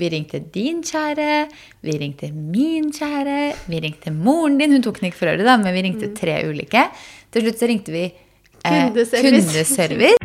Vi 0.00 0.08
ringte 0.08 0.38
din 0.54 0.78
kjære, 0.86 1.26
vi 1.84 1.96
ringte 2.00 2.30
min 2.32 2.86
kjære, 2.96 3.38
vi 3.68 3.80
ringte 3.84 4.12
moren 4.16 4.56
din. 4.60 4.72
Hun 4.72 4.84
tok 4.86 5.00
den 5.00 5.10
ikke 5.10 5.20
for 5.20 5.28
øret, 5.34 5.44
da, 5.44 5.58
men 5.60 5.76
vi 5.76 5.82
ringte 5.84 6.08
tre 6.16 6.38
ulike. 6.48 6.86
Til 7.30 7.44
slutt 7.44 7.60
så 7.60 7.68
ringte 7.68 7.92
vi 7.92 8.06
eh, 8.08 8.86
Kundeservice. 8.88 9.28
kundeservice. 9.28 10.16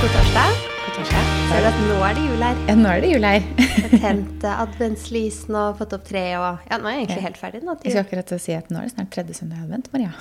God 0.00 0.10
torsdag. 0.14 0.50
God 0.84 0.94
torsdag. 0.98 1.26
Ser 1.50 1.60
du 1.64 1.68
at 1.70 1.78
nå 1.88 1.98
er 2.06 2.16
det 2.18 2.24
jul 2.28 2.42
her? 2.44 2.62
Ja, 2.68 2.74
nå 2.78 2.88
er 2.90 3.02
det 3.04 3.10
jul 3.14 3.26
her. 3.28 3.44
Tent 4.04 4.46
adventslysene 4.50 5.62
og 5.70 5.78
fått 5.80 5.94
opp 5.96 6.06
treet 6.08 6.38
og 6.40 6.64
Ja, 6.70 6.78
nå 6.80 6.90
er 6.90 6.96
jeg 6.98 7.04
egentlig 7.06 7.26
helt 7.28 7.40
ferdig 7.40 7.62
nå. 7.64 7.76
Jeg 7.84 7.94
skal 7.94 8.06
akkurat 8.06 8.34
si 8.46 8.56
at 8.56 8.72
nå 8.74 8.82
er 8.82 8.88
det 8.88 8.94
snart 8.96 9.12
tredje 9.14 9.38
søndag 9.38 9.62
i 9.62 9.66
advent, 9.68 9.90
Maria. 9.94 10.12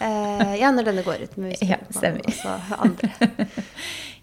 Eh, 0.00 0.54
ja, 0.60 0.70
når 0.74 0.88
denne 0.90 1.04
går 1.06 1.24
ut. 1.26 1.36
Med 1.40 1.56
Ja, 1.64 1.78
stemmer. 1.94 2.26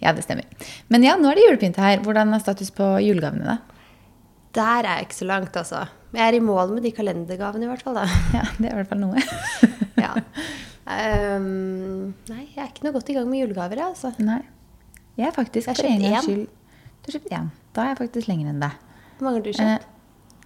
Ja, 0.04 0.12
det 0.14 0.26
stemmer. 0.26 0.44
Men 0.92 1.06
ja, 1.08 1.14
nå 1.18 1.30
er 1.32 1.38
det 1.40 1.46
julepynt 1.46 1.78
her. 1.80 2.02
Hvordan 2.04 2.34
er 2.36 2.42
status 2.44 2.70
på 2.76 2.84
julegavene, 3.02 3.46
da? 3.56 3.56
Der 4.56 4.84
er 4.88 5.00
jeg 5.00 5.06
ikke 5.08 5.16
så 5.22 5.28
langt, 5.30 5.56
altså. 5.56 5.86
Jeg 6.16 6.28
er 6.28 6.36
i 6.38 6.42
mål 6.44 6.74
med 6.76 6.84
de 6.84 6.92
kalendergavene, 6.96 7.64
i 7.66 7.70
hvert 7.72 7.82
fall. 7.84 7.96
da. 7.96 8.04
Ja, 8.36 8.44
det 8.60 8.68
er 8.70 8.74
i 8.76 8.80
hvert 8.82 8.92
fall 8.92 9.02
noe. 9.02 9.24
Ja. 10.06 10.12
Um, 10.86 12.12
nei, 12.30 12.44
jeg 12.54 12.62
er 12.62 12.68
ikke 12.70 12.84
noe 12.86 12.94
godt 12.94 13.08
i 13.10 13.16
gang 13.18 13.26
med 13.32 13.40
julegaver, 13.42 13.80
jeg, 13.80 13.88
altså. 13.96 14.12
Nei. 14.22 14.42
Jeg 15.18 15.30
er 15.32 15.34
faktisk 15.34 15.72
Jeg 15.72 15.72
har 15.72 15.80
for 15.80 15.88
en 15.88 16.02
kjøpt 16.04 16.12
gangs 16.12 16.28
skyld 16.28 16.46
Du 16.46 17.08
har 17.08 17.16
kjøpt 17.16 17.36
én. 17.40 17.48
Da 17.74 17.86
er 17.86 17.90
jeg 17.94 18.00
faktisk 18.04 18.28
lenger 18.30 18.52
enn 18.52 18.60
deg. 18.62 18.76
Hvor 19.18 19.26
mange 19.30 19.40
har 19.40 19.46
du 19.48 19.64
Eh, 19.64 19.88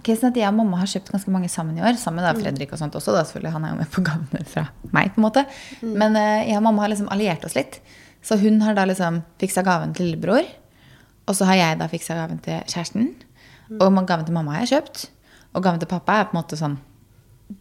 casen 0.06 0.30
at 0.32 0.38
jeg 0.40 0.48
og 0.50 0.58
mamma 0.58 0.80
har 0.82 0.90
kjøpt 0.90 1.12
ganske 1.14 1.32
mange 1.34 1.50
sammen 1.52 1.78
i 1.78 1.84
år. 1.84 1.98
Sammen 2.02 2.26
med 2.26 2.42
Fredrik 2.42 2.74
og 2.76 2.82
sånt 2.82 2.96
også. 2.98 3.14
Da, 3.16 3.24
selvfølgelig. 3.28 3.54
Han 3.56 3.66
er 3.66 3.74
jo 3.74 3.80
med 3.80 3.92
på 3.94 4.04
gavene 4.06 4.46
fra 4.48 4.66
meg. 4.96 5.14
på 5.16 5.22
en 5.22 5.28
måte. 5.28 5.46
Men 5.84 6.18
eh, 6.20 6.50
jeg 6.50 6.60
og 6.60 6.66
mamma 6.68 6.86
har 6.86 6.94
liksom 6.94 7.12
alliert 7.14 7.46
oss 7.48 7.58
litt. 7.58 7.80
Så 8.26 8.38
hun 8.42 8.60
har 8.66 8.76
da 8.76 8.86
liksom 8.90 9.22
fiksa 9.42 9.64
gaven 9.66 9.96
til 9.96 10.10
lillebror. 10.10 10.48
Og 11.30 11.38
så 11.38 11.48
har 11.50 11.60
jeg 11.60 11.80
da 11.80 11.88
fiksa 11.92 12.18
gaven 12.18 12.42
til 12.46 12.62
kjæresten. 12.68 13.12
Og 13.80 14.00
gaven 14.08 14.26
til 14.28 14.36
mamma 14.36 14.58
har 14.58 14.66
jeg 14.66 14.80
kjøpt. 14.80 15.10
Og 15.54 15.66
gaven 15.66 15.82
til 15.82 15.90
pappa 15.90 16.20
er 16.20 16.30
på 16.30 16.36
en 16.36 16.42
måte 16.42 16.60
sånn 16.60 16.78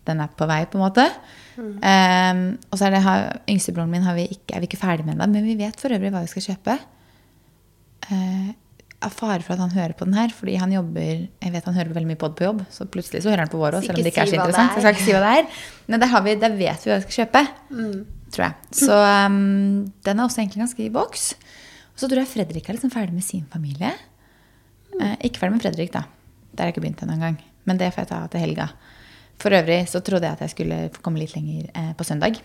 Den 0.05 0.21
er 0.21 0.29
på 0.37 0.45
vei, 0.45 0.63
på 0.69 0.77
en 0.77 0.85
måte. 0.85 1.05
Eh, 1.59 2.41
og 2.69 2.77
så 2.77 2.89
er 2.89 2.95
det 2.95 3.03
yngstebroren 3.49 3.91
min 3.91 4.05
har 4.05 4.17
vi 4.19 4.27
ikke, 4.29 4.55
er 4.55 4.61
vi 4.61 4.69
ikke 4.69 4.81
ferdig 4.81 5.07
med 5.07 5.17
ennå, 5.17 5.31
men 5.33 5.47
vi 5.49 5.57
vet 5.57 5.81
for 5.81 5.95
øvrig 5.95 6.13
hva 6.13 6.21
vi 6.27 6.33
skal 6.33 6.45
kjøpe. 6.51 6.75
Eh, 8.13 8.51
av 9.05 9.15
fare 9.15 9.45
for 9.47 9.55
at 9.55 9.63
han 9.63 9.75
hører 9.77 9.95
på 9.95 10.07
den 10.09 10.17
her, 10.19 10.33
fordi 10.35 10.57
han 10.59 10.73
jobber 10.75 11.11
Jeg 11.29 11.53
vet 11.55 11.67
han 11.69 11.77
hører 11.77 11.95
veldig 11.95 12.11
mye 12.11 12.19
pod 12.19 12.35
på 12.39 12.49
jobb, 12.49 12.65
så 12.75 12.87
plutselig 12.91 13.23
så 13.23 13.31
hører 13.31 13.45
han 13.45 13.53
på 13.53 13.61
vår 13.61 13.79
òg, 13.79 13.87
selv 13.87 14.01
om 14.01 14.07
det 14.07 14.11
ikke 14.11 14.25
er 14.25 14.33
så 14.33 14.39
interessant. 14.41 14.73
er. 14.73 14.75
Jeg 14.75 14.85
skal 14.85 14.97
ikke 14.97 15.07
si 15.07 15.15
hva 15.15 15.23
det 15.23 15.35
er. 15.39 15.63
Men 15.87 16.03
der, 16.03 16.11
har 16.13 16.25
vi, 16.25 16.35
der 16.43 16.57
vet 16.59 16.85
vi 16.85 16.91
hva 16.91 16.99
vi 16.99 17.07
skal 17.07 17.19
kjøpe. 17.23 17.45
Tror 18.35 18.45
jeg. 18.49 18.75
Så 18.81 18.99
um, 18.99 19.39
den 20.05 20.19
er 20.19 20.27
også 20.27 20.43
egentlig 20.43 20.65
ganske 20.65 20.85
i 20.85 20.91
boks. 20.93 21.31
Og 21.95 22.03
så 22.03 22.11
tror 22.11 22.25
jeg 22.25 22.33
Fredrik 22.33 22.69
er 22.69 22.79
liksom 22.79 22.93
ferdig 22.95 23.15
med 23.15 23.27
sin 23.27 23.47
familie. 23.53 23.95
Eh, 24.99 25.15
ikke 25.31 25.45
ferdig 25.45 25.57
med 25.57 25.65
Fredrik, 25.65 25.95
da. 25.95 26.05
Der 26.53 26.65
har 26.65 26.71
jeg 26.71 26.77
ikke 26.77 26.85
begynt 26.85 27.07
ennå 27.07 27.17
engang. 27.17 27.41
Men 27.71 27.81
det 27.81 27.93
får 27.95 28.05
jeg 28.05 28.11
ta 28.13 28.21
til 28.33 28.43
helga. 28.43 28.69
For 29.39 29.55
øvrig 29.55 29.81
så 29.91 30.03
trodde 30.03 30.27
jeg 30.27 30.39
at 30.39 30.47
jeg 30.47 30.57
skulle 30.57 30.85
få 30.95 31.03
komme 31.07 31.23
litt 31.23 31.35
lenger 31.39 31.71
eh, 31.71 31.93
på 31.99 32.07
søndag. 32.07 32.43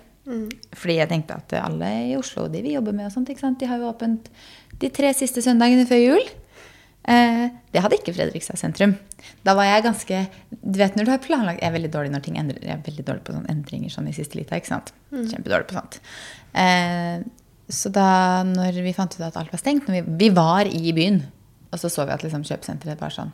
Fordi 0.77 0.95
jeg 1.01 1.09
tenkte 1.11 1.35
at 1.35 1.55
alle 1.59 1.89
i 2.07 2.15
Oslo, 2.15 2.45
de 2.51 2.61
vi 2.63 2.77
jobber 2.77 2.95
med 2.95 3.09
og 3.09 3.15
sånt, 3.15 3.29
de 3.59 3.67
har 3.67 3.81
jo 3.81 3.89
åpent 3.89 4.29
de 4.79 4.89
tre 4.93 5.11
siste 5.17 5.43
søndagene 5.43 5.85
før 5.89 5.99
jul. 5.99 6.29
Eh, 7.03 7.45
det 7.73 7.81
hadde 7.83 7.97
ikke 7.99 8.13
Fredrikstad 8.15 8.59
sentrum. 8.59 8.93
Da 9.43 9.55
var 9.57 9.67
jeg 9.67 9.83
ganske 9.83 10.19
Du 10.51 10.77
vet 10.79 10.95
når 10.95 11.07
du 11.07 11.11
har 11.11 11.19
planlagt 11.23 11.59
Jeg 11.59 11.67
er 11.67 11.75
veldig 11.75 11.89
dårlig 11.91 12.11
når 12.13 12.23
ting 12.23 12.37
endrer. 12.39 12.63
Jeg 12.63 12.77
er 12.77 12.83
veldig 12.85 13.05
dårlig 13.09 13.23
på 13.27 13.35
sånne 13.35 13.51
endringer 13.51 13.91
sånn 13.91 14.07
i 14.07 14.15
siste 14.15 14.39
lita. 14.39 14.55
ikke 14.55 14.71
sant? 14.71 14.93
Kjempedårlig 15.11 15.67
på 15.67 15.79
sånt. 15.79 15.99
Eh, 16.55 17.23
så 17.73 17.91
da 17.91 18.07
når 18.47 18.79
vi 18.85 18.95
fant 18.95 19.15
ut 19.15 19.23
at 19.25 19.39
alt 19.39 19.51
var 19.51 19.59
stengt 19.61 19.87
når 19.87 19.97
vi, 19.97 20.03
vi 20.25 20.29
var 20.35 20.67
i 20.69 20.93
byen, 20.95 21.23
og 21.71 21.81
så 21.81 21.89
så 21.91 22.05
vi 22.07 22.13
at 22.15 22.23
liksom 22.23 22.43
kjøpesenteret 22.47 23.01
var 23.01 23.13
sånn 23.15 23.31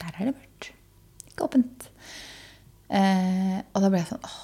Der 0.00 0.14
er 0.18 0.30
det 0.30 0.34
mørkt. 0.34 0.70
Ikke 1.30 1.46
åpent. 1.46 1.88
Eh, 2.88 3.58
og 3.74 3.82
da 3.82 3.90
ble 3.90 4.00
jeg 4.00 4.10
sånn 4.10 4.26
åh, 4.26 4.40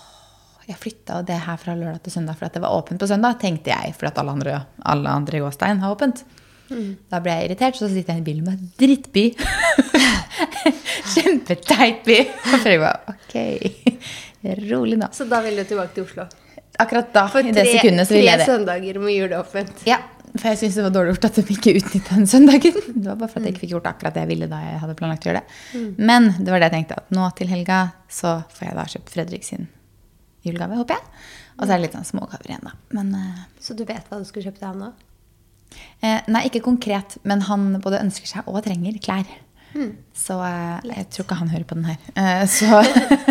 jeg 0.71 0.79
flytta 0.79 1.23
det 1.27 1.39
her 1.47 1.59
fra 1.59 1.75
lørdag 1.75 2.05
til 2.05 2.15
søndag 2.15 2.39
for 2.39 2.53
det 2.53 2.63
var 2.63 2.77
åpent 2.77 3.03
på 3.03 3.09
søndag, 3.11 3.41
tenkte 3.43 3.73
jeg. 3.73 3.95
For 3.99 4.11
at 4.11 4.19
alle 4.21 4.37
andre, 4.37 4.61
alle 4.87 5.11
andre 5.11 5.41
i 5.41 5.43
Gåstein 5.43 5.83
har 5.83 5.97
åpent. 5.97 6.23
Da 7.11 7.19
ble 7.23 7.35
jeg 7.35 7.49
irritert, 7.51 7.79
så 7.79 7.89
sitter 7.91 8.17
jeg 8.17 8.23
i 8.23 8.27
bilen 8.31 8.47
med 8.47 8.63
drittby. 8.79 9.25
Kjempeteit 11.15 12.05
by. 12.07 12.19
Og 12.21 12.63
Fredrik 12.63 12.85
bare 12.85 13.15
ok, 13.15 13.35
rolig 14.71 15.01
nå. 15.01 15.09
Så 15.17 15.27
da 15.31 15.43
vil 15.45 15.59
du 15.59 15.65
tilbake 15.67 15.97
til 15.97 16.07
Oslo? 16.07 16.29
Akkurat 16.81 17.11
da, 17.13 17.27
For 17.29 17.45
i 17.45 17.53
det 17.53 17.67
sekundet, 17.67 18.07
så 18.09 18.15
tre 18.15 18.21
ville 18.21 18.31
jeg 18.31 18.41
det. 18.41 18.47
søndager 18.49 19.01
med 19.03 19.17
juleåpent. 19.17 19.83
Ja, 19.89 19.99
for 20.31 20.47
jeg 20.53 20.61
syns 20.61 20.79
det 20.79 20.85
var 20.87 20.95
dårlig 20.95 21.17
gjort 21.17 21.27
at 21.29 21.41
de 21.41 21.45
ikke 21.57 21.75
utnytta 21.81 22.17
den 22.21 22.31
søndagen. 22.31 22.79
Det 22.87 23.09
var 23.09 23.19
bare 23.19 23.33
for 23.33 23.41
at 23.41 23.49
jeg 23.49 23.57
ikke 23.57 23.65
fikk 23.67 23.75
gjort 23.75 23.91
akkurat 23.91 24.17
det 24.17 24.23
jeg 24.25 24.31
ville 24.31 24.49
da 24.53 24.63
jeg 24.63 24.79
hadde 24.85 24.97
planlagt 25.01 25.27
å 25.27 25.31
gjøre 25.33 25.43
det. 25.43 25.83
Men 25.99 26.31
det 26.39 26.55
var 26.55 26.63
det 26.63 26.71
jeg 26.71 26.77
tenkte, 26.79 27.03
at 27.03 27.13
nå 27.19 27.27
til 27.41 27.51
helga 27.53 27.83
så 28.21 28.39
får 28.55 28.69
jeg 28.69 28.79
da 28.79 28.87
kjøpt 28.95 29.15
Fredrik 29.17 29.47
sin 29.49 29.67
julegave, 30.47 30.79
håper 30.79 30.97
jeg. 30.97 31.27
Og 31.59 31.67
så 31.67 31.75
er 31.75 31.77
det 31.77 31.85
litt 31.89 31.99
sånn 31.99 32.09
smågaver 32.15 32.55
igjen, 32.55 32.65
da. 32.71 32.77
Men 32.97 33.11
uh, 33.13 33.41
Så 33.61 33.75
du 33.77 33.83
vet 33.85 34.07
hva 34.09 34.23
du 34.23 34.25
skulle 34.29 34.47
kjøpe 34.47 34.63
til 34.63 34.71
han 34.71 34.85
nå? 34.87 34.93
Eh, 36.01 36.21
Nei, 36.31 36.47
ikke 36.49 36.65
konkret, 36.65 37.19
men 37.23 37.47
han 37.49 37.73
både 37.83 38.03
ønsker 38.03 38.29
seg 38.29 38.51
og 38.51 38.63
trenger 38.67 38.99
klær. 39.03 39.29
Så 40.17 40.37
eh, 40.43 40.89
jeg 40.91 41.07
tror 41.13 41.27
ikke 41.27 41.39
han 41.39 41.53
hører 41.53 41.67
på 41.69 41.79
den 41.79 41.87
her. 41.91 42.01
Eh, 42.19 42.43
så, 42.51 42.81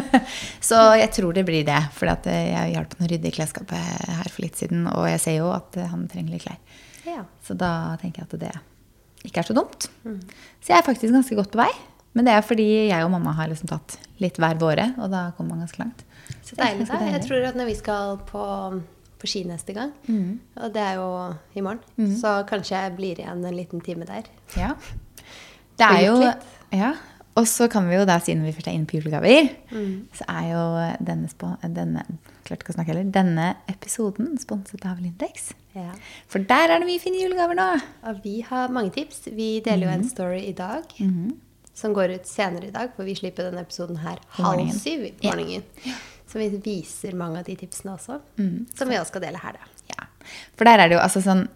så 0.70 0.82
jeg 1.00 1.12
tror 1.16 1.36
det 1.36 1.46
blir 1.48 1.66
det. 1.68 1.80
For 1.96 2.10
jeg 2.10 2.74
hjalp 2.74 2.96
han 2.96 3.08
å 3.08 3.12
rydde 3.12 3.30
i 3.30 3.36
klesskapet 3.36 4.10
her 4.20 4.32
for 4.32 4.46
litt 4.46 4.60
siden, 4.60 4.88
og 4.92 5.10
jeg 5.12 5.22
ser 5.26 5.40
jo 5.40 5.52
at 5.56 5.78
eh, 5.80 5.90
han 5.92 6.08
trenger 6.12 6.36
litt 6.36 6.46
klær. 6.48 6.60
Ja. 7.08 7.24
Så 7.46 7.58
da 7.60 7.96
tenker 8.02 8.24
jeg 8.24 8.30
at 8.30 8.44
det 8.46 8.56
ikke 9.28 9.44
er 9.44 9.50
så 9.50 9.56
dumt. 9.58 9.90
Så 10.64 10.72
jeg 10.72 10.80
er 10.80 10.86
faktisk 10.86 11.12
ganske 11.16 11.38
godt 11.40 11.52
på 11.54 11.62
vei. 11.62 11.72
Men 12.18 12.26
det 12.26 12.34
er 12.34 12.46
fordi 12.46 12.68
jeg 12.90 13.06
og 13.06 13.12
mamma 13.14 13.36
har 13.38 13.52
liksom 13.52 13.70
tatt 13.70 14.00
litt 14.20 14.40
hver 14.42 14.58
våre, 14.60 14.90
og 14.98 15.12
da 15.12 15.28
kommer 15.38 15.54
man 15.54 15.68
ganske 15.68 15.82
langt. 15.84 16.02
Så 16.46 16.58
deilig. 16.58 16.88
da. 16.90 16.98
Jeg 17.06 17.22
tror 17.28 17.46
at 17.52 17.60
når 17.60 17.70
vi 17.70 17.76
skal 17.78 18.16
på, 18.30 18.46
på 19.20 19.28
ski 19.28 19.44
neste 19.44 19.74
gang, 19.76 19.92
Mm. 20.08 20.40
og 20.58 20.74
det 20.74 20.82
er 20.82 20.94
jo 20.96 21.34
i 21.56 21.62
morgen, 21.62 21.80
så 22.18 22.46
kanskje 22.48 22.72
jeg 22.82 22.96
blir 22.96 23.16
igjen 23.20 23.46
en 23.46 23.56
liten 23.56 23.82
time 23.84 24.06
der. 24.06 24.24
Ja. 24.58 24.74
Det 25.78 25.86
er 25.86 26.06
jo. 26.06 26.34
Ja. 26.72 26.94
Og 27.36 27.46
så 27.48 27.70
kan 27.72 27.88
vi 27.88 27.96
jo 27.96 28.06
da, 28.06 28.18
siden 28.20 28.44
vi 28.44 28.52
først 28.52 28.68
er 28.68 28.72
inne 28.76 28.86
på 28.90 28.98
julegaver, 29.00 29.50
Mm. 29.72 30.08
så 30.14 30.24
er 30.28 30.50
jo 30.52 31.06
denne, 31.06 31.30
denne, 31.76 32.04
heller, 32.86 33.04
denne 33.12 33.56
episoden 33.70 34.38
sponset 34.40 34.84
av 34.86 35.00
Lindex. 35.00 35.54
Ja. 35.76 35.92
For 36.28 36.40
der 36.40 36.68
er 36.74 36.80
det 36.80 36.88
mye 36.88 37.00
fine 37.00 37.22
julegaver 37.22 37.56
nå. 37.56 37.82
Og 38.10 38.24
vi 38.24 38.42
har 38.42 38.68
mange 38.70 38.92
tips. 38.92 39.28
Vi 39.32 39.60
deler 39.62 39.88
jo 39.88 39.94
en 39.94 40.00
Mhm. 40.02 40.10
story 40.10 40.42
i 40.50 40.52
dag. 40.52 40.84
Som 41.74 41.94
går 41.94 42.16
ut 42.16 42.28
senere 42.28 42.68
i 42.68 42.72
dag, 42.72 42.90
for 42.96 43.04
vi 43.04 43.14
slipper 43.16 43.44
denne 43.52 43.62
episoden 43.62 43.98
her 43.98 44.18
halv 44.32 44.72
syv 44.72 45.04
i 45.06 45.14
Ja. 45.22 45.32
Så 46.30 46.38
vi 46.38 46.50
viser 46.62 47.16
mange 47.18 47.40
av 47.40 47.46
de 47.46 47.56
tipsene 47.58 47.96
også. 47.98 48.20
mm. 48.38 48.68
Som 48.78 48.90
vi 48.90 48.96
også 49.00 49.08
skal 49.16 49.22
dele 49.22 49.40
her, 49.42 49.54
da. 49.58 49.70
Ja. 49.90 50.06
For 50.56 50.66
der 50.70 50.78
er 50.84 50.88
det 50.90 50.96
jo 51.00 51.02
altså 51.02 51.22
sånn 51.26 51.48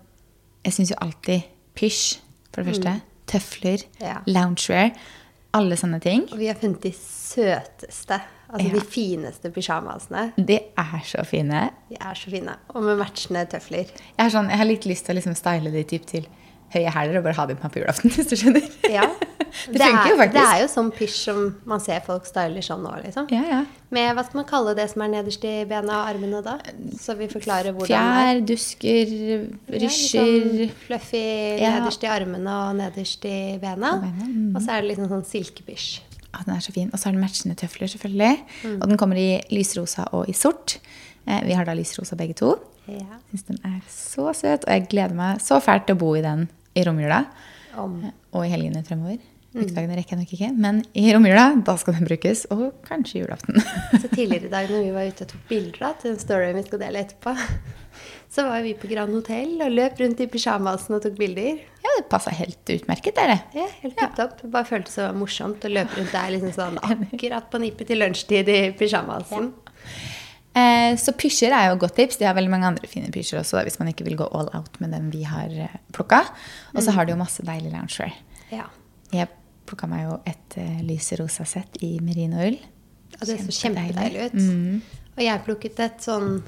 Jeg 0.65 0.73
syns 0.73 0.89
jo 0.93 0.95
alltid 1.03 1.43
pysj, 1.75 2.19
for 2.53 2.63
det 2.63 2.73
første. 2.73 3.01
Tøfler, 3.27 3.83
Mm. 3.99 4.01
Ja. 4.07 4.17
loungewear. 4.25 4.91
Alle 5.53 5.75
sånne 5.75 5.99
ting. 6.01 6.23
Og 6.31 6.37
vi 6.39 6.47
har 6.47 6.55
funnet 6.55 6.81
de 6.81 6.91
søteste, 6.91 8.21
altså 8.49 8.67
Ja. 8.67 8.73
de 8.73 8.81
fineste 8.81 9.51
pysjamasene. 9.51 10.33
De 10.37 10.55
er 10.77 11.01
så 11.05 11.23
fine. 11.25 11.69
De 11.89 11.95
er 11.99 12.13
så 12.15 12.29
fine. 12.31 12.55
Og 12.73 12.83
med 12.83 12.97
matchende 12.97 13.45
tøfler. 13.49 13.85
Jeg 13.91 14.17
har, 14.17 14.29
sånn, 14.29 14.49
jeg 14.49 14.57
har 14.57 14.65
litt 14.65 14.85
lyst 14.85 15.05
til 15.05 15.15
å 15.15 15.19
liksom 15.19 15.35
style 15.35 15.71
de 15.71 15.83
typ 15.83 16.05
til 16.05 16.25
høye 16.73 16.91
hæler 16.93 17.19
og 17.19 17.25
bare 17.27 17.37
ha 17.37 17.45
dem 17.49 17.59
på 17.59 17.67
meg 17.67 17.75
på 17.75 17.81
julaften, 17.81 18.11
hvis 18.15 18.29
du 18.31 18.35
skjønner. 18.39 18.67
Ja. 18.91 19.07
det 19.73 19.79
funker 19.81 20.09
jo 20.09 20.17
faktisk. 20.19 20.37
Det 20.37 20.43
er 20.43 20.61
jo 20.63 20.69
sånn 20.71 20.91
pysj 20.95 21.17
som 21.27 21.41
man 21.69 21.83
ser 21.83 22.03
folk 22.05 22.25
styler 22.27 22.65
sånn 22.65 22.81
nå, 22.85 22.93
liksom. 23.03 23.27
Ja, 23.33 23.43
ja. 23.49 23.59
Med 23.93 24.15
hva 24.17 24.23
skal 24.25 24.39
man 24.41 24.47
kalle 24.49 24.73
det 24.77 24.87
som 24.91 25.03
er 25.05 25.11
nederst 25.13 25.43
i 25.45 25.53
bena 25.69 25.99
og 25.99 26.13
armene 26.13 26.41
da? 26.45 26.55
Så 26.99 27.17
vi 27.19 27.27
forklarer 27.31 27.75
hvordan 27.75 27.91
Fjær, 27.91 28.41
dusker, 28.49 29.13
det 29.13 29.37
er. 29.37 29.83
rysjer. 29.83 30.23
Ja, 30.23 30.65
sånn 30.65 30.73
fluffy 30.87 31.23
nederst 31.61 32.07
i 32.07 32.09
armene 32.09 32.57
og 32.63 32.81
nederst 32.81 33.29
i 33.29 33.37
bena, 33.61 33.99
mm. 34.01 34.55
Og 34.55 34.59
så 34.63 34.73
er 34.73 34.83
det 34.83 34.93
liksom 34.93 35.11
sånn 35.11 35.27
silkepysj. 35.29 35.93
Ja, 36.33 36.41
den 36.47 36.55
er 36.55 36.65
så 36.65 36.73
fin. 36.73 36.89
Og 36.89 36.97
så 36.97 37.07
har 37.09 37.13
den 37.13 37.21
matchende 37.21 37.55
tøfler, 37.59 37.91
selvfølgelig. 37.91 38.41
Mm. 38.63 38.77
Og 38.79 38.89
den 38.89 38.97
kommer 38.97 39.19
i 39.21 39.37
lysrosa 39.53 40.07
og 40.17 40.29
i 40.31 40.33
sort. 40.33 40.79
Eh, 41.27 41.43
vi 41.45 41.53
har 41.53 41.67
da 41.67 41.75
lysrosa 41.77 42.17
begge 42.17 42.33
to. 42.41 42.55
Ja. 42.89 43.19
Syns 43.29 43.45
den 43.47 43.61
er 43.63 43.79
så 43.87 44.33
søt, 44.35 44.65
og 44.65 44.73
jeg 44.73 44.87
gleder 44.91 45.15
meg 45.15 45.41
så 45.43 45.61
fælt 45.63 45.85
til 45.87 45.95
å 45.95 46.01
bo 46.01 46.11
i 46.17 46.25
den 46.25 46.47
i 46.73 46.83
romjula. 46.87 47.23
Om. 47.79 48.01
Og 48.33 48.45
i 48.45 48.51
helgene 48.53 48.83
fremover. 48.85 49.21
Mm. 49.53 49.67
Ukedagene 49.67 49.95
rekker 49.99 50.15
jeg 50.15 50.23
nok 50.23 50.31
ikke, 50.33 50.49
men 50.65 50.79
i 50.97 51.05
romjula 51.13 51.45
da 51.65 51.75
skal 51.77 51.97
den 51.99 52.07
brukes. 52.09 52.47
Og 52.53 52.65
kanskje 52.87 53.21
julaften. 53.21 53.61
Så 54.01 54.09
tidligere 54.09 54.49
i 54.49 54.53
dag 54.53 54.71
når 54.71 54.85
vi 54.87 54.93
var 54.95 55.09
ute 55.09 55.27
og 55.27 55.33
tok 55.33 55.47
bilder 55.51 55.79
da, 55.83 55.91
til 56.01 56.13
den 56.13 56.21
storyen 56.23 56.57
vi 56.57 56.65
skal 56.65 56.81
dele 56.81 57.03
etterpå, 57.05 57.35
så 58.33 58.47
var 58.49 58.63
vi 58.65 58.73
på 58.77 58.89
Grand 58.89 59.13
Hotel 59.13 59.61
og 59.61 59.75
løp 59.77 60.01
rundt 60.01 60.23
i 60.25 60.29
pysjamasen 60.33 60.97
og 60.97 61.03
tok 61.05 61.19
bilder. 61.19 61.61
ja, 61.85 61.91
det 61.99 62.07
passa 62.09 62.33
helt 62.33 62.73
utmerket, 62.77 63.19
er 63.21 63.35
det. 63.35 63.39
Ja, 63.59 63.67
helt 63.83 63.99
tipp 63.99 64.15
topp. 64.17 64.39
Det 64.41 64.49
Bare 64.55 64.69
føltes 64.71 64.97
så 64.97 65.11
morsomt 65.13 65.65
å 65.65 65.69
løpe 65.69 65.99
rundt 65.99 66.15
der 66.15 66.33
liksom 66.33 66.55
sånn 66.57 66.81
akkurat 66.89 67.51
på 67.53 67.61
nippet 67.61 67.93
til 67.93 68.01
lunsjtid 68.01 68.49
i 68.49 68.61
pysjamasen. 68.79 69.51
Eh, 70.53 70.93
så 71.01 71.15
pysjer 71.17 71.53
er 71.55 71.69
jo 71.69 71.77
et 71.77 71.81
godt 71.81 71.95
tips. 71.97 72.19
De 72.21 72.27
har 72.27 72.35
veldig 72.37 72.51
mange 72.53 72.69
andre 72.69 72.89
fine 72.89 73.09
pysjer 73.13 73.41
også, 73.41 73.57
da, 73.57 73.63
hvis 73.67 73.79
man 73.81 73.89
ikke 73.89 74.05
vil 74.07 74.19
gå 74.19 74.27
all 74.37 74.51
out 74.53 74.77
med 74.83 74.93
den 74.93 75.09
vi 75.13 75.23
har 75.27 75.53
eh, 75.53 75.79
plukka. 75.95 76.23
Og 76.75 76.85
så 76.85 76.93
har 76.95 77.07
de 77.07 77.15
jo 77.15 77.21
masse 77.21 77.45
deilig 77.45 77.73
loungewear. 77.73 78.13
Ja. 78.53 78.67
Jeg 79.13 79.31
plukka 79.69 79.87
meg 79.89 80.05
jo 80.05 80.19
et 80.29 80.57
uh, 80.59 80.79
lyserosa 80.85 81.45
sett 81.47 81.77
i 81.85 81.95
merinoull. 82.03 82.59
Ja, 83.13 83.25
det 83.29 83.39
så 83.45 83.55
kjempedeilig 83.63 84.29
ut. 84.29 84.37
Mm. 84.37 85.11
Og 85.13 85.21
jeg 85.23 85.43
plukket 85.45 85.81
et 85.85 86.05
sånn 86.05 86.41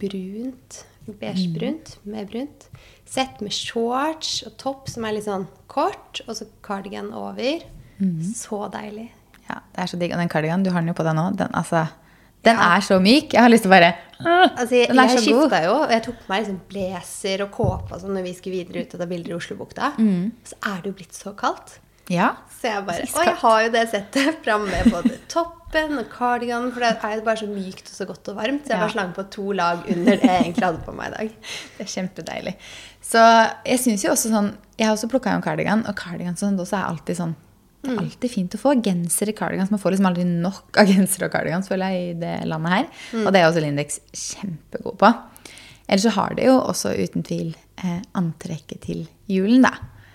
brunt, 0.00 0.80
beigebrunt 1.08 1.96
med 2.08 2.28
brunt 2.30 2.68
sett 3.08 3.42
med 3.44 3.54
shorts 3.54 4.42
og 4.46 4.56
topp 4.60 4.88
som 4.92 5.06
er 5.06 5.16
litt 5.16 5.26
sånn 5.28 5.46
kort, 5.70 6.22
og 6.26 6.38
så 6.38 6.48
cardigan 6.64 7.12
over. 7.16 7.64
Mm. 8.00 8.22
Så 8.34 8.64
deilig. 8.72 9.10
Ja, 9.46 9.60
det 9.74 9.84
er 9.84 9.90
så 9.90 10.00
digg. 10.00 10.14
Og 10.14 10.22
den 10.22 10.32
cardiganen, 10.32 10.64
du 10.66 10.72
har 10.74 10.82
den 10.82 10.90
jo 10.90 10.96
på 10.98 11.06
deg 11.06 11.16
nå, 11.18 11.28
den, 11.38 11.52
altså, 11.56 11.84
den 12.44 12.56
Ja. 12.56 12.74
er 12.76 12.80
så 12.84 12.98
myk. 13.00 13.32
Jeg 13.32 13.40
har 13.42 13.48
lyst 13.52 13.62
til 13.66 13.70
å 13.72 13.76
bare 13.76 13.94
Altså, 14.24 14.70
jeg, 14.78 14.88
Den 14.88 14.98
er 14.98 15.08
jeg 15.08 15.18
så 15.24 15.32
god. 15.50 15.56
jo, 15.64 15.72
jeg 15.90 16.02
tok 16.04 16.14
på 16.22 16.28
meg 16.30 16.44
liksom 16.44 16.60
blazer 16.70 17.42
og 17.44 17.50
kåpe 17.52 17.98
sånn 18.00 18.14
når 18.14 18.22
vi 18.24 18.32
skulle 18.34 18.56
videre 18.64 18.84
ut 18.84 18.94
og 18.94 19.00
ta 19.00 19.06
bilder 19.10 19.30
i 19.34 19.36
Oslobukta. 19.36 19.90
Mm. 19.98 20.30
Så 20.46 20.54
er 20.70 20.78
det 20.80 20.92
jo 20.92 20.96
blitt 21.00 21.12
så 21.18 21.32
kaldt. 21.36 21.78
Ja. 22.12 22.30
Så 22.60 22.68
jeg 22.68 22.84
bare 22.86 23.02
Å, 23.08 23.24
jeg 23.24 23.34
har 23.40 23.62
jo 23.64 23.68
det 23.74 23.82
settet 23.90 24.38
framme 24.44 24.68
med 24.70 24.90
både 24.92 25.18
toppen 25.28 25.98
og 25.98 26.08
cardiganen, 26.12 26.70
for 26.72 26.80
det 26.84 26.90
er 27.02 27.14
jo 27.18 27.24
bare 27.24 27.40
så 27.42 27.48
mykt 27.48 27.88
og 27.90 27.94
så 27.96 28.06
godt 28.06 28.28
og 28.28 28.36
varmt. 28.36 28.64
Så 28.64 28.68
jeg 28.72 28.76
Ja. 28.78 28.80
bare 28.86 28.92
slang 28.92 29.12
på 29.16 29.24
to 29.30 29.52
lag 29.52 29.78
under 29.88 30.16
det 30.16 30.22
jeg 30.22 30.42
egentlig 30.44 30.64
hadde 30.64 30.84
på 30.84 30.94
meg 30.94 31.06
i 31.12 31.16
dag. 31.16 31.30
Det 31.78 31.84
er 31.86 31.92
kjempedeilig. 31.94 32.54
Så 33.04 33.20
jeg 33.66 33.78
syns 33.80 34.04
jo 34.04 34.10
også 34.12 34.30
sånn 34.30 34.54
Jeg 34.78 34.86
har 34.88 34.94
også 34.96 35.08
plukka 35.10 35.30
en 35.34 35.42
cardigan, 35.42 35.84
og 35.86 35.94
cardigan 35.96 36.34
sånn, 36.36 36.56
også 36.58 36.76
er 36.80 36.88
alltid 36.88 37.16
sånn 37.16 37.34
det 37.84 37.92
er 37.92 38.00
alltid 38.02 38.32
fint 38.32 38.56
å 38.56 38.60
få 38.60 38.74
genser 38.82 39.30
i 39.30 39.36
cardigans. 39.36 39.70
Man 39.72 39.80
får 39.82 39.94
liksom 39.94 40.08
aldri 40.10 40.24
nok 40.28 40.80
av 40.80 40.88
genser 40.90 41.26
og 41.26 41.32
cardigans 41.34 41.70
føler 41.70 41.94
jeg, 41.94 42.10
i 42.10 42.18
det 42.22 42.34
landet 42.48 42.74
her. 42.74 42.90
Og 43.22 43.30
det 43.34 43.40
er 43.40 43.48
også 43.48 43.62
Lindex 43.64 44.00
kjempegod 44.10 44.98
på. 45.02 45.10
Ellers 45.84 46.06
så 46.06 46.14
har 46.16 46.36
det 46.38 46.46
jo 46.48 46.56
også 46.62 46.94
uten 46.96 47.24
tvil 47.26 47.50
eh, 47.84 48.00
antrekket 48.16 48.86
til 48.86 49.04
julen, 49.28 49.66
da. 49.66 49.74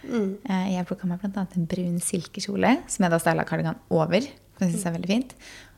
Eh, 0.09 0.67
jeg 0.73 0.87
plukka 0.89 1.09
meg 1.09 1.21
bl.a. 1.21 1.45
en 1.45 1.67
brun 1.69 1.99
silkekjole 2.01 2.75
som 2.89 3.05
jeg 3.05 3.13
da 3.13 3.19
styla 3.21 3.45
cardigan 3.47 3.77
over. 3.93 4.25
Som 4.57 4.65
jeg 4.65 4.73
synes 4.73 4.87
er 4.89 4.95
veldig 4.97 5.11
fint. 5.11 5.35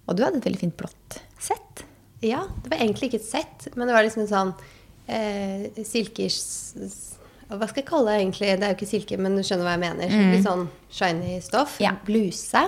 Og 0.07 0.17
du 0.17 0.23
hadde 0.25 0.39
et 0.39 0.47
veldig 0.47 0.61
fint 0.63 0.77
blått 0.79 1.19
sett. 1.41 1.83
Ja, 2.23 2.45
det 2.63 2.71
var 2.71 2.79
egentlig 2.79 3.09
ikke 3.09 3.21
et 3.21 3.27
sett, 3.27 3.71
men 3.75 3.89
det 3.89 3.95
var 3.95 4.05
liksom 4.05 4.23
en 4.23 4.31
sånn 4.31 4.53
eh, 5.09 5.81
silkers 5.87 6.39
Hva 7.51 7.67
skal 7.67 7.81
jeg 7.83 7.87
kalle 7.89 8.11
det 8.13 8.21
egentlig? 8.21 8.49
Det 8.59 8.63
er 8.67 8.71
jo 8.73 8.77
ikke 8.79 8.89
silke, 8.89 9.17
men 9.19 9.35
du 9.35 9.41
skjønner 9.43 9.67
hva 9.67 9.73
jeg 9.75 9.81
mener. 9.83 10.13
Litt 10.31 10.45
sånn 10.45 10.65
shiny 10.93 11.37
stoff. 11.43 11.77
Ja. 11.83 11.91
Bluse. 12.07 12.61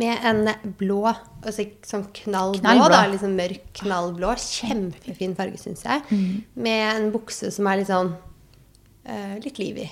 Med 0.00 0.24
en 0.24 0.48
blå, 0.80 1.02
altså 1.44 1.66
sånn 1.84 2.06
knallblå, 2.16 2.62
Knallblå. 2.64 2.88
da. 2.94 3.00
Liksom 3.12 3.34
mørk 3.36 3.66
knallblå. 3.82 4.34
Kjempefin 4.40 5.34
farge, 5.38 5.60
syns 5.60 5.84
jeg. 5.84 6.20
Med 6.56 6.84
en 6.96 7.10
bukse 7.14 7.50
som 7.52 7.68
er 7.70 7.82
litt 7.82 7.90
sånn 7.92 8.14
uh, 8.14 9.34
litt 9.44 9.58
liv 9.60 9.82
i. 9.84 9.88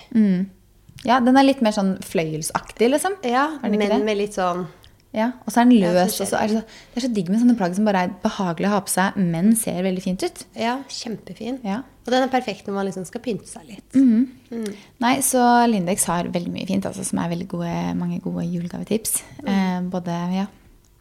Ja, 1.07 1.21
Den 1.23 1.37
er 1.39 1.45
litt 1.47 1.61
mer 1.63 1.71
sånn 1.77 1.95
fløyelsaktig, 2.03 2.89
liksom. 2.91 3.19
Ja, 3.23 3.45
men 3.63 3.79
med 4.05 4.17
litt 4.19 4.35
sånn 4.35 4.65
Ja, 5.17 5.31
Og 5.47 5.53
så 5.53 5.63
er 5.63 5.69
den 5.71 5.79
løs. 5.81 6.19
Ja, 6.21 6.27
det, 6.27 6.37
er 6.37 6.51
så, 6.53 6.61
det 6.93 7.01
er 7.01 7.05
så 7.07 7.09
digg 7.17 7.31
med 7.33 7.41
sånne 7.41 7.57
plagg 7.57 7.73
som 7.77 7.87
bare 7.89 8.03
er 8.05 8.11
behagelig 8.23 8.69
å 8.69 8.73
ha 8.75 8.81
på 8.85 8.93
seg, 8.93 9.17
men 9.17 9.55
ser 9.57 9.81
veldig 9.87 10.03
fint 10.05 10.25
ut. 10.27 10.43
Ja, 10.59 10.75
kjempefin. 10.93 11.57
Ja. 11.65 11.79
Og 12.05 12.13
den 12.13 12.27
er 12.27 12.33
perfekt 12.33 12.69
når 12.69 12.77
man 12.77 12.87
liksom 12.91 13.07
skal 13.09 13.23
pynte 13.25 13.49
seg 13.49 13.65
litt. 13.71 13.97
Nei, 15.01 15.15
så 15.25 15.41
Lindex 15.69 16.05
har 16.09 16.29
veldig 16.35 16.53
mye 16.53 16.69
fint, 16.69 16.87
altså, 16.89 17.07
som 17.09 17.23
er 17.23 17.33
veldig 17.33 17.49
gode, 17.49 17.73
mange 17.97 18.21
gode 18.25 18.45
julegavetips. 18.49 19.19
Eh, 19.45 19.81
både 19.93 20.21
ja, 20.37 20.47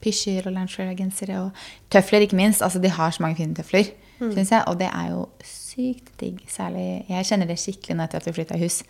pysjer 0.04 0.48
og 0.48 0.56
loungewear-gensere 0.56 1.44
og 1.44 1.62
tøfler, 1.94 2.24
ikke 2.28 2.40
minst. 2.40 2.64
Altså, 2.64 2.80
de 2.84 2.92
har 2.96 3.12
så 3.16 3.24
mange 3.28 3.40
fine 3.42 3.56
tøfler, 3.60 3.92
synes 4.24 4.56
jeg. 4.56 4.64
Og 4.72 4.80
det 4.80 4.88
er 4.88 5.14
jo 5.14 5.28
sykt 5.48 6.16
digg. 6.20 6.42
Særlig 6.52 7.06
Jeg 7.12 7.28
kjenner 7.28 7.52
det 7.52 7.60
skikkelig 7.60 8.00
nå 8.00 8.08
etter 8.08 8.24
at 8.24 8.28
vi 8.32 8.36
flytta 8.40 8.60
hus. 8.64 8.82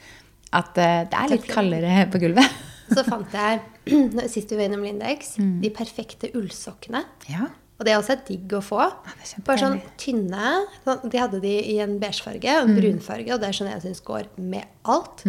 At 0.55 0.77
uh, 0.77 1.03
det 1.09 1.17
er 1.17 1.31
litt 1.33 1.43
Tøfler. 1.43 1.53
kaldere 1.57 2.09
på 2.13 2.21
gulvet. 2.23 2.59
Så 2.89 3.03
fant 3.05 3.31
jeg, 3.35 3.61
sist 4.33 4.49
vi 4.51 4.55
var 4.59 4.65
innom 4.69 4.83
Lindex, 4.83 5.37
Mm. 5.37 5.61
de 5.61 5.69
perfekte 5.75 6.31
ullsokkene. 6.33 7.03
Ja. 7.29 7.47
Og 7.77 7.85
det 7.85 7.91
er 7.93 7.99
også 7.99 8.15
digg 8.25 8.49
å 8.57 8.61
få. 8.65 8.79
kjempedeilig. 9.05 9.43
Bare 9.45 9.57
sånn 9.61 9.81
tynne. 10.01 10.53
Sånn, 10.85 11.09
de 11.11 11.17
hadde 11.21 11.41
de 11.43 11.51
i 11.61 11.75
en 11.83 11.99
beigefarge 12.01 12.55
og 12.57 12.63
en 12.69 12.73
Mm. 12.75 12.79
brunfarge, 12.81 13.33
og 13.35 13.39
det 13.43 13.49
er 13.49 13.53
sånn 13.53 13.69
jeg 13.69 13.81
syns 13.83 14.01
går 14.03 14.23
med 14.37 14.65
alt. 14.85 15.21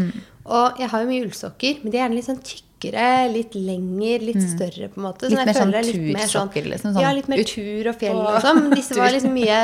Og 0.46 0.78
jeg 0.78 0.88
har 0.88 1.02
jo 1.02 1.08
mye 1.10 1.26
ullsokker, 1.26 1.82
men 1.82 1.92
de 1.92 1.98
er 1.98 2.08
gjerne 2.08 2.14
litt 2.16 2.24
sånn 2.30 2.40
tykkere, 2.40 3.32
litt 3.34 3.52
lengre, 3.52 4.22
litt 4.22 4.40
større 4.40 4.88
på 4.88 4.96
en 4.96 5.04
måte. 5.10 5.28
Sånn, 5.28 5.36
Litt 5.36 5.44
mer 5.44 5.58
sånn 5.60 5.72
litt 5.76 6.00
mer 6.14 6.24
tursokker, 6.24 6.64
liksom, 6.72 6.94
sånn 6.94 7.02
ja, 7.04 7.12
litt 7.12 7.28
mer 7.28 7.44
tur 7.44 7.88
og 7.92 7.98
fjell 8.00 8.16
og 8.16 8.40
sånn. 8.40 8.62
Men 8.62 8.70
disse 8.78 8.96
var 8.96 9.10
liksom 9.16 9.34
mye 9.34 9.60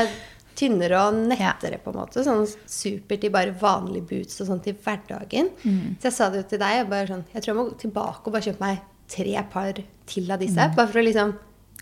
tynnere 0.58 1.00
og 1.08 1.14
nettere, 1.30 1.78
på 1.82 1.90
en 1.92 2.00
måte. 2.02 2.24
Sånn 2.26 2.44
supert 2.70 3.24
i 3.26 3.32
bare 3.34 3.54
vanlige 3.60 4.06
boots 4.10 4.40
og 4.40 4.50
sånt 4.50 4.64
til 4.68 4.76
hverdagen. 4.84 5.50
Mm. 5.64 5.96
Så 6.00 6.10
jeg 6.10 6.18
sa 6.18 6.30
det 6.30 6.42
jo 6.44 6.48
til 6.54 6.62
deg. 6.62 6.76
Jeg, 6.80 6.90
bare 6.92 7.10
sånn, 7.10 7.24
jeg 7.34 7.42
tror 7.42 7.52
jeg 7.54 7.58
må 7.60 7.66
gå 7.70 7.80
tilbake 7.86 8.24
og 8.30 8.36
bare 8.36 8.46
kjøpe 8.50 8.64
meg 8.66 8.84
tre 9.14 9.42
par 9.52 9.82
til 10.06 10.30
av 10.32 10.40
disse. 10.40 10.70
Bare 10.76 10.88
for 10.90 11.02
å 11.02 11.04
liksom 11.08 11.34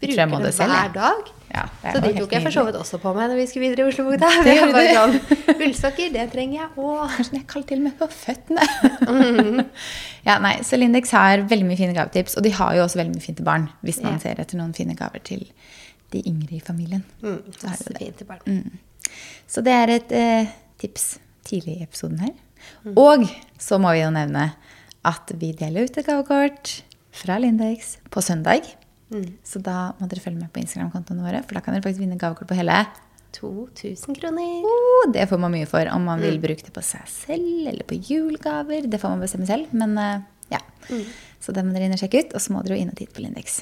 Mm. 0.02 0.08
Bruke 0.08 0.24
dem 0.32 0.42
det 0.42 0.50
selv, 0.56 0.72
hver 0.74 0.88
dag. 0.96 1.28
Ja, 1.54 1.62
det 1.82 1.90
så 1.94 2.00
de 2.02 2.10
tok 2.16 2.32
jeg 2.34 2.42
for 2.42 2.50
så 2.50 2.62
vidt 2.66 2.74
også 2.74 2.98
på 2.98 3.12
meg 3.14 3.28
når 3.30 3.36
vi 3.38 3.44
skulle 3.46 3.68
videre 3.68 3.84
i 3.84 3.92
Oslobukta. 3.92 4.30
Sånn, 4.96 5.12
Ullsokker, 5.62 6.08
det 6.16 6.24
trenger 6.32 6.56
jeg 6.56 6.70
òg. 6.74 7.12
Kanskje 7.14 7.36
jeg 7.36 7.46
kaller 7.52 7.68
til 7.68 7.78
og 7.78 7.84
med 7.84 7.94
på 8.00 8.08
føttene. 8.10 8.66
ja, 10.28 10.38
nei, 10.42 10.56
så 10.66 10.80
Lindex 10.80 11.14
har 11.14 11.44
veldig 11.46 11.68
mye 11.68 11.78
fine 11.78 11.94
gavetips, 11.94 12.34
og 12.34 12.42
de 12.48 12.50
har 12.56 12.74
jo 12.80 12.82
også 12.88 12.98
veldig 12.98 13.14
mye 13.14 13.26
fint 13.28 13.38
til 13.38 13.46
barn. 13.46 13.68
Hvis 13.86 14.02
man 14.02 14.16
Ja. 14.18 14.24
ser 14.26 14.42
etter 14.42 14.58
noen 14.58 14.74
fine 14.74 14.96
gaver 14.98 15.22
til 15.22 15.46
de 16.12 16.22
yngre 16.28 16.58
i 16.58 16.62
familien. 16.62 17.04
Mm, 17.22 17.40
så 17.56 17.72
er 17.72 17.82
det 17.82 17.98
det. 17.98 18.28
fint 18.28 18.46
mm. 18.46 18.78
Så 19.50 19.64
det 19.64 19.74
er 19.76 19.94
et 19.96 20.14
eh, 20.16 20.52
tips 20.80 21.16
tidlig 21.48 21.80
i 21.80 21.86
episoden 21.86 22.22
her. 22.22 22.34
Og 22.94 23.26
så 23.60 23.78
må 23.82 23.92
vi 23.96 24.04
jo 24.04 24.12
nevne 24.14 24.52
at 25.06 25.32
vi 25.34 25.50
deler 25.58 25.88
ut 25.88 25.98
et 25.98 26.06
gavekort 26.06 26.76
fra 27.12 27.38
Lindex 27.42 27.96
på 28.10 28.22
søndag. 28.24 28.68
Så 29.44 29.60
da 29.60 29.92
må 29.98 30.08
dere 30.08 30.22
følge 30.24 30.40
med 30.40 30.52
på 30.54 30.62
Instagram-kontoene 30.62 31.24
våre, 31.24 31.42
for 31.44 31.56
da 31.56 31.62
kan 31.64 31.76
dere 31.76 31.84
faktisk 31.84 32.00
vinne 32.00 32.20
gavekort 32.20 32.48
på 32.48 32.56
hele 32.56 32.78
2000 33.36 34.16
kroner. 34.16 34.68
Oh, 34.68 35.10
det 35.12 35.26
får 35.28 35.40
man 35.40 35.52
mye 35.54 35.68
for 35.68 35.88
om 35.92 36.06
man 36.08 36.22
vil 36.22 36.38
bruke 36.40 36.64
det 36.64 36.72
på 36.74 36.84
seg 36.84 37.04
selv 37.10 37.68
eller 37.68 37.84
på 37.88 37.98
julegaver. 37.98 38.88
Det 38.88 39.00
får 39.00 39.14
man 39.14 39.24
bestemme 39.24 39.48
selv, 39.48 39.72
men 39.76 39.96
uh, 39.98 40.24
ja. 40.52 40.60
Så 41.42 41.52
det 41.52 41.64
må 41.66 41.74
dere 41.74 41.88
inn 41.88 41.96
og 41.96 42.00
sjekke 42.00 42.24
ut, 42.24 42.32
og 42.36 42.44
så 42.44 42.54
må 42.54 42.64
dere 42.64 42.78
jo 42.78 42.86
inn 42.86 42.92
og 42.92 42.98
titte 42.98 43.16
på 43.16 43.24
Lindex. 43.24 43.60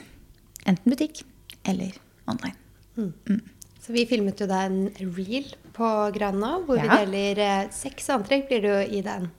Enten 0.69 0.93
butikk 0.93 1.25
eller 1.69 1.99
online. 2.31 3.41
Så 3.81 3.95
vi 3.97 4.05
filmet 4.07 4.41
jo 4.43 4.47
da 4.51 4.65
en 4.69 4.91
reel 5.01 5.47
på 5.77 5.89
Grana, 6.15 6.59
hvor 6.67 6.77
Ja. 6.77 6.85
vi 6.85 7.07
deler 7.07 7.39
eh, 7.41 7.69
seks 7.73 8.11
antrekk 8.13 8.49
blir 8.51 8.61
det 8.65 8.71
jo 8.71 8.99
i 8.99 9.03
den. 9.07 9.31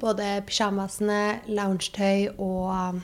Både 0.00 0.42
pyjamasene, 0.48 1.40
loungetøy 1.48 2.30
og 2.38 2.70
um, 2.72 3.02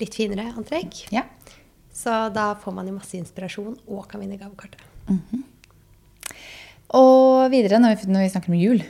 litt 0.00 0.14
finere 0.18 0.50
antrekk. 0.58 1.06
Ja. 1.14 1.22
Så 1.94 2.28
da 2.34 2.50
får 2.58 2.74
man 2.74 2.86
jo 2.90 2.96
masse 2.98 3.16
inspirasjon 3.16 3.76
og 3.86 4.08
kan 4.10 4.20
vinne 4.20 4.36
gavekortet. 4.40 4.82
Og 6.94 7.50
videre, 7.52 7.78
når 7.80 7.96
vi, 8.02 8.10
når 8.12 8.24
vi 8.26 8.32
snakker 8.32 8.52
om 8.52 8.58
jul 8.60 8.82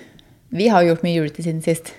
Vi 0.54 0.68
har 0.70 0.82
jo 0.84 0.92
gjort 0.92 1.04
mye 1.06 1.16
julete 1.16 1.42
siden 1.44 1.62
sist. 1.64 1.92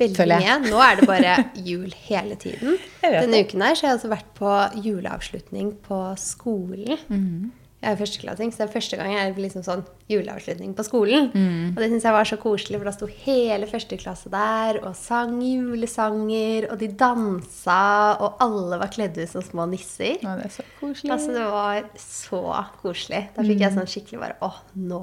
Veldig 0.00 0.40
mye. 0.40 0.58
Nå 0.70 0.82
er 0.86 0.98
det 1.00 1.06
bare 1.10 1.36
jul 1.70 1.94
hele 2.08 2.36
tiden. 2.40 2.76
Denne 3.04 3.44
uken 3.44 3.62
her 3.66 3.74
så 3.78 3.86
har 3.86 3.92
jeg 3.92 3.98
altså 4.00 4.12
vært 4.16 4.30
på 4.38 4.52
juleavslutning 4.88 5.74
på 5.86 6.02
skolen. 6.20 6.98
Mhm. 7.08 7.50
Jeg 7.80 7.94
er 7.94 7.96
førsteklassing, 7.96 8.50
så 8.52 8.60
det 8.60 8.64
er 8.66 8.72
første 8.74 8.96
gang 9.00 9.08
jeg 9.14 9.28
er 9.30 9.38
liksom 9.40 9.62
sånn 9.64 9.82
juleavslutning 10.12 10.74
på 10.76 10.84
skolen. 10.84 11.30
Mm. 11.32 11.70
Og 11.70 11.78
det 11.80 11.86
syns 11.88 12.04
jeg 12.04 12.12
var 12.12 12.28
så 12.28 12.36
koselig, 12.36 12.76
for 12.76 12.84
da 12.84 12.92
sto 12.92 13.06
hele 13.22 13.64
første 13.70 13.96
klasse 13.96 14.28
der 14.28 14.82
og 14.82 14.92
sang 15.00 15.38
julesanger, 15.40 16.66
og 16.74 16.76
de 16.82 16.90
dansa, 17.00 17.78
og 18.20 18.36
alle 18.44 18.82
var 18.82 18.92
kledd 18.92 19.16
ut 19.16 19.32
som 19.32 19.40
små 19.40 19.64
nisser. 19.70 20.18
Ja, 20.20 20.34
det 20.36 20.50
er 20.50 20.54
så 20.58 20.66
koselig. 20.76 21.08
Altså, 21.16 21.32
det 21.32 21.46
var 21.54 21.80
så 22.04 22.42
koselig. 22.82 23.22
Da 23.38 23.46
fikk 23.48 23.64
jeg 23.64 23.76
sånn 23.78 23.88
skikkelig 23.94 24.20
bare 24.26 24.36
Å, 24.44 24.52
nå! 24.76 25.00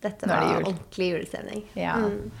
Dette 0.00 0.24
Nå 0.24 0.32
er 0.32 0.40
det 0.40 0.46
var 0.48 0.54
jul. 0.56 0.68
ordentlig 0.70 1.10
julestemning. 1.10 1.62
Ja. 1.76 1.98
Mm. 2.00 2.32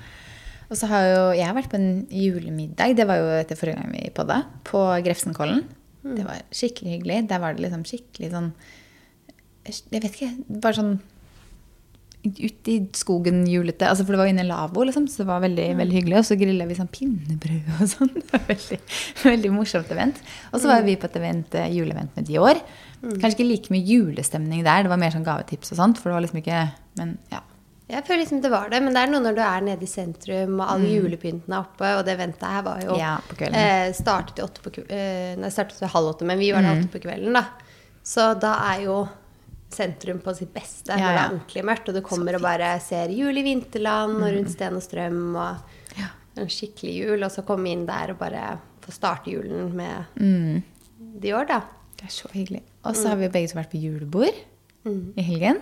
Og 0.70 0.78
så 0.78 0.86
har 0.90 1.06
jo 1.08 1.22
jeg 1.34 1.46
har 1.48 1.56
vært 1.56 1.70
på 1.72 1.78
en 1.80 1.92
julemiddag, 2.14 2.94
det 2.98 3.06
var 3.10 3.18
jo 3.18 3.30
etter 3.40 3.58
forrige 3.58 3.80
gang 3.80 3.94
vi 3.94 4.10
podda, 4.14 4.44
på 4.66 4.82
Grefsenkollen. 5.06 5.64
Mm. 6.04 6.12
Det 6.16 6.26
var 6.26 6.44
skikkelig 6.54 6.96
hyggelig. 6.96 7.22
Der 7.28 7.40
var 7.42 7.56
det 7.56 7.66
liksom 7.66 7.82
skikkelig 7.84 8.30
sånn 8.32 8.52
Jeg 9.66 10.00
vet 10.00 10.14
ikke, 10.14 10.30
bare 10.62 10.78
sånn 10.78 10.94
ut 12.20 12.68
i 12.68 12.76
skogen 12.96 13.42
julete. 13.48 13.86
Altså, 13.88 14.04
for 14.04 14.12
det 14.12 14.20
var 14.20 14.28
jo 14.28 14.34
inne 14.34 14.44
i 14.44 14.48
lavvo, 14.48 14.84
liksom, 14.84 15.06
så 15.08 15.22
det 15.22 15.28
var 15.30 15.40
veldig, 15.40 15.66
Mm. 15.70 15.78
veldig 15.80 15.96
hyggelig. 15.96 16.16
Og 16.18 16.24
så 16.28 16.36
grilla 16.36 16.66
vi 16.68 16.74
sånn 16.76 16.90
pinnebrød 16.92 17.68
og 17.80 17.88
sånn. 17.88 18.12
Det 18.20 18.32
var 18.32 18.44
veldig, 18.48 18.78
veldig 19.24 19.52
morsomt 19.52 19.90
event. 19.90 20.20
Og 20.52 20.60
så 20.60 20.68
var 20.68 20.82
mm. 20.82 20.86
vi 20.86 20.96
på 20.96 21.08
et 21.08 21.16
event, 21.16 21.54
eh, 21.54 21.70
juleevent 21.72 22.16
med 22.16 22.26
Dior. 22.28 22.60
Kanskje 23.00 23.38
ikke 23.38 23.48
like 23.48 23.72
mye 23.72 23.86
julestemning 23.88 24.64
der, 24.64 24.84
det 24.84 24.92
var 24.92 25.00
mer 25.00 25.14
sånn 25.14 25.24
gavetips 25.24 25.72
og 25.72 25.80
sånt. 25.80 26.00
For 26.00 26.10
det 26.10 26.18
var 26.18 26.26
liksom 26.26 26.42
ikke 26.42 26.72
Men 26.98 27.16
ja. 27.32 27.40
Jeg 27.90 28.04
føler 28.06 28.20
liksom 28.22 28.40
det 28.42 28.50
var 28.52 28.68
det, 28.70 28.80
men 28.82 28.94
det 28.94 29.02
er 29.02 29.10
noe 29.10 29.20
når 29.24 29.34
du 29.34 29.40
er 29.42 29.60
nede 29.66 29.82
i 29.82 29.86
sentrum, 29.90 30.60
og 30.60 30.68
alle 30.70 30.88
julepynten 30.94 31.52
er 31.52 31.58
oppe, 31.64 31.88
og 31.98 32.04
det 32.06 32.16
ventet 32.18 32.46
her 32.46 32.62
var 32.62 32.80
jo 32.84 32.92
Mm. 32.94 32.98
Ja. 33.00 33.16
Eh, 33.50 33.92
startet 33.92 34.44
åtte 34.44 34.60
på 34.62 34.72
eh, 34.88 35.34
Nei, 35.36 35.50
startet 35.50 35.80
ved 35.80 35.90
halv 35.90 36.12
åtte, 36.14 36.24
men 36.28 36.38
vi 36.38 36.52
var 36.52 36.62
der 36.62 36.74
Mm. 36.76 36.84
åtte 36.84 36.92
på 36.92 37.02
kvelden, 37.02 37.32
da. 37.34 37.44
Så 38.02 38.38
da 38.40 38.54
er 38.74 38.84
jo 38.84 39.08
sentrum 39.70 40.18
på 40.20 40.34
sitt 40.34 40.52
beste 40.52 40.88
Ja, 40.90 40.96
når 40.96 41.12
det 41.14 41.20
er 41.20 41.34
ordentlig 41.38 41.64
mørkt, 41.64 41.88
og 41.88 41.94
du 41.94 42.00
kommer 42.02 42.34
og 42.34 42.42
bare 42.42 42.80
ser 42.80 43.08
jul 43.08 43.36
i 43.38 43.42
vinterland 43.42 44.16
og 44.22 44.32
rundt 44.34 44.50
Sten 44.50 44.74
og 44.76 44.82
Strøm 44.82 45.36
og 45.36 45.56
Ja. 45.98 46.06
en 46.36 46.46
skikkelig 46.48 46.94
jul, 47.06 47.22
og 47.24 47.30
så 47.30 47.44
komme 47.46 47.66
inn 47.70 47.86
der 47.86 48.10
og 48.12 48.18
bare 48.18 48.58
få 48.80 48.90
starte 48.92 49.30
julen 49.30 49.72
med 49.74 50.06
Mm. 50.16 50.62
de 51.20 51.28
år, 51.34 51.46
da. 51.46 51.60
Det 51.96 52.04
er 52.06 52.08
så 52.10 52.28
hyggelig. 52.32 52.62
Og 52.84 52.94
så 52.96 53.08
har 53.08 53.16
vi 53.16 53.28
begge 53.28 53.48
to 53.50 53.58
vært 53.58 53.70
på 53.70 53.80
julebord 53.82 54.34
i 55.16 55.22
helgen. 55.22 55.60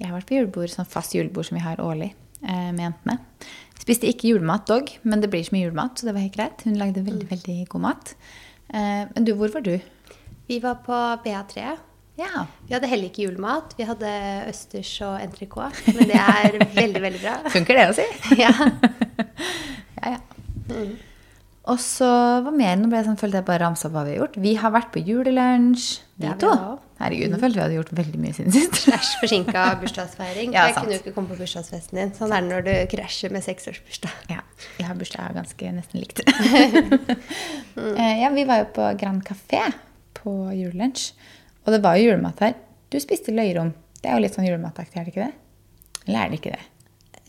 Jeg 0.00 0.10
har 0.10 0.16
vært 0.16 0.28
på 0.30 0.38
julebord, 0.38 0.72
sånn 0.72 0.88
fast 0.90 1.14
julebord 1.14 1.46
som 1.48 1.58
vi 1.58 1.64
har 1.64 1.82
årlig 1.82 2.10
eh, 2.42 2.70
med 2.74 2.82
jentene. 2.88 3.18
Spiste 3.78 4.08
ikke 4.08 4.30
julemat 4.32 4.66
dog, 4.70 4.90
men 5.04 5.22
det 5.22 5.30
blir 5.32 5.44
så 5.46 5.54
mye 5.54 5.66
julemat, 5.68 5.98
så 5.98 6.08
det 6.08 6.14
var 6.16 6.24
helt 6.24 6.36
greit. 6.36 6.64
Hun 6.66 6.78
lagde 6.80 7.04
veldig, 7.06 7.28
veldig 7.30 7.56
god 7.72 7.84
mat. 7.84 8.14
Eh, 8.72 9.02
men 9.10 9.26
du, 9.26 9.34
hvor 9.38 9.52
var 9.54 9.64
du? 9.66 9.74
Vi 10.48 10.58
var 10.64 10.80
på 10.84 10.98
BA3. 11.24 11.66
Ja. 12.18 12.44
Vi 12.66 12.74
hadde 12.74 12.88
heller 12.90 13.10
ikke 13.10 13.24
julemat. 13.26 13.74
Vi 13.78 13.86
hadde 13.88 14.10
østers 14.50 14.92
og 15.06 15.16
entrecôte, 15.22 15.94
men 15.96 16.10
det 16.10 16.20
er 16.20 16.58
veldig, 16.80 17.02
veldig 17.08 17.22
bra. 17.22 17.38
Funker 17.54 17.80
det 17.80 17.88
å 17.90 17.96
si? 17.98 18.06
Ja. 18.44 18.52
Ja, 20.04 20.16
ja. 20.16 20.88
Og 21.70 21.78
så 21.80 22.06
hva 22.44 22.50
mer? 22.52 22.74
Nå 22.76 22.90
ble 22.90 22.98
jeg 23.00 23.06
sånn, 23.08 23.20
følte 23.20 23.40
jeg 23.40 23.46
bare 23.48 23.62
ramsa 23.64 23.88
opp 23.88 23.94
hva 23.96 24.02
vi 24.04 24.14
har 24.14 24.24
gjort. 24.24 24.34
Vi 24.44 24.52
har 24.60 24.72
vært 24.74 24.90
på 24.92 25.00
julelunsj, 25.06 25.86
vi 26.20 26.34
to. 26.40 26.52
Herregud, 27.00 27.32
nå 27.32 27.38
følte 27.42 27.58
vi 27.58 27.62
hadde 27.64 27.76
gjort 27.78 27.92
veldig 27.98 28.18
mye 28.22 28.34
siden 28.36 28.54
sist. 28.54 28.76
Slash 28.84 29.16
forsinka 29.22 29.64
bursdagsfeiring. 29.80 30.52
Ja, 30.54 30.68
jeg 30.68 30.76
sant. 30.76 30.86
kunne 30.86 30.94
jo 30.94 31.02
ikke 31.02 31.14
komme 31.16 31.32
på 31.32 31.38
bursdagsfesten 31.40 31.98
din. 31.98 32.12
Sånn 32.14 32.34
er 32.34 32.44
det 32.44 32.52
når 32.52 32.66
du 32.68 32.74
krasjer 32.94 33.34
med 33.34 33.42
seksårsbursdag. 33.46 34.28
Ja, 34.30 34.44
jeg 34.78 34.86
har 34.86 35.00
bursdag 35.00 35.34
ganske 35.34 35.72
nesten 35.74 36.04
likt. 36.04 36.22
mm. 37.78 37.96
ja, 37.98 38.30
vi 38.36 38.46
var 38.46 38.62
jo 38.62 38.68
på 38.78 38.90
Grand 39.00 39.24
Café 39.26 39.64
på 40.20 40.36
julelunsj. 40.54 41.08
Og 41.64 41.74
det 41.74 41.82
var 41.82 41.98
jo 41.98 42.12
julemat 42.12 42.44
her. 42.44 42.54
Du 42.92 43.00
spiste 43.02 43.34
løyrom. 43.34 43.74
Det 43.98 44.10
er 44.12 44.18
jo 44.18 44.24
litt 44.26 44.36
sånn 44.36 44.46
julemataktig, 44.46 45.00
er 45.00 45.06
det 45.08 45.14
ikke 45.14 45.26
det? 45.26 45.34
Eller 46.04 46.20
er 46.20 46.30
det 46.30 46.40
ikke 46.40 46.54
det? 46.54 46.64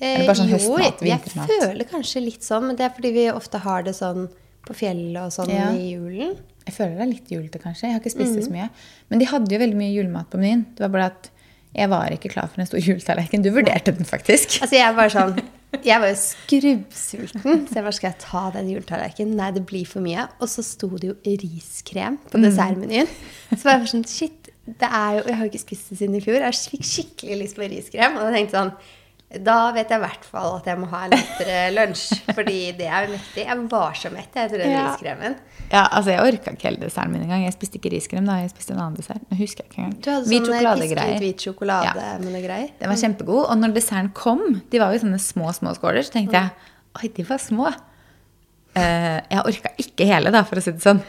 Er 0.03 0.17
det 0.19 0.25
bare 0.27 0.37
sånn 0.41 0.49
Eh, 0.49 0.57
høstmat, 0.57 0.99
jo, 0.99 1.07
jeg 1.07 1.45
føler 1.47 1.87
kanskje 1.87 2.21
litt 2.21 2.43
sånn, 2.43 2.67
men 2.67 2.75
det 2.75 2.89
er 2.89 2.91
fordi 2.97 3.13
vi 3.15 3.29
ofte 3.31 3.61
har 3.63 3.85
det 3.85 3.95
sånn 3.95 4.27
på 4.65 4.75
fjellet 4.75 5.21
og 5.21 5.31
sånn 5.31 5.53
Ja. 5.53 5.69
i 5.71 5.93
julen. 5.93 6.35
Jeg 6.65 6.73
føler 6.73 6.95
det 6.97 7.05
er 7.05 7.11
litt 7.11 7.31
julete, 7.31 7.61
kanskje. 7.61 7.87
Jeg 7.87 7.95
har 7.95 8.01
ikke 8.01 8.15
spist 8.15 8.37
det 8.39 8.45
så 8.47 8.53
mye. 8.53 8.69
Men 9.11 9.21
de 9.21 9.27
hadde 9.29 9.53
jo 9.53 9.61
veldig 9.61 9.77
mye 9.77 9.93
julemat 9.93 10.31
på 10.31 10.39
menyen. 10.41 10.65
Det 10.73 10.85
var 10.87 10.93
bare 10.95 11.09
at 11.11 11.29
jeg 11.75 11.91
var 11.91 12.13
ikke 12.15 12.31
klar 12.31 12.47
for 12.47 12.63
en 12.63 12.69
stor 12.69 12.79
juletallerken. 12.81 13.43
Du 13.43 13.51
vurderte 13.53 13.93
den 13.95 14.07
faktisk. 14.07 14.57
Altså, 14.63 14.77
jeg 14.79 14.95
var 14.95 15.11
sånn 15.13 15.35
Jeg 15.83 15.99
var 15.99 16.07
jo 16.07 16.17
skrubbsulten, 16.21 17.65
så 17.67 17.75
jeg 17.75 17.83
bare 17.83 17.95
Skal 17.97 18.09
jeg 18.13 18.19
ta 18.23 18.43
den 18.55 18.69
juletallerkenen? 18.71 19.35
Nei, 19.37 19.49
det 19.57 19.65
blir 19.67 19.85
for 19.89 20.05
mye. 20.05 20.27
Og 20.39 20.49
så 20.51 20.63
sto 20.65 20.89
det 20.95 21.11
jo 21.11 21.15
riskrem 21.43 22.17
på 22.31 22.41
dessertmenyen. 22.41 23.09
Så 23.51 23.61
var 23.61 23.75
jeg 23.75 23.83
bare 23.83 23.91
sånn 23.91 24.07
Shit, 24.09 24.51
det 24.65 24.89
er 24.89 25.19
jo 25.19 25.25
Jeg 25.27 25.35
har 25.35 25.43
jo 25.43 25.51
ikke 25.51 25.65
spist 25.67 25.91
det 25.91 25.99
siden 25.99 26.17
i 26.17 26.23
fjor. 26.23 26.39
Jeg 26.47 26.61
fikk 26.73 26.87
skikkelig 26.91 27.41
lyst 27.43 27.59
på 27.59 27.67
riskrem. 27.75 28.17
Og 28.21 28.29
jeg 28.29 28.37
tenkte 28.39 28.61
sånn 28.61 28.73
da 29.41 29.71
vet 29.73 29.89
jeg 29.89 29.99
i 29.99 30.03
hvert 30.03 30.25
fall 30.29 30.53
at 30.59 30.67
jeg 30.69 30.77
må 30.79 30.87
ha 30.91 30.99
en 31.07 31.11
lettere 31.15 31.55
lunsj. 31.73 32.03
Fordi 32.37 32.59
det 32.77 32.85
er 32.87 33.07
jo 33.07 33.15
mektig. 33.15 33.43
Jeg 33.47 33.63
var 33.71 33.97
så 33.97 34.11
mett 34.13 34.37
jeg, 34.37 34.45
etter 34.47 34.61
den 34.61 34.71
Ja. 34.71 34.83
riskremen. 34.91 35.35
Ja, 35.71 35.87
altså 35.89 36.11
Jeg 36.13 36.21
orka 36.21 36.51
ikke 36.53 36.67
hele 36.69 36.77
desserten 36.85 37.11
min 37.11 37.23
engang. 37.25 37.43
Jeg 37.43 37.53
spiste 37.57 37.79
ikke 37.79 37.91
riskrem. 37.91 38.25
da, 38.25 38.37
Jeg 38.43 38.51
spiste 38.53 38.71
en 38.73 38.79
annen 38.79 38.95
dessert. 38.95 39.25
Nå 39.31 39.37
husker 39.39 39.63
jeg 39.65 39.71
ikke 39.71 39.81
engang. 39.81 39.97
Du 40.01 40.11
hadde 40.11 40.29
Hvit 40.29 40.45
sånn 40.45 41.07
eh, 41.15 41.19
hvit 41.19 41.37
sjokolade 41.47 41.95
Ja. 41.95 42.17
med 42.19 42.31
noe 42.31 42.41
greier. 42.45 42.69
Den 42.79 42.89
var 42.89 42.95
kjempegod. 43.01 43.49
Og 43.49 43.57
når 43.57 43.73
desserten 43.73 44.13
kom, 44.13 44.61
de 44.69 44.79
var 44.79 44.93
jo 44.93 44.99
sånne 44.99 45.19
små 45.19 45.51
små 45.57 45.75
skåler, 45.75 46.05
så 46.05 46.11
tenkte 46.11 46.33
jeg 46.33 46.51
oi, 47.01 47.07
de 47.09 47.23
var 47.23 47.37
små. 47.37 47.73
Uh, 48.75 49.21
jeg 49.31 49.39
orka 49.45 49.69
ikke 49.79 50.05
hele, 50.05 50.31
da, 50.31 50.43
for 50.43 50.55
å 50.59 50.61
si 50.61 50.71
det 50.71 50.83
sånn. 50.83 51.01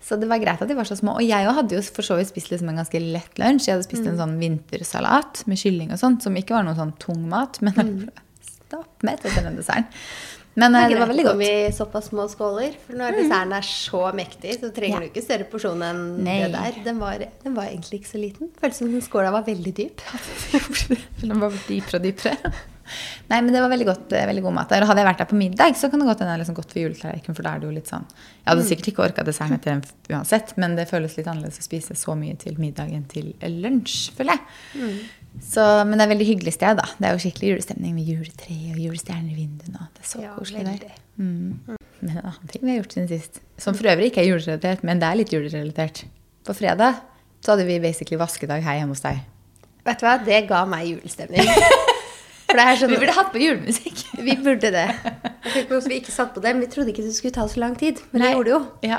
Så 0.00 0.16
det 0.16 0.28
var 0.30 0.40
greit 0.40 0.62
at 0.64 0.68
de 0.70 0.74
var 0.78 0.88
så 0.88 0.96
små. 0.96 1.18
Og 1.20 1.26
jeg 1.26 1.44
hadde 1.44 1.76
jo 1.76 1.82
for 1.92 2.06
så 2.06 2.16
vidt 2.16 2.30
spist 2.32 2.48
liksom 2.50 2.70
en 2.72 2.80
ganske 2.80 3.00
lett 3.04 3.36
lunsj. 3.38 3.68
Jeg 3.68 3.76
hadde 3.76 3.86
spist 3.86 4.06
en 4.08 4.16
sånn 4.18 4.38
vintersalat 4.40 5.42
med 5.50 5.60
kylling 5.60 5.92
og 5.92 6.00
sånt, 6.00 6.24
som 6.24 6.36
ikke 6.40 6.56
var 6.56 6.64
noe 6.66 6.78
sånn 6.78 6.94
tung 7.02 7.26
mat. 7.28 7.60
Men 7.64 7.76
ble 7.76 8.12
stappmett 8.48 9.24
etter 9.28 9.44
den 9.44 9.58
desserten. 9.60 9.90
Men 10.58 10.74
det, 10.74 10.80
det 10.90 10.96
var 10.98 11.06
veldig 11.12 11.24
godt. 11.24 11.38
Det 11.38 11.46
er 11.46 11.52
greit 11.52 11.60
å 11.60 11.60
komme 11.60 11.68
i 11.70 11.76
såpass 11.76 12.08
små 12.10 12.24
skåler. 12.32 12.72
For 12.86 12.98
når 12.98 13.14
desserten 13.20 13.52
er 13.60 13.66
så 13.68 14.00
mektig, 14.18 14.56
så 14.58 14.70
trenger 14.74 14.96
Ja. 14.96 15.00
du 15.04 15.10
ikke 15.12 15.22
større 15.22 15.46
porsjon 15.52 15.84
enn 15.86 16.00
Nei. 16.26 16.38
det 16.42 16.50
der. 16.56 16.80
Den 16.88 16.98
var, 16.98 17.22
den 17.44 17.54
var 17.54 17.68
egentlig 17.70 18.00
ikke 18.00 18.10
så 18.10 18.20
liten. 18.24 18.50
Føltes 18.60 18.80
som 18.82 18.90
den 18.90 19.04
skåla 19.04 19.30
var 19.36 19.44
veldig 19.46 19.74
dyp. 19.78 20.02
Den 21.22 21.38
var 21.44 21.54
dypere 21.68 22.00
og 22.00 22.04
dypere. 22.08 22.52
Nei, 23.30 23.40
men 23.40 23.54
det 23.54 23.62
var 23.62 23.70
veldig 23.72 23.86
godt, 23.88 24.12
eh, 24.16 24.26
veldig 24.30 24.42
god 24.46 24.56
mat 24.56 24.72
der. 24.72 24.84
Og 24.84 24.90
hadde 24.90 25.02
jeg 25.02 25.08
vært 25.10 25.22
der 25.22 25.30
på 25.30 25.38
middag, 25.40 25.76
så 25.78 25.90
kan 25.90 26.02
det 26.02 26.08
godt 26.10 26.24
hende 26.24 26.34
jeg 26.34 26.42
liksom 26.42 26.58
gått 26.58 26.74
for 26.74 26.82
juletallerken, 26.82 27.36
for 27.36 27.46
da 27.46 27.54
er 27.54 27.62
det 27.62 27.68
jo 27.70 27.76
litt 27.76 27.90
sånn 27.92 28.06
Jeg 28.10 28.48
hadde 28.50 28.66
sikkert 28.68 28.90
ikke 28.92 29.04
orka 29.06 29.24
desserten 29.26 29.56
etter 29.58 29.74
den 29.76 30.16
uansett, 30.16 30.56
men 30.56 30.76
det 30.76 30.88
føles 30.90 31.16
litt 31.18 31.30
annerledes 31.30 31.60
å 31.62 31.66
spise 31.66 31.96
så 31.98 32.16
mye 32.18 32.36
til 32.40 32.58
middag 32.58 32.92
enn 32.94 33.06
til 33.10 33.32
lunsj, 33.60 34.10
føler 34.16 34.38
jeg. 34.38 34.94
Så, 35.38 35.62
men 35.86 35.94
det 35.94 36.02
er 36.02 36.08
et 36.08 36.14
veldig 36.16 36.26
hyggelig 36.26 36.54
sted, 36.56 36.80
da. 36.80 36.88
Det 36.98 37.06
er 37.06 37.14
jo 37.14 37.22
skikkelig 37.22 37.52
julestemning 37.52 37.94
med 37.94 38.08
juletre 38.08 38.56
og 38.74 38.80
julestjerner 38.82 39.30
i 39.30 39.36
vinduene. 39.38 39.86
Det 39.94 40.02
er 40.02 40.08
så 40.10 40.22
Ja, 40.24 40.32
koselig 40.34 40.64
der. 40.66 40.96
Mm. 41.20 41.78
Men 42.00 42.16
en 42.16 42.24
annen 42.24 42.50
ting 42.50 42.64
vi 42.64 42.72
har 42.72 42.80
gjort 42.80 42.96
siden 42.96 43.08
sist, 43.12 43.40
som 43.60 43.76
for 43.76 43.92
øvrig 43.92 44.10
ikke 44.10 44.24
er 44.24 44.30
julerelatert, 44.32 44.82
men 44.82 44.98
det 45.02 45.06
er 45.08 45.20
litt 45.20 45.34
julerelatert. 45.34 46.04
På 46.48 46.56
fredag 46.56 46.98
så 47.44 47.54
hadde 47.54 47.68
vi 47.68 47.78
basically 47.80 48.18
vaskedag 48.20 48.64
her 48.64 48.80
hjemme 48.80 48.96
hos 48.96 49.04
deg. 49.04 49.20
Vet 49.86 50.02
du 50.02 50.04
hva? 50.04 50.16
Det 50.24 50.42
ga 50.48 50.64
meg 50.68 50.90
julestemning. 50.90 51.46
For 52.50 52.58
det 52.58 52.66
er 52.66 52.80
sånn 52.82 52.90
Vi 52.92 52.98
burde 53.04 53.14
hatt 53.16 53.30
på 53.32 53.40
julemusikk. 53.42 54.02
Vi 54.26 54.34
burde 54.42 54.72
det. 54.74 54.86
Jeg 55.54 55.68
vet 55.70 55.86
vi 55.88 56.00
ikke 56.02 56.12
satt 56.14 56.34
på 56.34 56.42
det, 56.44 56.52
men 56.56 56.66
vi 56.66 56.70
trodde 56.72 56.90
ikke 56.92 57.06
det 57.06 57.14
skulle 57.16 57.36
ta 57.36 57.46
så 57.48 57.62
lang 57.62 57.76
tid. 57.78 58.02
Men 58.10 58.22
det 58.26 58.32
gjorde 58.34 58.50
det 58.50 58.54
jo. 58.56 58.60
Ja. 58.90 58.98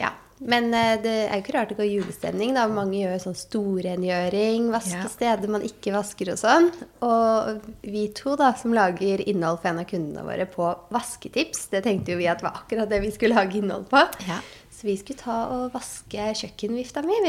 Ja. 0.00 0.10
Men 0.44 0.66
eh, 0.74 0.96
det 1.00 1.12
er 1.28 1.38
jo 1.38 1.42
ikke 1.44 1.54
rart 1.54 1.70
det 1.72 1.76
går 1.78 1.86
julestemning. 1.88 2.52
da. 2.56 2.66
Mange 2.68 2.98
gjør 2.98 3.20
sånn 3.22 3.36
storrengjøring, 3.38 4.66
vaske 4.74 4.98
Ja. 4.98 5.08
steder 5.12 5.48
man 5.54 5.62
ikke 5.64 5.94
vasker 5.94 6.32
og 6.34 6.40
sånn. 6.40 6.66
Og 7.06 7.62
vi 7.86 8.08
to 8.16 8.34
da, 8.40 8.50
som 8.58 8.74
lager 8.76 9.22
innhold 9.28 9.62
for 9.62 9.70
en 9.70 9.80
av 9.84 9.88
kundene 9.88 10.26
våre 10.26 10.46
på 10.50 10.66
vasketips, 10.94 11.68
det 11.72 11.84
tenkte 11.86 12.12
jo 12.12 12.18
vi 12.20 12.28
at 12.28 12.42
var 12.44 12.58
akkurat 12.64 12.90
det 12.90 13.00
vi 13.06 13.14
skulle 13.14 13.38
lage 13.38 13.60
innhold 13.62 13.86
på. 13.92 14.02
Ja. 14.28 14.40
Vi 14.84 14.96
skulle 15.00 15.16
ta 15.20 15.36
og 15.48 15.70
vaske 15.72 16.26
kjøkkenvifta 16.42 17.02
mi, 17.06 17.20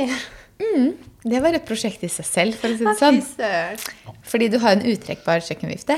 Mm, 0.55 0.93
Det 1.23 1.41
var 1.43 1.53
et 1.55 1.65
prosjekt 1.67 2.03
i 2.03 2.07
seg 2.07 2.25
selv, 2.25 2.55
for 2.55 2.69
å 2.71 2.77
si 2.77 2.85
det 2.85 2.93
sånn. 2.99 3.17
Fordi 4.23 4.47
du 4.51 4.57
har 4.59 4.71
en 4.77 4.85
uttrekkbar 4.87 5.41
kjøkkenvifte. 5.43 5.97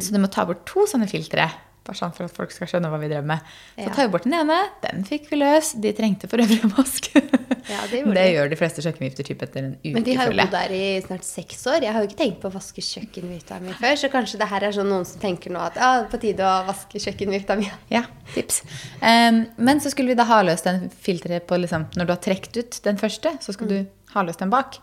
Så 0.00 0.12
du 0.14 0.18
må 0.22 0.30
ta 0.30 0.44
bort 0.46 0.64
to 0.66 0.86
sånne 0.86 1.08
filtre. 1.10 1.48
Bare 1.86 1.94
sånn 2.00 2.12
for 2.16 2.26
at 2.26 2.34
folk 2.34 2.50
skal 2.50 2.66
skjønne 2.70 2.88
hva 2.90 2.98
vi 2.98 3.08
drev 3.12 3.24
med. 3.24 3.38
Så 3.76 3.84
Ja. 3.86 3.92
tar 3.94 4.06
vi 4.08 4.12
bort 4.16 4.24
den 4.26 4.34
ene. 4.34 4.56
Den 4.82 5.04
fikk 5.06 5.28
vi 5.30 5.36
løs. 5.38 5.72
De 5.80 5.92
trengte 5.94 6.26
for 6.28 6.42
øvrig 6.42 6.62
maske. 6.76 7.12
vask. 7.14 7.70
Ja, 7.70 7.80
det 7.90 8.00
det 8.14 8.24
gjør 8.34 8.50
de 8.50 8.56
fleste 8.58 8.82
kjøkkenvifter 8.82 9.26
typ 9.26 9.40
etter 9.42 9.58
en 9.64 9.72
uke, 9.84 9.92
Men 9.94 10.04
de 10.06 10.14
har 10.18 10.30
jo 10.30 10.36
bodd 10.38 10.50
der 10.54 10.74
i 10.74 11.00
snart 11.02 11.24
seks 11.26 11.64
år. 11.66 11.80
Jeg 11.82 11.92
har 11.94 12.02
jo 12.02 12.08
ikke 12.10 12.18
tenkt 12.20 12.40
på 12.42 12.50
å 12.50 12.54
vaske 12.54 12.82
kjøkkenvifta 12.82 13.58
mi 13.62 13.72
før, 13.78 13.96
så 13.98 14.10
kanskje 14.12 14.38
det 14.42 14.48
her 14.50 14.66
er 14.68 14.72
sånn 14.76 14.90
noen 14.90 15.06
som 15.06 15.20
tenker 15.22 15.50
nå 15.54 15.58
at 15.62 15.74
ja, 15.78 15.88
det 16.00 16.06
er 16.06 16.10
på 16.12 16.20
tide 16.22 16.46
å 16.46 16.66
vaske 16.68 17.02
kjøkkenvifta 17.06 17.56
mi. 17.58 17.70
Ja, 17.96 18.04
tips. 18.34 18.62
Um, 19.02 19.46
men 19.58 19.80
så 19.82 19.90
skulle 19.90 20.08
vi 20.14 20.18
da 20.18 20.24
ha 20.30 20.42
løs 20.46 20.62
den 20.66 20.88
filteret 20.90 21.46
på 21.46 21.58
liksom, 21.62 21.86
Når 21.96 22.06
du 22.06 22.12
har 22.12 22.22
trukket 22.22 22.56
ut 22.62 22.80
den 22.86 22.98
første, 22.98 23.34
så 23.42 23.52
skal 23.54 23.68
du 23.70 23.78
ha 24.14 24.22
løs 24.26 24.36
den 24.42 24.50
bak. 24.50 24.78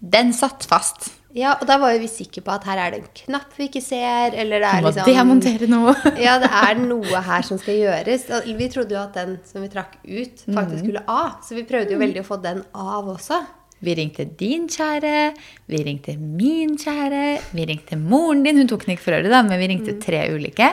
Den 0.00 0.32
satt 0.36 0.64
fast. 0.68 1.10
Ja, 1.36 1.50
og 1.60 1.66
da 1.68 1.76
var 1.82 1.92
jo 1.92 1.98
vi 2.00 2.08
sikre 2.08 2.40
på 2.46 2.52
at 2.54 2.64
her 2.64 2.78
er 2.80 2.94
det 2.94 3.00
en 3.02 3.10
knapp 3.18 3.50
vi 3.58 3.66
ikke 3.68 3.82
ser, 3.84 4.32
eller 4.40 4.62
det 4.64 4.70
er 4.70 4.80
må 4.86 4.88
liksom 4.88 5.10
demontere 5.10 5.68
noe. 5.68 5.92
Ja, 6.26 6.38
det 6.40 6.48
er 6.48 6.80
noe 6.80 7.20
her 7.26 7.44
som 7.44 7.60
skal 7.60 7.76
gjøres. 7.82 8.24
Og 8.38 8.48
Vi 8.56 8.68
trodde 8.72 8.96
jo 8.96 9.02
at 9.02 9.18
den 9.18 9.36
som 9.44 9.60
vi 9.60 9.68
trakk 9.72 9.98
ut, 10.06 10.46
faktisk 10.48 10.80
skulle 10.86 11.04
av. 11.04 11.36
Så 11.44 11.58
vi 11.58 11.66
prøvde 11.68 11.92
jo 11.92 12.00
veldig 12.00 12.24
å 12.24 12.28
få 12.30 12.40
den 12.40 12.64
av 12.72 13.12
også. 13.18 13.42
Vi 13.84 13.92
ringte 13.98 14.24
din 14.40 14.64
kjære, 14.72 15.12
vi 15.68 15.82
ringte 15.84 16.14
min 16.16 16.78
kjære, 16.80 17.24
vi 17.52 17.66
ringte 17.68 17.98
moren 18.00 18.40
din. 18.46 18.56
Hun 18.62 18.70
tok 18.72 18.86
den 18.86 18.94
ikke 18.96 19.04
for 19.10 19.18
øret, 19.18 19.28
da, 19.28 19.42
men 19.44 19.60
vi 19.60 19.68
ringte 19.74 19.98
tre 20.00 20.22
ulike. 20.32 20.70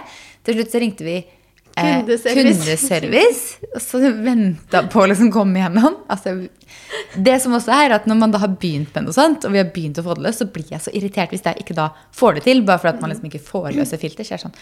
Til 0.47 0.55
slutt 0.55 0.71
så 0.71 0.79
ringte 0.79 1.03
vi 1.03 1.17
eh, 1.19 1.99
Kundeservice. 1.99 2.37
kundeservice, 2.39 3.67
og 3.75 3.83
så 3.83 3.99
venta 4.23 4.85
på 4.87 5.03
å 5.03 5.09
liksom 5.11 5.33
komme 5.35 5.59
igjennom. 5.59 5.99
Altså, 6.07 6.37
det 7.15 7.35
som 7.43 7.53
også 7.53 7.73
er 7.75 7.93
at 7.97 8.05
Når 8.09 8.17
man 8.19 8.31
da 8.33 8.39
har 8.41 8.51
begynt 8.51 8.93
med 8.95 9.07
noe 9.07 9.15
sånt, 9.15 9.45
og 9.45 9.53
vi 9.53 9.61
har 9.61 9.69
begynt 9.73 9.99
å 10.01 10.05
få 10.05 10.15
det 10.17 10.25
løs, 10.25 10.39
så 10.41 10.47
blir 10.49 10.71
jeg 10.73 10.81
så 10.83 10.93
irritert 10.95 11.33
hvis 11.33 11.45
jeg 11.45 11.63
ikke 11.63 11.77
da 11.77 11.89
får 12.15 12.39
det 12.39 12.45
til. 12.47 12.63
Bare 12.67 12.81
for 12.81 12.93
at 12.93 13.01
man 13.03 13.13
liksom 13.13 13.29
ikke 13.29 13.43
får 13.43 13.71
løse 13.77 13.99
filter. 14.01 14.25
Så 14.25 14.35
jeg 14.35 14.41
er 14.41 14.45
sånn 14.47 14.57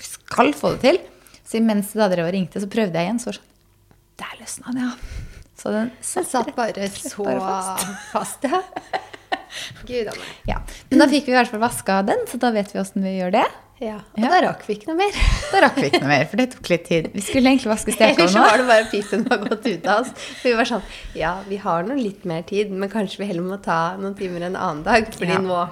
Vi 0.00 0.08
skal 0.08 0.52
få 0.58 0.74
det 0.74 0.82
til. 0.86 1.00
Så 1.44 1.60
mens 1.62 1.92
da 1.94 2.08
dere 2.10 2.26
ringte, 2.32 2.62
så 2.62 2.70
prøvde 2.70 2.98
jeg 2.98 3.10
igjen. 3.10 3.20
Så 3.22 3.30
var 3.30 3.38
sånn 3.40 3.50
Der 4.24 4.36
løsna 4.40 4.74
den, 4.74 4.88
ja. 4.88 5.32
Så 5.54 5.70
den 5.70 5.90
satt, 6.02 6.26
satt 6.30 6.54
bare 6.56 6.88
så 6.90 7.24
fast. 7.24 7.92
fast. 8.10 8.48
ja. 8.50 8.62
Gud 9.88 10.08
a 10.10 10.14
meg. 10.16 10.30
Ja, 10.50 10.58
Men 10.90 11.04
da 11.04 11.06
fikk 11.10 11.28
vi 11.28 11.34
i 11.34 11.36
hvert 11.36 11.50
fall 11.52 11.62
vaska 11.62 12.00
den, 12.06 12.24
så 12.30 12.40
da 12.42 12.50
vet 12.54 12.72
vi 12.74 12.80
åssen 12.82 13.04
vi 13.06 13.14
gjør 13.18 13.36
det. 13.36 13.44
Ja, 13.84 13.96
og 14.00 14.18
Ja. 14.22 14.28
da 14.32 14.38
rakk 14.46 14.62
vi 14.66 14.76
ikke 14.78 14.88
noe 14.90 14.96
mer. 15.02 15.16
Da 15.52 15.60
rakk 15.66 15.76
vi 15.76 15.88
ikke 15.90 16.00
noe 16.00 16.08
mer, 16.12 16.24
for 16.30 16.40
det 16.40 16.46
tok 16.54 16.70
litt 16.72 16.86
tid. 16.88 17.08
Vi 17.14 17.20
skulle 17.26 17.50
egentlig 17.52 17.70
vaske 17.72 17.92
Ellers 17.94 18.14
stekene 18.16 18.28
så 18.32 18.44
var 18.46 18.62
det 18.62 18.68
bare 18.70 18.86
pipen 18.92 19.26
var 19.28 19.42
gått 19.44 19.66
ut 19.68 19.86
av 19.92 20.00
oss. 20.06 20.14
For 20.40 20.48
vi 20.48 20.54
var 20.60 20.70
sånn 20.70 20.86
Ja, 21.18 21.34
vi 21.48 21.58
har 21.66 21.84
nå 21.84 21.98
litt 22.00 22.24
mer 22.30 22.42
tid, 22.48 22.72
men 22.72 22.88
kanskje 22.92 23.20
vi 23.22 23.28
heller 23.32 23.44
må 23.44 23.60
ta 23.62 23.80
noen 24.00 24.16
timer 24.18 24.46
en 24.48 24.56
annen 24.56 24.82
dag. 24.86 25.10
Fordi 25.12 25.34
Ja. 25.34 25.42
nå 25.44 25.68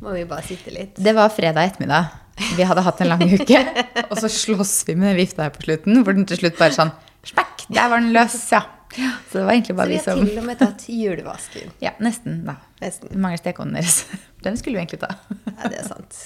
må 0.00 0.14
vi 0.16 0.24
bare 0.24 0.42
sitte 0.46 0.72
litt. 0.72 0.96
Det 0.96 1.12
var 1.14 1.28
fredag 1.28 1.68
ettermiddag. 1.74 2.10
Vi 2.56 2.64
hadde 2.64 2.80
hatt 2.86 3.00
en 3.04 3.08
lang 3.12 3.20
uke. 3.36 3.60
Og 4.08 4.16
så 4.16 4.30
slåss 4.32 4.86
vi 4.88 4.94
med 4.96 5.10
den 5.12 5.20
vifta 5.20 5.44
her 5.44 5.50
på 5.52 5.66
slutten, 5.66 6.00
hvor 6.02 6.16
den 6.16 6.24
til 6.30 6.38
slutt 6.40 6.56
bare 6.58 6.72
sånn 6.72 6.92
Smekk! 7.28 7.66
Der 7.68 7.90
var 7.92 8.00
den 8.00 8.14
løs, 8.16 8.38
ja. 8.50 8.62
Så 8.90 9.36
det 9.38 9.44
var 9.44 9.52
egentlig 9.52 9.76
bare 9.76 9.88
vi 9.92 9.98
vi 9.98 10.00
har 10.00 10.16
som 10.16 10.24
til 10.26 10.38
og 10.40 10.46
med 10.48 10.58
tatt 10.58 10.86
julevasken. 10.88 11.68
Ja, 11.84 11.92
nesten, 12.00 12.40
da. 12.48 12.56
Nesten. 12.80 13.12
Det 13.12 13.20
mangler 13.20 13.38
stekeovnen 13.42 13.76
deres. 13.76 13.98
Den 14.42 14.56
skulle 14.56 14.80
vi 14.80 14.86
egentlig 14.86 15.02
ta. 15.04 15.12
Ja, 15.46 15.68
det 15.68 15.78
er 15.84 15.88
sant. 15.92 16.16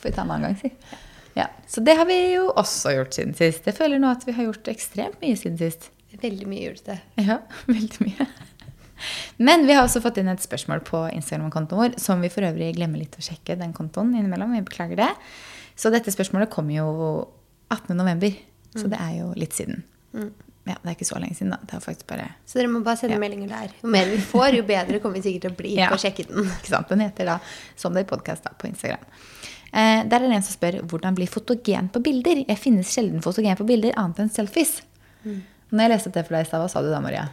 Får 0.00 0.08
vi 0.10 0.14
ta 0.16 0.22
en 0.22 0.30
annen 0.30 0.42
gang, 0.50 0.56
si. 0.60 0.72
Ja, 1.36 1.46
Så 1.68 1.82
det 1.84 1.96
har 1.98 2.06
vi 2.08 2.16
jo 2.34 2.46
også 2.56 2.94
gjort 2.96 3.12
siden 3.14 3.34
sist. 3.36 3.66
Jeg 3.68 3.74
føler 3.76 3.98
nå 4.00 4.08
at 4.10 4.24
vi 4.26 4.32
har 4.32 4.44
gjort 4.48 4.68
ekstremt 4.72 5.20
mye 5.20 5.36
siden 5.36 5.58
sist. 5.60 5.90
Veldig 6.22 6.46
mye 6.48 6.62
julete. 6.64 6.98
Ja, 7.20 7.38
veldig 7.68 8.06
mye. 8.06 8.26
Men 9.36 9.66
vi 9.68 9.74
har 9.76 9.84
også 9.84 10.00
fått 10.00 10.16
inn 10.22 10.30
et 10.32 10.40
spørsmål 10.40 10.80
på 10.88 11.02
Instagram-kontoen 11.12 11.76
vår, 11.82 11.98
som 12.00 12.22
vi 12.24 12.30
for 12.32 12.46
øvrig 12.48 12.70
glemmer 12.78 13.02
litt 13.02 13.18
å 13.20 13.24
sjekke 13.26 13.58
den 13.60 13.74
kontoen 13.76 14.14
innimellom. 14.16 14.54
Vi 14.56 14.62
beklager 14.64 14.96
det. 15.02 15.10
Så 15.76 15.92
dette 15.92 16.08
spørsmålet 16.14 16.48
kom 16.54 16.70
jo 16.72 16.86
18.11., 17.68 18.38
så 18.76 18.88
det 18.92 18.98
er 19.00 19.12
jo 19.18 19.30
litt 19.36 19.52
siden. 19.56 19.82
Ja, 20.66 20.74
Det 20.82 20.88
er 20.90 20.94
ikke 20.96 21.06
så 21.06 21.20
lenge 21.20 21.36
siden, 21.36 21.52
da. 21.52 21.58
Det 21.62 21.76
er 21.76 21.80
faktisk 21.84 22.08
bare 22.10 22.30
Så 22.48 22.58
dere 22.58 22.68
må 22.72 22.80
bare 22.84 22.96
sende 22.98 23.14
Ja. 23.14 23.20
meldinger 23.22 23.48
der. 23.52 23.70
Jo 23.82 23.88
mer 23.92 24.08
vi 24.10 24.16
får, 24.18 24.56
jo 24.56 24.62
bedre 24.66 24.98
kommer 25.00 25.20
vi 25.20 25.22
sikkert 25.28 25.42
til 25.46 25.52
å 25.52 25.56
bli 25.60 25.74
Ja. 25.78 25.88
på 25.92 25.94
å 25.94 26.00
sjekke 26.02 26.26
den. 26.26 26.48
Ikke 26.56 26.72
sant? 26.72 26.88
Den 26.88 27.00
heter 27.04 27.24
da 27.28 27.36
Som 27.76 27.94
det 27.94 28.02
er 28.06 28.16
podkast 28.16 28.48
på 28.58 28.66
Instagram. 28.72 29.04
Eh, 29.76 30.02
der 30.08 30.22
er 30.22 30.30
det 30.30 30.38
en 30.38 30.44
som 30.46 30.56
spør 30.56 30.78
hvordan 30.88 31.16
blir 31.18 31.28
fotogen 31.28 31.90
på 31.92 32.00
bilder. 32.04 32.44
Jeg 32.48 32.60
finnes 32.62 32.92
sjelden 32.96 33.20
fotogen 33.24 33.58
på 33.58 33.66
bilder 33.68 33.96
annet 34.00 34.24
enn 34.24 34.32
selfies. 34.32 34.78
Når 35.26 35.82
jeg 35.82 35.92
leste 35.92 36.12
det 36.14 36.22
for 36.26 36.36
deg 36.38 36.46
i 36.46 36.48
stad, 36.48 36.62
hva 36.62 36.70
sa 36.70 36.80
du 36.84 36.88
da, 36.92 37.00
Maria? 37.04 37.26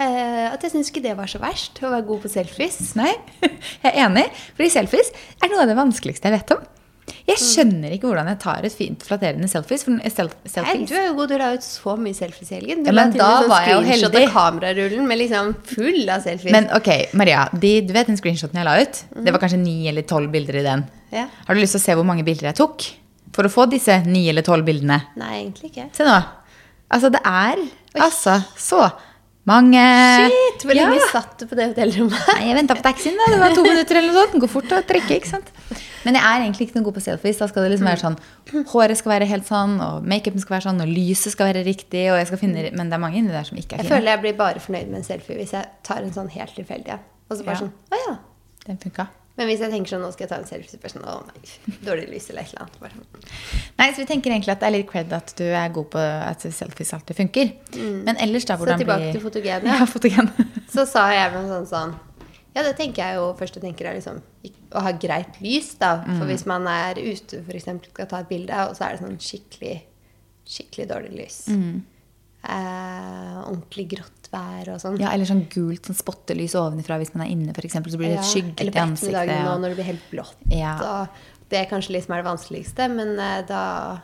Eh, 0.00 0.46
at 0.48 0.62
jeg 0.64 0.72
syns 0.72 0.90
ikke 0.92 1.02
det 1.04 1.16
var 1.18 1.28
så 1.28 1.40
verst, 1.42 1.80
å 1.84 1.90
være 1.92 2.06
god 2.08 2.22
på 2.24 2.30
selfies. 2.32 2.92
Nei, 3.00 3.10
jeg 3.84 3.90
er 3.90 4.04
enig. 4.06 4.26
Fordi 4.56 4.70
selfies 4.72 5.10
er 5.42 5.50
noe 5.52 5.64
av 5.64 5.72
det 5.72 5.76
vanskeligste 5.80 6.30
jeg 6.30 6.38
vet 6.38 6.54
om. 6.56 6.68
Jeg 7.26 7.40
skjønner 7.42 7.90
ikke 7.96 8.06
hvordan 8.06 8.28
jeg 8.30 8.38
tar 8.42 8.66
et 8.68 8.74
fint 8.76 9.02
flatterende 9.02 9.48
selfies. 9.50 9.82
For 9.82 9.98
self, 10.14 10.36
Nei, 10.62 10.76
du 10.86 10.94
er 10.94 11.08
jo 11.08 11.16
god, 11.18 11.32
du 11.32 11.40
la 11.40 11.48
ut 11.56 11.66
så 11.66 11.96
mye 11.98 12.14
selfies 12.14 12.52
i 12.52 12.58
helgen. 12.60 12.84
Du 12.84 12.90
Ja, 12.92 12.94
men 12.94 13.10
da 13.16 13.30
sånn 13.40 13.50
var 13.50 13.66
jeg 13.66 13.74
jo 13.74 13.82
heldig. 13.88 14.22
av 14.28 14.36
kamerarullen 14.36 15.08
med 15.10 15.18
liksom 15.24 15.50
full 15.72 16.04
av 16.06 16.22
selfies. 16.22 16.54
Men 16.54 16.70
ok, 16.76 16.90
Maria, 17.18 17.48
de, 17.50 17.72
du 17.88 17.92
vet 17.96 18.12
den 18.12 18.20
screenshoten 18.20 18.60
jeg 18.62 18.68
la 18.68 18.76
ut? 18.84 19.02
Det 19.26 19.34
var 19.34 19.42
kanskje 19.42 19.58
ni 19.64 19.76
eller 19.90 20.06
tolv 20.06 20.30
bilder 20.30 20.60
i 20.62 20.64
den. 20.68 20.86
Ja. 21.12 21.26
Har 21.46 21.54
du 21.54 21.60
lyst 21.60 21.72
til 21.76 21.80
å 21.80 21.84
se 21.84 21.94
hvor 21.98 22.06
mange 22.06 22.24
bilder 22.24 22.50
jeg 22.50 22.56
tok? 22.60 22.86
For 23.32 23.46
å 23.46 23.50
få 23.52 23.68
disse 23.70 24.00
ni 24.06 24.28
eller 24.28 24.42
tolv 24.42 24.64
bildene. 24.66 25.00
Nei, 25.16 25.42
egentlig 25.44 25.70
ikke. 25.72 25.88
Se 25.94 26.04
nå. 26.04 26.16
Altså, 26.90 27.10
det 27.14 27.20
er 27.24 27.60
altså 27.94 28.40
så 28.58 28.90
mange 29.46 29.80
Shit, 29.80 30.64
hvor 30.66 30.74
lenge 30.76 30.98
Ja. 30.98 31.06
satt 31.12 31.38
du 31.38 31.46
på 31.46 31.56
det 31.56 31.68
hotellrommet? 31.70 32.26
Nei, 32.34 32.48
jeg 32.48 32.56
venta 32.58 32.74
på 32.74 32.82
taxien. 32.82 33.14
da. 33.16 33.30
Det 33.32 33.38
var 33.40 33.54
to 33.54 33.62
minutter 33.62 33.96
eller 33.96 34.12
noe 34.12 34.22
sånt. 34.24 34.32
Den 34.34 34.40
går 34.44 34.50
fort 34.52 34.74
å 34.76 34.80
trekke, 34.86 35.16
ikke 35.20 35.30
sant? 35.30 35.48
Men 36.04 36.14
jeg 36.16 36.24
er 36.24 36.40
egentlig 36.44 36.66
ikke 36.68 36.76
noe 36.80 36.84
god 36.88 36.94
på 36.98 37.02
selfies. 37.04 37.38
Da 37.38 37.46
skal 37.50 37.62
det 37.66 37.72
liksom 37.74 37.88
være 37.90 38.00
sånn 38.02 38.66
Håret 38.72 38.96
skal 38.96 39.12
være 39.12 39.26
helt 39.30 39.46
sånn, 39.46 39.74
og 39.84 40.04
makeupen 40.08 40.40
skal 40.40 40.56
være 40.58 40.66
sånn, 40.70 40.80
og 40.82 40.88
lyset 40.88 41.32
skal 41.34 41.50
være 41.52 41.64
riktig. 41.66 42.06
Og 42.10 42.18
jeg 42.18 42.26
skal 42.30 42.38
finne, 42.40 42.66
men 42.74 42.90
det 42.90 42.96
er 42.98 43.02
mange 43.04 43.16
inni 43.20 43.30
der 43.34 43.44
som 43.44 43.56
ikke 43.60 43.76
er 43.78 43.84
Jeg 43.84 43.90
føler 43.92 44.10
jeg 44.16 44.20
blir 44.26 44.36
bare 44.40 44.58
fornøyd 44.64 44.88
med 44.90 45.02
en 45.02 45.04
selfie 45.06 45.36
hvis 45.38 45.52
jeg 45.52 45.66
tar 45.86 46.02
en 46.02 46.12
sånn 46.12 46.30
helt 46.34 46.54
tilfeldig. 46.56 46.88
ja. 46.88 46.98
Og 47.30 47.36
så 47.38 47.44
bare 47.44 47.54
Ja. 47.56 47.60
sånn, 47.60 47.72
å 47.92 48.02
ja. 48.08 48.16
Den 48.66 48.78
funka. 48.78 49.08
Men 49.40 49.48
hvis 49.48 49.62
jeg 49.64 49.72
tenker 49.72 49.94
sånn, 49.94 50.02
nå 50.04 50.10
skal 50.12 50.26
jeg 50.26 50.30
ta 50.34 50.36
en 50.36 50.48
selfie, 50.50 50.68
så 50.76 50.90
sånn, 50.92 51.04
å 51.08 51.14
nei, 51.24 51.52
dårlig 51.88 52.10
lys 52.10 52.26
eller 52.28 52.44
et 52.44 52.50
eller 52.52 52.66
annet. 52.66 52.74
Bare 52.82 52.98
sånn. 52.98 53.30
Nei, 53.78 53.86
så 53.88 54.02
vi 54.02 54.08
tenker 54.10 54.34
egentlig 54.34 54.52
at 54.52 54.60
det 54.60 54.66
er 54.68 54.74
litt 54.74 54.90
cred 54.90 55.14
at 55.16 55.32
du 55.38 55.46
er 55.48 55.70
god 55.72 55.88
på 55.94 56.02
at 56.04 56.44
selfies 56.44 56.92
alltid 56.92 57.16
funker. 57.22 57.54
Men 57.78 58.20
ellers, 58.20 58.44
da, 58.50 58.58
hvordan 58.60 58.76
blir 58.76 58.84
Så 58.84 58.84
tilbake 58.84 59.06
blir... 59.06 59.14
til 59.16 59.24
fotogen, 59.24 59.68
Ja, 59.72 59.86
fotogen. 59.88 60.28
Så 60.74 60.84
sa 60.90 61.06
jeg 61.16 61.32
noe 61.32 61.48
sånn 61.48 61.70
sånn 61.70 61.96
Ja, 62.52 62.66
det 62.66 62.74
tenker 62.76 63.00
jeg 63.00 63.16
jo 63.22 63.30
først 63.38 63.56
jeg 63.56 63.64
tenker 63.64 63.88
er 63.88 63.96
liksom 63.96 64.20
å 64.76 64.82
ha 64.84 64.92
greit 65.00 65.40
lys, 65.40 65.72
da. 65.80 65.94
For 66.04 66.28
hvis 66.28 66.44
man 66.50 66.68
er 66.68 67.00
ute 67.00 67.40
eksempel, 67.48 67.88
skal 67.94 68.10
ta 68.12 68.20
et 68.20 68.28
bilde, 68.28 68.60
og 68.68 68.76
så 68.76 68.90
er 68.90 68.98
det 68.98 69.06
sånn 69.06 69.16
skikkelig, 69.24 69.78
skikkelig 70.44 70.86
dårlig 70.92 71.16
lys. 71.16 71.40
Eh, 72.40 73.40
ordentlig 73.44 73.90
grått 73.90 74.30
vær 74.32 74.70
og 74.72 74.78
sånn. 74.80 74.96
Ja, 75.00 75.10
eller 75.12 75.28
sånn 75.28 75.42
gult 75.52 75.88
sånn 75.90 75.98
spottelys 75.98 76.54
ovenifra 76.56 76.96
hvis 77.00 77.12
man 77.14 77.26
er 77.26 77.32
inne, 77.34 77.52
eksempel, 77.52 77.92
Så 77.92 77.98
blir 78.00 78.14
det 78.14 78.20
Ja, 78.20 78.22
skygget 78.22 78.60
i 78.60 78.70
ansiktet. 78.70 78.70
eller 78.70 78.72
på 78.72 78.94
ettermiddagen 78.94 79.44
nå 79.44 79.58
når 79.60 79.68
det 79.68 79.76
blir 79.76 79.90
helt 79.90 80.10
blått. 80.10 80.36
Ja. 80.48 81.06
Det 81.50 81.58
er 81.58 81.66
kanskje 81.66 81.96
liksom 81.96 82.14
er 82.14 82.22
det 82.22 82.30
vanskeligste, 82.30 82.88
men 82.94 83.18
eh, 83.18 83.42
da 83.46 84.00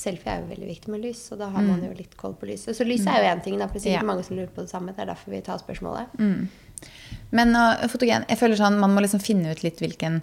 Selfie 0.00 0.32
er 0.32 0.40
jo 0.40 0.48
veldig 0.54 0.68
viktig 0.68 0.88
med 0.88 1.02
lys, 1.04 1.32
og 1.32 1.38
da 1.42 1.50
har 1.50 1.60
man 1.60 1.82
jo 1.82 1.90
litt 1.92 2.16
koll 2.16 2.32
på 2.32 2.46
lyset. 2.48 2.72
Så 2.76 2.86
lyset 2.86 3.08
er 3.08 3.20
jo 3.20 3.36
én 3.36 3.42
ting, 3.44 3.58
da, 3.58 3.66
for 3.66 3.78
det 3.78 3.92
er 3.92 4.00
Mm. 4.00 4.06
Mange 4.06 4.24
som 4.24 4.36
lurer 4.36 4.48
på 4.48 4.62
det 4.62 4.70
samme. 4.70 4.94
Det 4.96 5.02
er 5.02 5.12
derfor 5.12 5.30
vi 5.30 5.40
tar 5.42 5.58
spørsmålet. 5.58 6.06
Men 7.32 7.54
uh, 7.54 7.86
fotogen, 7.86 8.24
jeg 8.28 8.38
føler 8.38 8.56
sånn, 8.56 8.78
man 8.80 8.94
må 8.94 9.02
liksom 9.02 9.20
finne 9.20 9.50
ut 9.52 9.62
litt 9.62 9.78
hvilken 9.82 10.22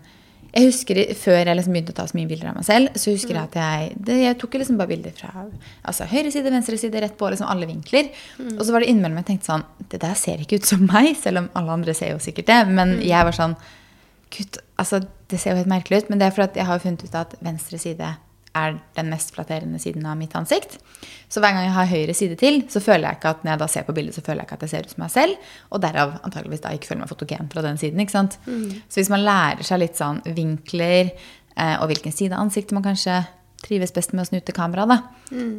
Jeg 0.57 0.71
husker 0.71 0.99
Før 1.19 1.39
jeg 1.39 1.57
liksom 1.59 1.75
begynte 1.75 1.93
å 1.93 1.97
ta 1.99 2.07
så 2.09 2.17
mye 2.17 2.29
bilder 2.29 2.51
av 2.51 2.57
meg 2.57 2.65
selv, 2.65 2.95
så 2.97 3.13
husker 3.13 3.35
jeg 3.35 3.43
at 3.43 3.57
jeg 3.59 3.97
det, 4.09 4.19
Jeg 4.23 4.37
tok 4.41 4.57
liksom 4.57 4.79
bare 4.79 4.91
bilder 4.91 5.15
fra 5.17 5.31
altså, 5.37 6.07
høyre 6.09 6.31
side, 6.33 6.53
venstre 6.53 6.79
side, 6.81 7.01
rett 7.03 7.17
på 7.19 7.29
liksom 7.31 7.49
alle 7.51 7.69
vinkler. 7.69 8.09
Og 8.55 8.63
så 8.65 8.73
var 8.73 8.83
det 8.83 8.91
innimellom 8.91 9.21
jeg 9.21 9.29
tenkte 9.31 9.51
sånn 9.51 9.65
Det 9.91 10.01
der 10.01 10.15
ser 10.19 10.41
ikke 10.41 10.61
ut 10.61 10.69
som 10.69 10.85
meg, 10.89 11.13
selv 11.19 11.43
om 11.43 11.51
alle 11.59 11.75
andre 11.79 11.97
ser 11.97 12.15
jo 12.15 12.21
sikkert 12.23 12.49
det. 12.49 12.61
Men 12.73 12.97
jeg 13.05 13.29
var 13.29 13.37
sånn 13.37 13.57
Gud, 14.33 14.57
altså, 14.75 14.99
det 15.31 15.39
ser 15.39 15.53
jo 15.53 15.61
helt 15.61 15.71
merkelig 15.71 16.01
ut, 16.03 16.09
men 16.11 16.19
det 16.19 16.27
er 16.27 16.33
fordi 16.35 16.59
jeg 16.59 16.67
har 16.67 16.81
funnet 16.83 17.05
ut 17.05 17.13
at 17.15 17.37
venstre 17.39 17.79
side 17.79 18.09
er 18.57 18.77
den 18.97 19.11
mest 19.13 19.33
flatterende 19.35 19.79
siden 19.81 20.05
av 20.09 20.17
mitt 20.19 20.35
ansikt. 20.37 20.77
Så 21.29 21.41
hver 21.43 21.53
gang 21.53 21.67
jeg 21.67 21.75
har 21.75 21.89
høyre 21.91 22.15
side 22.17 22.37
til, 22.39 22.61
så 22.71 22.81
føler 22.83 23.09
jeg 23.09 23.19
ikke 23.19 23.33
at 23.35 23.41
når 23.43 23.53
jeg 23.53 23.61
da 23.63 23.69
ser 23.71 23.87
på 23.87 23.95
bildet, 23.97 24.15
så 24.17 24.23
føler 24.25 24.41
jeg 24.41 24.49
ikke 24.49 24.59
at 24.59 24.65
jeg 24.65 24.73
ser 24.73 24.87
ut 24.87 24.93
som 24.95 25.03
meg 25.03 25.13
selv. 25.13 25.49
Og 25.71 25.81
derav 25.83 26.13
antageligvis 26.21 26.63
da 26.65 26.73
ikke 26.75 26.91
føler 26.91 27.03
meg 27.03 27.11
fotogen 27.11 27.49
fra 27.53 27.63
den 27.65 27.81
siden. 27.81 28.03
ikke 28.03 28.15
sant? 28.15 28.37
Så 28.87 29.01
hvis 29.01 29.13
man 29.13 29.25
lærer 29.27 29.67
seg 29.67 29.81
litt 29.83 29.99
sånn 29.99 30.21
vinkler, 30.37 31.11
eh, 31.57 31.75
og 31.81 31.89
hvilken 31.91 32.15
side 32.15 32.35
av 32.37 32.45
ansiktet 32.45 32.77
man 32.77 32.85
kanskje 32.87 33.21
trives 33.63 33.91
best 33.95 34.13
med 34.13 34.23
å 34.23 34.29
snu 34.29 34.39
til 34.39 34.55
kamera, 34.55 34.85
da, 34.85 35.01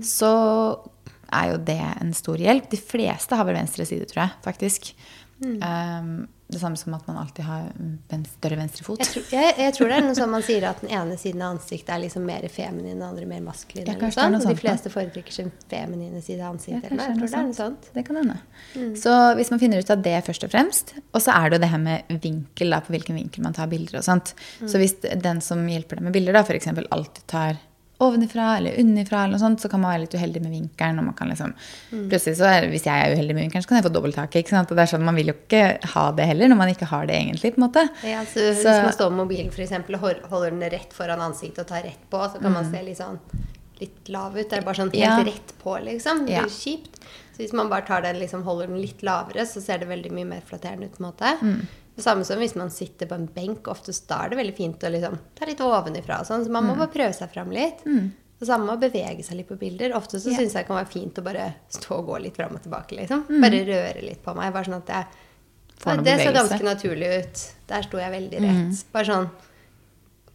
så 0.07 0.33
er 1.35 1.51
jo 1.53 1.59
det 1.61 1.81
en 2.01 2.15
stor 2.17 2.41
hjelp. 2.41 2.71
De 2.73 2.79
fleste 2.81 3.37
har 3.37 3.45
vel 3.45 3.59
venstre 3.59 3.85
side, 3.85 4.07
tror 4.09 4.23
jeg, 4.25 4.37
faktisk. 4.47 4.93
Um, 5.39 6.27
det 6.49 6.59
samme 6.59 6.77
som 6.77 6.95
at 6.97 7.07
man 7.07 7.19
alltid 7.21 7.45
har 7.45 7.67
større 8.39 8.57
venstre 8.57 8.85
fot. 8.85 9.03
Jeg 9.03 9.11
tror, 9.13 9.25
jeg, 9.37 9.55
jeg 9.59 9.75
tror 9.77 9.91
det 9.91 9.97
er 9.99 10.05
noe 10.07 10.17
sånn 10.17 10.31
man 10.33 10.45
sier 10.47 10.65
at 10.65 10.81
den 10.81 10.95
ene 10.97 11.19
siden 11.21 11.43
av 11.45 11.59
ansiktet 11.59 11.93
er 11.93 12.01
liksom 12.07 12.25
mer 12.25 12.47
feminin, 12.49 12.95
den 12.95 13.05
andre 13.05 13.27
mer 13.29 13.43
maskulin. 13.45 13.85
Ja, 13.85 13.99
eller 13.99 14.09
er 14.09 14.17
sånt. 14.17 14.39
Og 14.41 14.49
de 14.49 14.63
fleste 14.63 14.93
foretrekker 14.93 15.37
sin 15.37 15.53
feminine 15.69 16.23
side 16.25 16.41
av 16.41 16.57
ansiktet. 16.57 16.89
Ja, 16.89 16.95
eller 16.95 17.13
jeg 17.13 17.21
tror 17.21 17.29
det 17.29 17.41
er 17.43 17.47
noe 17.51 17.59
sånt. 17.59 17.91
Det 17.93 18.05
kan 18.09 18.21
hende. 18.23 18.39
Så 18.97 19.15
hvis 19.37 19.53
man 19.53 19.61
finner 19.61 19.85
ut 19.85 19.93
av 19.93 20.07
det 20.09 20.17
først 20.31 20.49
og 20.49 20.55
fremst, 20.55 20.95
og 21.13 21.21
så 21.27 21.37
er 21.37 21.51
det 21.51 21.59
jo 21.59 21.65
det 21.67 21.73
her 21.75 21.85
med 21.85 22.19
vinkel, 22.25 22.73
da, 22.73 22.81
på 22.87 22.97
hvilken 22.97 23.21
vinkel 23.21 23.45
man 23.45 23.59
tar 23.59 23.69
bilder 23.69 24.01
og 24.01 24.09
sånt. 24.09 24.33
Så 24.65 24.81
hvis 24.81 24.97
den 25.05 25.45
som 25.45 25.69
hjelper 25.69 26.01
deg 26.01 26.09
med 26.09 26.17
bilder, 26.17 26.41
da, 26.41 26.47
f.eks. 26.49 26.73
alltid 26.73 27.29
tar 27.29 27.61
ovenifra 28.01 28.57
eller 28.59 28.77
underfra, 28.79 29.25
eller 29.25 29.33
noe 29.35 29.43
sånt, 29.43 29.61
så 29.61 29.69
kan 29.71 29.81
man 29.81 29.91
være 29.93 30.01
litt 30.05 30.15
uheldig 30.15 30.43
med 30.45 30.53
vinkelen. 30.55 30.99
og 31.01 31.05
man 31.09 31.15
kan 31.19 31.29
liksom, 31.29 31.53
plutselig 31.91 32.37
så 32.39 32.47
er, 32.47 32.69
Hvis 32.71 32.85
jeg 32.87 32.95
er 32.95 33.15
uheldig 33.17 33.35
med 33.35 33.43
vinkelen, 33.49 33.63
så 33.65 33.69
kan 33.69 33.81
jeg 33.81 33.87
få 33.89 33.93
dobbelttaket. 33.95 34.37
ikke 34.45 34.55
sant? 34.55 34.71
Og 34.71 34.77
det 34.77 34.83
er 34.87 34.93
sånn, 34.97 35.05
Man 35.05 35.15
vil 35.17 35.27
jo 35.33 35.35
ikke 35.35 35.79
ha 35.95 36.11
det 36.13 36.27
heller, 36.27 36.49
når 36.49 36.57
man 36.57 36.69
ikke 36.69 36.87
har 36.87 37.07
det 37.07 37.17
egentlig. 37.17 37.55
på 37.55 37.59
en 37.63 37.67
måte. 37.69 37.89
Ja, 38.05 38.23
så 38.25 38.39
Hvis 38.55 38.65
man 38.65 38.93
står 38.93 39.11
med 39.11 39.27
mobilen 39.27 39.51
for 39.51 39.63
eksempel, 39.63 39.95
og 39.97 40.31
holder 40.31 40.51
den 40.51 40.71
rett 40.71 40.93
foran 40.93 41.21
ansiktet 41.21 41.59
og 41.61 41.67
tar 41.67 41.83
rett 41.83 42.05
på, 42.11 42.19
så 42.33 42.41
kan 42.41 42.53
man 42.53 42.71
se 42.71 42.83
litt 42.83 42.99
sånn 42.99 43.19
litt 43.81 44.09
lav 44.09 44.37
ut. 44.37 44.49
Det 44.51 44.59
er 44.59 44.63
bare 44.63 44.75
sånn 44.75 44.91
helt 44.93 44.95
Mm. 44.95 45.27
Ja. 45.27 45.33
rett 45.33 45.53
på, 45.63 45.79
liksom. 45.85 46.27
Det 46.27 46.33
Ja. 46.35 46.43
blir 46.43 46.51
kjipt. 46.51 46.99
Så 47.35 47.39
hvis 47.45 47.53
man 47.53 47.69
bare 47.69 47.83
tar 47.87 48.01
den, 48.03 48.17
liksom, 48.19 48.43
holder 48.43 48.67
den 48.67 48.81
litt 48.81 49.03
lavere, 49.03 49.43
så 49.47 49.61
ser 49.63 49.79
det 49.79 49.87
veldig 49.89 50.11
mye 50.11 50.27
mer 50.27 50.41
flatterende 50.45 50.85
ut. 50.87 50.99
på 50.99 51.05
en 51.05 51.13
måte. 51.13 51.39
Mm. 51.41 51.67
Det 51.99 52.05
samme 52.07 52.23
som 52.25 52.39
hvis 52.39 52.55
man 52.55 52.71
sitter 52.71 53.09
på 53.11 53.17
en 53.19 53.27
benk. 53.35 53.67
Oftest 53.73 54.05
da 54.07 54.21
er 54.25 54.31
det 54.31 54.39
veldig 54.39 54.55
fint 54.55 54.85
å 54.87 54.91
liksom, 54.95 55.17
ta 55.35 55.49
litt 55.49 55.59
ovenifra. 55.67 56.21
Sånn, 56.29 56.45
så 56.47 56.51
man 56.55 56.63
Mm. 56.65 56.71
må 56.71 56.77
bare 56.79 56.93
prøve 56.95 57.15
seg 57.17 57.33
fram 57.35 57.51
litt. 57.51 57.83
Det 58.39 58.47
samme 58.47 58.67
med 58.69 58.77
å 58.79 58.83
bevege 58.85 59.25
seg 59.27 59.37
litt 59.41 59.49
på 59.49 59.57
bilder. 59.59 59.97
Ofte 59.99 60.21
så 60.23 60.31
yeah. 60.31 60.39
syns 60.39 60.55
jeg 60.55 60.63
det 60.63 60.69
kan 60.69 60.77
være 60.79 60.93
fint 60.93 61.19
å 61.19 61.25
bare 61.27 61.49
stå 61.75 61.97
og 61.99 62.07
gå 62.07 62.21
litt 62.23 62.37
fram 62.39 62.55
og 62.55 62.63
tilbake. 62.63 62.95
liksom. 63.01 63.25
Mm. 63.27 63.41
Bare 63.43 63.65
røre 63.67 64.05
litt 64.05 64.23
på 64.23 64.35
meg. 64.39 64.53
bare 64.55 64.65
sånn 64.71 64.79
at 64.79 64.89
jeg 64.95 65.25
Får 65.79 65.95
noe 65.99 66.05
det 66.05 66.15
så 66.23 66.33
ganske 66.35 66.63
naturlig 66.67 67.09
ut. 67.19 67.43
Der 67.69 67.83
sto 67.83 67.99
jeg 67.99 68.11
veldig 68.15 68.41
rett. 68.47 68.85
Bare 68.93 69.05
sånn 69.11 69.29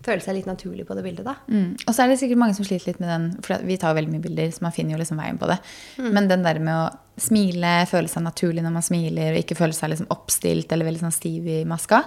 Føle 0.04 0.20
seg 0.20 0.36
litt 0.36 0.48
naturlig 0.50 0.84
på 0.88 0.96
det 0.98 1.04
bildet, 1.06 1.24
da. 1.26 1.36
Mm. 1.48 1.78
Og 1.88 1.94
så 1.96 2.04
er 2.04 2.10
det 2.12 2.18
sikkert 2.20 2.40
mange 2.42 2.56
som 2.58 2.66
sliter 2.68 2.90
litt 2.92 3.00
med 3.00 3.08
den, 3.10 3.28
for 3.46 3.62
vi 3.64 3.78
tar 3.80 3.94
jo 3.94 4.00
veldig 4.02 4.12
mye 4.12 4.24
bilder, 4.26 4.50
så 4.52 4.66
man 4.66 4.74
finner 4.76 4.98
jo 4.98 5.00
liksom 5.00 5.22
veien 5.22 5.38
på 5.40 5.48
det. 5.48 5.58
Men 6.04 6.28
den 6.28 6.44
der 6.44 6.60
med 6.60 6.76
å 6.76 7.22
smile, 7.24 7.72
føle 7.88 8.10
seg 8.12 8.26
naturlig 8.26 8.64
når 8.66 8.74
man 8.76 8.84
smiler, 8.84 9.32
og 9.34 9.40
ikke 9.44 9.56
føle 9.56 9.74
seg 9.78 9.94
liksom 9.94 10.10
oppstilt 10.12 10.72
eller 10.76 10.90
veldig 10.90 11.04
sånn 11.06 11.16
stiv 11.16 11.48
i 11.48 11.62
maska. 11.70 12.02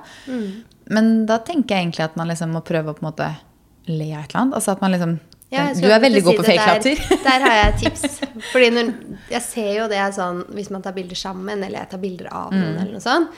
Men 0.92 1.10
da 1.26 1.38
tenker 1.42 1.74
jeg 1.76 1.86
egentlig 1.88 2.04
at 2.04 2.18
man 2.20 2.28
liksom 2.30 2.52
må 2.54 2.62
prøve 2.66 2.92
å 2.92 2.98
på 2.98 3.02
en 3.04 3.08
måte 3.10 3.30
le 3.88 4.10
av 4.12 4.24
et 4.24 4.30
eller 4.34 4.42
annet. 4.42 4.54
Altså 4.60 4.74
at 4.76 4.84
man 4.84 4.92
liksom 4.96 5.16
Ja, 5.48 5.68
Du 5.72 5.86
er 5.86 6.00
veldig 6.02 6.02
veldig 6.02 6.22
si 6.22 6.26
god 6.26 6.36
på 6.40 6.44
fake-latter. 6.48 7.02
der 7.22 7.44
har 7.44 7.52
jeg 7.54 7.66
et 7.68 7.76
tips. 7.84 8.20
Fordi 8.52 8.70
når, 8.74 8.88
jeg 9.30 9.42
ser 9.46 9.68
jo 9.76 9.84
det 9.92 10.00
sånn 10.16 10.40
hvis 10.56 10.70
man 10.74 10.82
tar 10.82 10.92
bilder 10.96 11.14
sammen, 11.20 11.62
eller 11.62 11.78
jeg 11.84 11.90
tar 11.92 12.02
bilder 12.02 12.26
av 12.32 12.50
Mm. 12.52 12.58
noen, 12.60 12.80
eller 12.82 12.92
noe 12.98 13.04
sånt. 13.04 13.30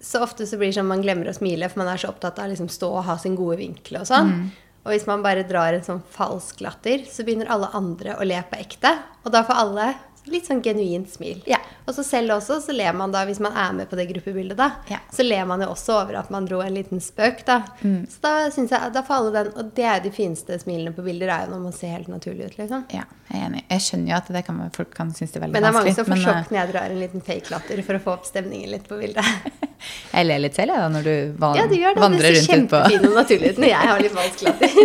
Så 0.00 0.22
ofte 0.22 0.46
så 0.46 0.58
blir 0.58 0.70
det 0.70 0.78
sånn 0.78 0.90
man 0.90 1.02
glemmer 1.02 1.30
å 1.30 1.34
smile, 1.34 1.68
for 1.70 1.82
man 1.82 1.90
er 1.90 2.00
så 2.00 2.12
opptatt 2.12 2.38
av 2.38 2.46
å 2.46 2.52
liksom 2.52 2.70
stå 2.70 2.90
og 3.00 3.06
ha 3.08 3.16
sin 3.18 3.36
gode 3.38 3.58
vinkel 3.60 4.00
og 4.00 4.06
sånn. 4.08 4.30
Mm. 4.30 4.48
Og 4.86 4.92
hvis 4.94 5.08
man 5.08 5.24
bare 5.24 5.46
drar 5.48 5.74
en 5.74 5.84
sånn 5.84 6.04
falsk 6.14 6.62
latter, 6.64 7.02
så 7.10 7.26
begynner 7.26 7.50
alle 7.52 7.68
andre 7.76 8.14
å 8.16 8.26
le 8.26 8.38
på 8.48 8.60
ekte. 8.62 8.94
Og 9.26 9.34
da 9.34 9.42
får 9.44 9.58
alle 9.64 9.88
litt 10.30 10.48
sånn 10.48 10.62
genuint 10.64 11.10
smil. 11.12 11.42
Ja. 11.50 11.57
Og 11.88 11.94
så 11.96 12.02
selv 12.04 12.34
også, 12.36 12.58
så 12.60 12.74
ler 12.76 12.92
man 12.92 13.10
da, 13.14 13.22
hvis 13.24 13.38
man 13.40 13.54
er 13.56 13.72
med 13.72 13.88
på 13.88 13.96
det 13.96 14.04
gruppebildet, 14.10 14.58
da, 14.58 14.66
Ja. 14.92 14.98
så 15.12 15.24
ler 15.24 15.46
man 15.48 15.62
jo 15.64 15.70
også 15.72 15.94
over 16.02 16.18
at 16.20 16.28
man 16.34 16.44
dro 16.44 16.58
en 16.60 16.74
liten 16.76 17.00
spøk, 17.00 17.40
da. 17.48 17.62
Så 17.80 18.20
da 18.20 18.32
syns 18.52 18.74
jeg 18.76 18.92
da 18.92 19.00
faller 19.08 19.32
den 19.38 19.52
Og 19.56 19.70
det 19.74 19.86
er 19.88 20.02
de 20.04 20.10
fineste 20.12 20.58
smilene 20.60 20.92
på 20.92 21.00
bilder, 21.06 21.32
er 21.32 21.46
jo 21.46 21.54
når 21.54 21.62
man 21.64 21.72
ser 21.72 21.94
helt 21.96 22.10
naturlig 22.12 22.50
ut, 22.50 22.58
liksom. 22.60 22.84
Ja, 22.92 23.06
jeg 23.32 23.40
er 23.40 23.46
enig. 23.48 23.62
Jeg 23.72 23.80
skjønner 23.86 24.12
jo 24.12 24.16
at 24.20 24.28
det 24.36 24.44
kan, 24.46 24.60
folk 24.76 24.92
kan 24.94 25.14
synes 25.16 25.32
det 25.32 25.40
er 25.40 25.46
veldig 25.46 25.56
vanskelig. 25.56 25.62
Men 25.62 25.64
det 25.64 25.72
er 25.72 25.78
mange 25.80 25.94
som 25.96 26.12
får 26.12 26.22
sjokk 26.26 26.52
når 26.52 26.60
jeg 26.60 26.72
drar 26.74 26.90
en 26.94 27.00
liten 27.06 27.24
fake 27.30 27.50
latter 27.56 27.82
for 27.88 27.98
å 27.98 28.02
få 28.04 28.12
opp 28.18 28.28
stemningen 28.28 28.70
litt 28.76 28.88
på 28.88 28.98
bildet. 29.00 29.24
eh, 29.24 29.64
Jeg 30.18 30.26
ler 30.28 30.38
litt 30.44 30.54
selv, 30.58 30.74
jeg, 30.74 30.82
da, 30.84 30.88
når 30.92 31.08
du 31.08 31.14
van 31.40 31.56
Ja, 31.56 31.66
du 31.70 31.74
gjør 31.78 31.94
det. 31.96 32.02
vandrer 32.04 32.28
Det 32.36 32.42
ser 32.44 32.52
rundt 32.58 32.68
ut 32.68 32.76
kjempefin 32.76 33.08
og 33.08 33.16
naturlig 33.22 33.50
ut 33.54 33.62
når 33.64 33.68
jeg 33.72 33.88
har 33.92 34.02
litt 34.04 34.16
falsk 34.20 34.44
latter. 34.44 34.76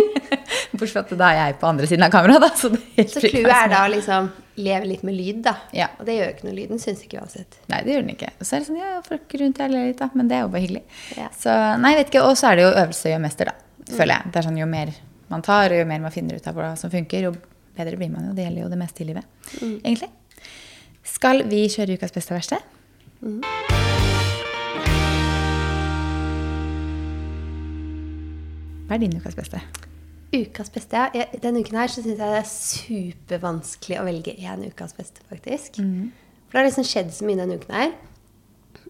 Bortsett 0.74 0.94
fra 0.94 1.04
at 1.04 1.12
da 1.20 1.28
er 1.34 1.38
jeg 1.50 1.58
på 1.60 1.68
andre 1.68 1.86
siden 1.90 2.06
av 2.08 2.14
kameraet, 2.14 2.40
da. 2.46 2.50
Så, 2.58 2.70
det 2.72 2.80
er 2.80 3.02
helt 3.02 3.14
Så 3.18 3.22
clouet 3.28 3.54
er 3.58 3.68
da 3.74 3.82
liksom 3.92 4.32
leve 4.56 4.86
litt 4.86 5.02
med 5.06 5.16
lyd, 5.16 5.40
da. 5.46 5.56
Ja. 5.74 5.88
Og 5.98 6.06
det 6.06 6.16
gjør 6.18 6.30
ikke 6.34 6.46
noe 6.46 6.56
lyden, 6.56 6.80
syns 6.82 7.02
ikke 7.04 7.18
uansett. 7.22 7.58
Nei, 7.72 7.80
det 7.86 7.94
gjør 7.94 8.04
den 8.04 8.12
ikke. 8.14 8.30
Så 8.40 8.56
er 8.56 8.62
det 8.62 8.68
sånn, 8.68 8.78
ja, 8.82 8.92
folk 9.06 9.34
rundt 9.40 9.62
her 9.62 9.72
ler 9.72 9.88
litt, 9.90 9.98
da. 10.02 10.10
Men 10.14 10.30
det 10.30 10.38
er 10.38 10.44
jo 10.44 10.52
bare 10.52 10.64
hyggelig. 10.66 10.84
Ja. 11.18 11.30
Så, 11.38 11.54
nei, 11.82 11.94
vet 11.98 12.12
ikke. 12.12 12.22
Og 12.28 12.38
så 12.38 12.50
er 12.50 12.60
det 12.60 12.66
jo 12.66 12.70
øvelse 12.72 13.10
gjør 13.10 13.24
mester, 13.24 13.50
da. 13.50 13.56
Føler 13.90 14.14
jeg. 14.14 14.32
Det 14.32 14.40
er 14.40 14.46
sånn, 14.48 14.60
Jo 14.62 14.68
mer 14.70 14.94
man 15.32 15.42
tar, 15.42 15.72
og 15.72 15.80
jo 15.80 15.88
mer 15.88 16.02
man 16.04 16.14
finner 16.14 16.38
ut 16.38 16.46
av 16.46 16.58
hva 16.58 16.74
som 16.78 16.92
funker, 16.92 17.26
jo 17.26 17.34
bedre 17.74 17.98
blir 17.98 18.12
man 18.12 18.28
jo. 18.28 18.34
Det 18.36 18.44
gjelder 18.46 18.66
jo 18.66 18.70
det 18.70 18.78
meste 18.78 19.02
i 19.02 19.08
livet, 19.08 19.26
egentlig. 19.60 20.10
Skal 21.04 21.42
vi 21.50 21.64
kjøre 21.68 21.98
ukas 21.98 22.14
beste 22.14 22.32
og 22.32 22.38
verste? 22.38 22.60
Hva 28.84 28.96
er 28.96 29.02
din 29.02 29.16
ukas 29.18 29.36
beste? 29.36 29.60
Ukas 30.34 30.70
beste, 30.74 31.04
ja. 31.14 31.24
Denne 31.42 31.60
uken 31.62 31.76
her 31.78 31.88
så 31.92 32.02
syns 32.02 32.18
jeg 32.18 32.18
det 32.18 32.40
er 32.40 32.48
supervanskelig 32.50 34.00
å 34.00 34.04
velge 34.08 34.34
én 34.40 34.64
ukas 34.66 34.94
beste, 34.96 35.22
faktisk. 35.30 35.78
For 36.48 36.58
det 36.58 36.60
har 36.62 36.68
liksom 36.68 36.86
skjedd 36.88 37.12
så 37.14 37.26
mye 37.28 37.38
denne 37.38 37.58
uken 37.60 37.74
her. 37.74 37.92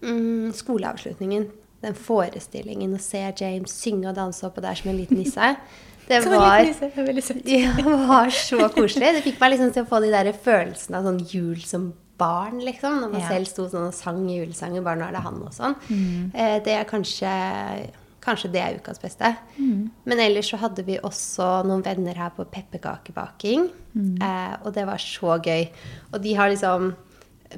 Mm, 0.03 0.51
skoleavslutningen, 0.57 1.47
den 1.85 1.95
forestillingen, 1.97 2.95
å 2.97 3.01
se 3.01 3.21
James 3.39 3.71
synge 3.73 4.09
og 4.11 4.15
danse 4.17 4.45
oppå 4.47 4.61
der 4.65 4.75
som 4.79 4.89
en 4.91 4.97
liten 5.01 5.17
nisse. 5.21 5.55
Det 6.05 6.19
var, 6.29 6.59
ja, 7.49 7.71
var 8.05 8.29
så 8.29 8.67
koselig. 8.69 9.07
Det 9.15 9.23
fikk 9.25 9.39
meg 9.41 9.55
liksom 9.55 9.71
til 9.73 9.81
å 9.81 9.87
få 9.89 10.01
de 10.03 10.11
der 10.13 10.27
følelsene 10.37 10.99
av 10.99 11.07
sånn 11.07 11.17
jul 11.31 11.57
som 11.65 11.87
barn, 12.21 12.59
liksom. 12.61 12.99
Når 13.01 13.09
man 13.15 13.21
Ja. 13.23 13.29
selv 13.31 13.49
sto 13.49 13.65
sånn 13.71 13.87
og 13.87 13.95
sang 13.97 14.19
julesanger, 14.29 14.83
bare 14.85 14.99
nå 15.01 15.07
er 15.07 15.15
det 15.17 15.23
han 15.25 15.41
og 15.41 15.49
sånn. 15.55 15.73
Eh, 16.35 16.59
det 16.61 16.75
er 16.77 16.85
kanskje 16.85 17.31
Kanskje 18.25 18.51
det 18.55 18.61
er 18.61 18.77
ukas 18.79 19.01
beste. 19.01 19.35
Men 20.09 20.21
ellers 20.23 20.49
så 20.49 20.57
hadde 20.57 20.85
vi 20.87 20.97
også 20.97 21.63
noen 21.67 21.83
venner 21.85 22.17
her 22.17 22.31
på 22.35 22.47
pepperkakebaking. 22.49 23.67
Eh, 24.21 24.55
og 24.65 24.73
det 24.75 24.85
var 24.89 24.97
så 24.97 25.37
gøy. 25.39 25.67
Og 26.11 26.21
de 26.23 26.33
har 26.35 26.49
liksom 26.49 26.95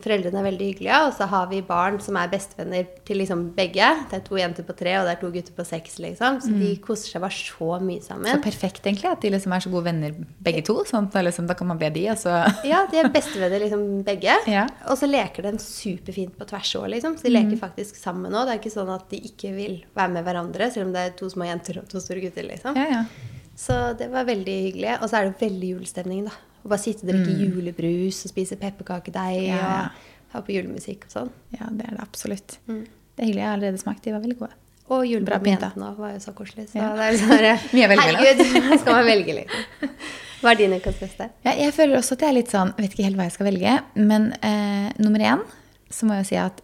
Foreldrene 0.04 0.40
er 0.42 0.46
veldig 0.48 0.68
hyggelige, 0.72 1.00
og 1.08 1.14
så 1.18 1.28
har 1.32 1.48
vi 1.52 1.62
barn 1.66 2.00
som 2.04 2.18
er 2.20 2.30
bestevenner 2.32 2.88
til 3.08 3.22
liksom 3.22 3.44
begge. 3.58 3.88
Det 4.12 4.20
er 4.20 4.24
to 4.26 4.40
jenter 4.40 4.66
på 4.68 4.76
tre, 4.78 4.96
og 5.00 5.08
det 5.08 5.16
er 5.16 5.22
to 5.22 5.32
gutter 5.34 5.56
på 5.58 5.66
seks, 5.68 5.98
liksom. 6.04 6.40
Så 6.44 6.52
de 6.54 6.72
koser 6.84 7.14
seg 7.14 7.24
bare 7.24 7.38
så 7.38 7.80
mye 7.84 8.04
sammen. 8.06 8.32
Så 8.32 8.44
perfekt, 8.44 8.82
egentlig, 8.86 9.12
at 9.12 9.24
de 9.24 9.32
liksom 9.34 9.56
er 9.56 9.66
så 9.66 9.72
gode 9.74 9.88
venner 9.90 10.18
begge 10.48 10.64
to. 10.68 10.80
Sånn 10.90 11.10
da 11.14 11.24
liksom, 11.26 11.48
da 11.50 11.58
kan 11.58 11.72
man 11.72 11.82
be 11.82 11.92
de, 11.94 12.08
og 12.14 12.20
så 12.22 12.36
Ja, 12.72 12.84
de 12.92 13.02
er 13.02 13.12
bestevenner 13.14 13.64
liksom 13.64 13.86
begge. 14.08 14.38
Ja. 14.50 14.68
Og 14.92 15.00
så 15.00 15.10
leker 15.10 15.48
de 15.48 15.56
superfint 15.64 16.38
på 16.38 16.50
tvers 16.50 16.76
òg, 16.80 16.90
liksom. 16.96 17.18
Så 17.18 17.30
de 17.30 17.36
leker 17.36 17.62
faktisk 17.62 17.98
sammen 18.00 18.34
òg. 18.34 18.48
Det 18.48 18.58
er 18.58 18.62
ikke 18.62 18.76
sånn 18.76 18.94
at 18.94 19.08
de 19.14 19.22
ikke 19.32 19.54
vil 19.56 19.80
være 19.98 20.14
med 20.18 20.28
hverandre, 20.28 20.72
selv 20.74 20.90
om 20.90 20.94
det 20.96 21.08
er 21.08 21.18
to 21.18 21.32
små 21.34 21.50
jenter 21.50 21.82
og 21.82 21.90
to 21.92 22.04
store 22.04 22.24
gutter, 22.28 22.48
liksom. 22.48 22.78
Ja, 22.78 23.02
ja. 23.02 23.34
Så 23.58 23.74
det 23.98 24.12
var 24.14 24.28
veldig 24.28 24.58
hyggelig. 24.68 25.00
Og 25.02 25.10
så 25.10 25.20
er 25.20 25.32
det 25.32 25.42
veldig 25.42 25.72
julestemning, 25.74 26.28
da. 26.30 26.36
Å 26.68 26.72
bare 26.74 26.84
sitte 26.84 27.06
og 27.06 27.12
drikke 27.14 27.34
julebrus 27.40 28.20
og 28.28 28.32
spise 28.34 28.58
pepperkakedeig 28.60 29.46
Ja, 29.48 29.56
ja. 29.56 29.82
og 29.88 30.34
ha 30.36 30.42
på 30.44 30.52
julemusikk 30.58 31.06
og 31.08 31.14
sånn. 31.14 31.30
Ja, 31.56 31.70
det 31.72 31.86
er 31.88 31.96
det 31.96 32.04
absolutt. 32.04 32.58
Det 32.68 32.76
er 32.76 33.30
hyggelig. 33.30 33.40
Jeg 33.40 33.48
har 33.48 33.56
allerede 33.56 33.80
smakt. 33.80 34.04
De 34.04 34.12
var 34.12 34.20
veldig 34.26 34.38
gode. 34.42 34.52
Og 34.88 35.00
Bra 35.02 35.08
julebrus 35.08 35.42
med 35.44 35.54
jentene 35.54 35.92
var 35.98 36.12
jo 36.14 36.20
så 36.24 36.34
koselig. 36.36 36.68
Så 36.72 36.80
Ja. 36.84 36.90
det 36.96 37.08
er 37.08 37.88
mellom. 37.88 38.04
Herregud, 38.20 38.44
skal 38.84 38.94
man 39.00 39.06
velge, 39.08 39.34
litt? 39.40 39.56
Hva 40.42 40.52
er 40.52 40.60
din 40.60 40.76
ukas 40.78 41.00
beste? 41.00 41.30
Ja, 41.48 41.54
jeg 41.58 41.74
føler 41.74 41.98
også 41.98 42.14
at 42.20 42.22
jeg 42.28 42.30
er 42.30 42.36
litt 42.38 42.52
sånn 42.54 42.70
Vet 42.78 42.92
ikke 42.94 43.08
helt 43.08 43.18
hva 43.18 43.26
jeg 43.26 43.34
skal 43.34 43.48
velge. 43.50 43.72
Men 43.96 44.28
eh, 44.46 44.92
nummer 45.02 45.24
én 45.24 45.42
så 45.90 46.06
må 46.06 46.14
jeg 46.20 46.26
jo 46.26 46.30
si 46.30 46.38
at 46.44 46.62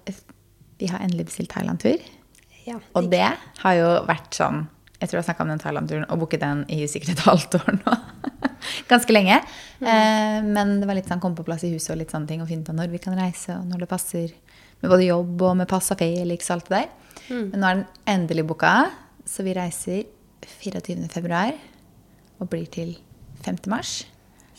vi 0.84 0.92
har 0.92 1.00
endelig 1.02 1.26
bestilt 1.32 1.50
Thailand-tur. 1.56 2.04
Ja, 2.68 2.78
Og 3.00 3.08
det 3.12 3.24
har 3.64 3.74
jo 3.80 3.88
vært 4.08 4.36
sånn 4.38 4.66
Jeg 5.02 5.10
tror 5.10 5.18
jeg 5.20 5.26
snakka 5.28 5.44
om 5.44 5.50
den 5.52 5.60
Thailand-turen 5.64 6.06
og 6.12 6.20
booket 6.22 6.44
den 6.44 6.62
i 6.72 6.84
sikkert 6.92 7.16
et 7.18 7.24
halvt 7.28 7.58
år 7.60 7.74
nå. 7.82 7.96
Ganske 8.90 9.16
lenge. 9.16 9.40
Eh, 9.84 10.40
men 10.44 10.78
det 10.82 10.88
var 10.90 10.98
litt 10.98 11.10
sånn 11.12 11.22
komme 11.24 11.38
på 11.38 11.46
plass 11.48 11.64
i 11.68 11.74
huset 11.74 11.94
og 11.96 12.02
litt 12.02 12.14
sånne 12.14 12.30
ting. 12.30 12.44
Og 12.44 12.50
finne 12.52 12.66
ut 12.66 12.74
av 12.74 12.80
når 12.82 12.92
vi 12.94 13.02
kan 13.04 13.18
reise, 13.18 13.58
og 13.60 13.68
når 13.70 13.86
det 13.86 13.92
passer 13.92 14.34
med 14.84 14.92
både 14.92 15.08
jobb 15.08 15.46
og 15.48 15.58
med 15.62 15.70
pass 15.72 15.92
og 15.96 16.02
Felix 16.02 16.50
og 16.52 16.58
alt 16.58 16.72
det 16.72 16.82
der. 16.82 16.90
Men 17.30 17.60
nå 17.60 17.68
er 17.70 17.82
den 17.82 17.86
endelig 18.18 18.48
booka, 18.50 18.74
så 19.26 19.46
vi 19.46 19.56
reiser 19.56 20.04
24. 20.60 21.08
februar 21.14 21.54
og 22.42 22.50
blir 22.52 22.68
til 22.72 22.98
5. 23.46 23.64
mars. 23.72 24.02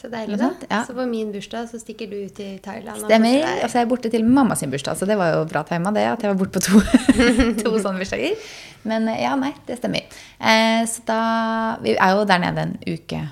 Så 0.01 0.11
deilig, 0.13 0.37
da. 0.41 0.51
ja. 0.69 0.81
Så 0.85 0.93
på 0.97 1.05
min 1.09 1.31
bursdag 1.33 1.69
så 1.71 1.79
stikker 1.81 2.11
du 2.11 2.17
ut 2.27 2.35
til 2.37 2.59
Thailand. 2.65 2.99
og 2.99 3.09
Stemmer. 3.09 3.45
Og 3.63 3.71
så 3.71 3.79
er 3.79 3.85
jeg 3.85 3.89
borte 3.93 4.11
til 4.13 4.27
mamma 4.27 4.57
sin 4.59 4.73
bursdag, 4.73 4.99
så 5.01 5.09
det 5.09 5.17
var 5.17 5.31
jo 5.33 5.45
bra 5.49 5.63
tema, 5.69 5.93
det. 5.95 6.03
At 6.11 6.25
jeg 6.25 6.33
var 6.33 6.41
borte 6.41 6.59
på 6.59 6.65
to, 6.65 6.81
to 7.63 7.73
sånne 7.79 8.03
bursdager. 8.03 8.35
Men 8.89 9.09
eh, 9.09 9.23
ja, 9.25 9.33
nei, 9.41 9.55
det 9.69 9.79
stemmer. 9.79 10.05
Eh, 10.41 10.83
så 10.91 11.05
da 11.09 11.21
Vi 11.85 11.95
er 11.97 12.19
jo 12.19 12.27
der 12.29 12.43
nede 12.43 12.67
en 12.67 12.77
uke 12.85 13.23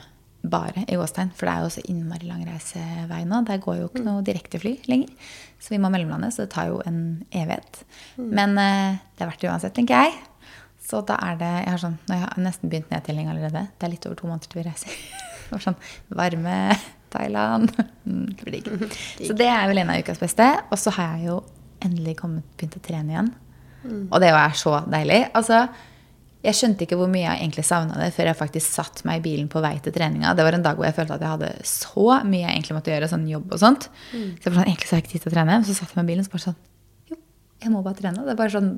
bare 0.43 0.85
i 0.91 0.97
Gåstein, 0.99 1.31
for 1.39 1.47
det 1.47 1.55
er 1.55 1.65
jo 1.65 1.71
så 1.77 1.85
innmari 1.91 2.27
lang 2.27 2.43
reisevei 2.47 3.23
nå. 3.29 3.43
Der 3.47 3.61
går 3.63 3.79
jo 3.79 3.89
ikke 3.89 4.03
noe 4.07 4.25
direktefly 4.27 4.75
lenger. 4.91 5.13
Så 5.63 5.75
vi 5.75 5.79
må 5.83 5.91
mellomlande, 5.93 6.33
så 6.35 6.45
det 6.45 6.53
tar 6.55 6.73
jo 6.73 6.81
en 6.89 6.99
evighet. 7.31 7.85
Men 8.19 8.57
eh, 8.59 8.99
det 9.15 9.23
er 9.23 9.31
verdt 9.31 9.45
det 9.45 9.53
uansett, 9.53 9.77
tenker 9.77 10.03
jeg. 10.03 10.17
Så 10.83 10.99
da 11.07 11.15
er 11.23 11.37
det 11.39 11.51
Jeg 11.53 11.71
har 11.71 11.79
sånn, 11.79 12.01
jeg 12.11 12.25
har 12.25 12.41
nesten 12.43 12.73
begynt 12.73 12.91
nedtelling 12.91 13.31
allerede. 13.31 13.69
Det 13.79 13.87
er 13.87 13.95
litt 13.95 14.09
over 14.09 14.19
to 14.19 14.31
måneder 14.31 14.51
til 14.51 14.63
vi 14.63 14.67
reiser. 14.67 14.99
Var 15.53 15.63
sånn 15.63 15.79
varme 16.19 16.57
Thailand. 17.13 17.71
Mm, 18.09 18.27
digg. 18.43 18.71
Så 19.29 19.37
det 19.39 19.47
er 19.47 19.71
vel 19.71 19.85
en 19.85 19.95
av 19.95 20.03
ukas 20.03 20.21
beste. 20.23 20.49
Og 20.73 20.81
så 20.81 20.95
har 20.99 21.17
jeg 21.17 21.31
jo 21.31 21.39
endelig 21.87 22.17
kommet, 22.19 22.47
begynt 22.59 22.79
å 22.79 22.83
trene 22.83 23.15
igjen. 23.15 23.33
Og 23.83 24.21
det 24.23 24.31
jo 24.31 24.39
er 24.39 24.53
så 24.59 24.77
deilig. 24.91 25.25
Altså, 25.35 25.65
jeg 26.43 26.59
skjønte 26.59 26.83
ikke 26.87 26.97
hvor 26.99 27.11
mye 27.11 27.23
jeg 27.23 27.39
egentlig 27.45 27.63
savna 27.69 27.99
det 28.01 28.09
før 28.17 28.33
jeg 28.33 28.39
faktisk 28.41 28.75
satt 28.75 29.05
meg 29.07 29.21
i 29.21 29.25
bilen 29.29 29.51
på 29.51 29.61
vei 29.63 29.77
til 29.83 29.95
treninga. 29.95 30.33
Det 30.35 30.47
var 30.47 30.57
en 30.57 30.65
dag 30.65 30.79
hvor 30.79 30.89
jeg 30.89 30.97
følte 30.97 31.15
at 31.15 31.23
jeg 31.23 31.35
hadde 31.37 31.51
så 31.69 32.07
mye 32.27 32.43
jeg 32.43 32.57
egentlig 32.57 32.79
måtte 32.79 32.91
gjøre, 32.91 33.11
sånn 33.13 33.29
jobb 33.31 33.55
og 33.55 33.63
sånt. 33.63 33.87
Så 34.11 34.51
jeg 34.51 34.57
sånn, 34.57 34.65
egentlig 34.65 34.89
så 34.89 34.97
har 34.97 35.03
jeg 35.03 35.07
ikke 35.07 35.15
tid 35.15 35.25
til 35.25 35.31
å 35.31 35.37
trene. 35.37 35.61
Så 35.69 35.77
satt 35.79 35.93
jeg 35.93 36.01
meg 36.01 36.09
i 36.09 36.11
bilen 36.11 36.25
og 36.25 36.29
så 36.29 36.35
bare 36.35 36.47
sånn 36.49 36.59
Jo, 37.13 37.21
jeg 37.63 37.75
må 37.75 37.85
bare 37.87 38.01
trene. 38.01 38.27
Det 38.27 38.35
er 38.35 38.43
bare 38.43 38.55
sånn 38.57 38.75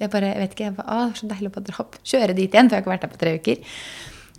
jeg 0.00 0.10
bare, 0.10 0.32
jeg 0.32 0.42
vet 0.42 0.56
ikke, 0.56 0.64
jeg 0.70 0.76
bare, 0.78 0.96
å, 0.96 1.12
så 1.14 1.28
deilig 1.30 1.50
å 1.50 1.54
bare 1.54 1.68
dra 1.68 1.84
opp. 1.84 2.00
Kjøre 2.02 2.34
dit 2.34 2.48
igjen, 2.48 2.70
for 2.70 2.74
jeg 2.74 2.80
har 2.80 2.84
ikke 2.84 2.94
vært 2.94 3.04
der 3.04 3.12
på 3.12 3.20
tre 3.20 3.34
uker. 3.38 3.78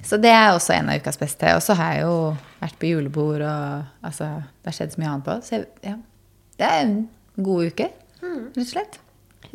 Så 0.05 0.19
det 0.21 0.33
er 0.35 0.49
også 0.51 0.75
en 0.75 0.91
av 0.91 0.99
ukas 0.99 1.21
beste. 1.21 1.53
Og 1.55 1.63
så 1.63 1.77
har 1.79 1.95
jeg 1.95 2.03
jo 2.03 2.17
vært 2.59 2.77
på 2.81 2.89
julebord, 2.91 3.45
og 3.45 4.09
altså, 4.09 4.27
det 4.59 4.71
har 4.71 4.77
skjedd 4.79 4.95
så 4.95 5.01
mye 5.01 5.13
annet 5.13 5.29
på. 5.29 5.37
Så 5.45 5.55
jeg, 5.55 5.69
ja, 5.85 5.95
det 6.59 6.67
er 6.67 6.83
en 6.83 6.97
god 7.45 7.71
uke, 7.71 7.89
rett 8.25 8.61
og 8.65 8.69
slett. 8.73 8.99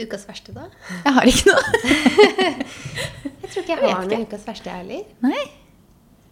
Ukas 0.04 0.26
verste, 0.28 0.54
da? 0.56 0.66
Jeg 1.04 1.14
har 1.16 1.30
ikke 1.30 1.52
noe. 1.52 1.62
Jeg 3.40 3.50
tror 3.50 3.64
ikke 3.64 3.74
jeg 3.74 3.94
har 3.96 4.04
noe 4.06 4.22
ukas 4.22 4.44
verste, 4.46 4.70
jeg 4.70 4.84
heller. 4.84 5.06
Nei. 5.24 5.40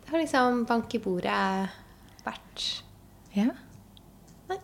Det 0.04 0.12
har 0.12 0.20
liksom 0.22 0.60
bank 0.68 0.92
i 0.94 1.00
bordet 1.02 1.38
vært 2.22 2.66
Ja. 3.34 3.48
Nei. 4.52 4.58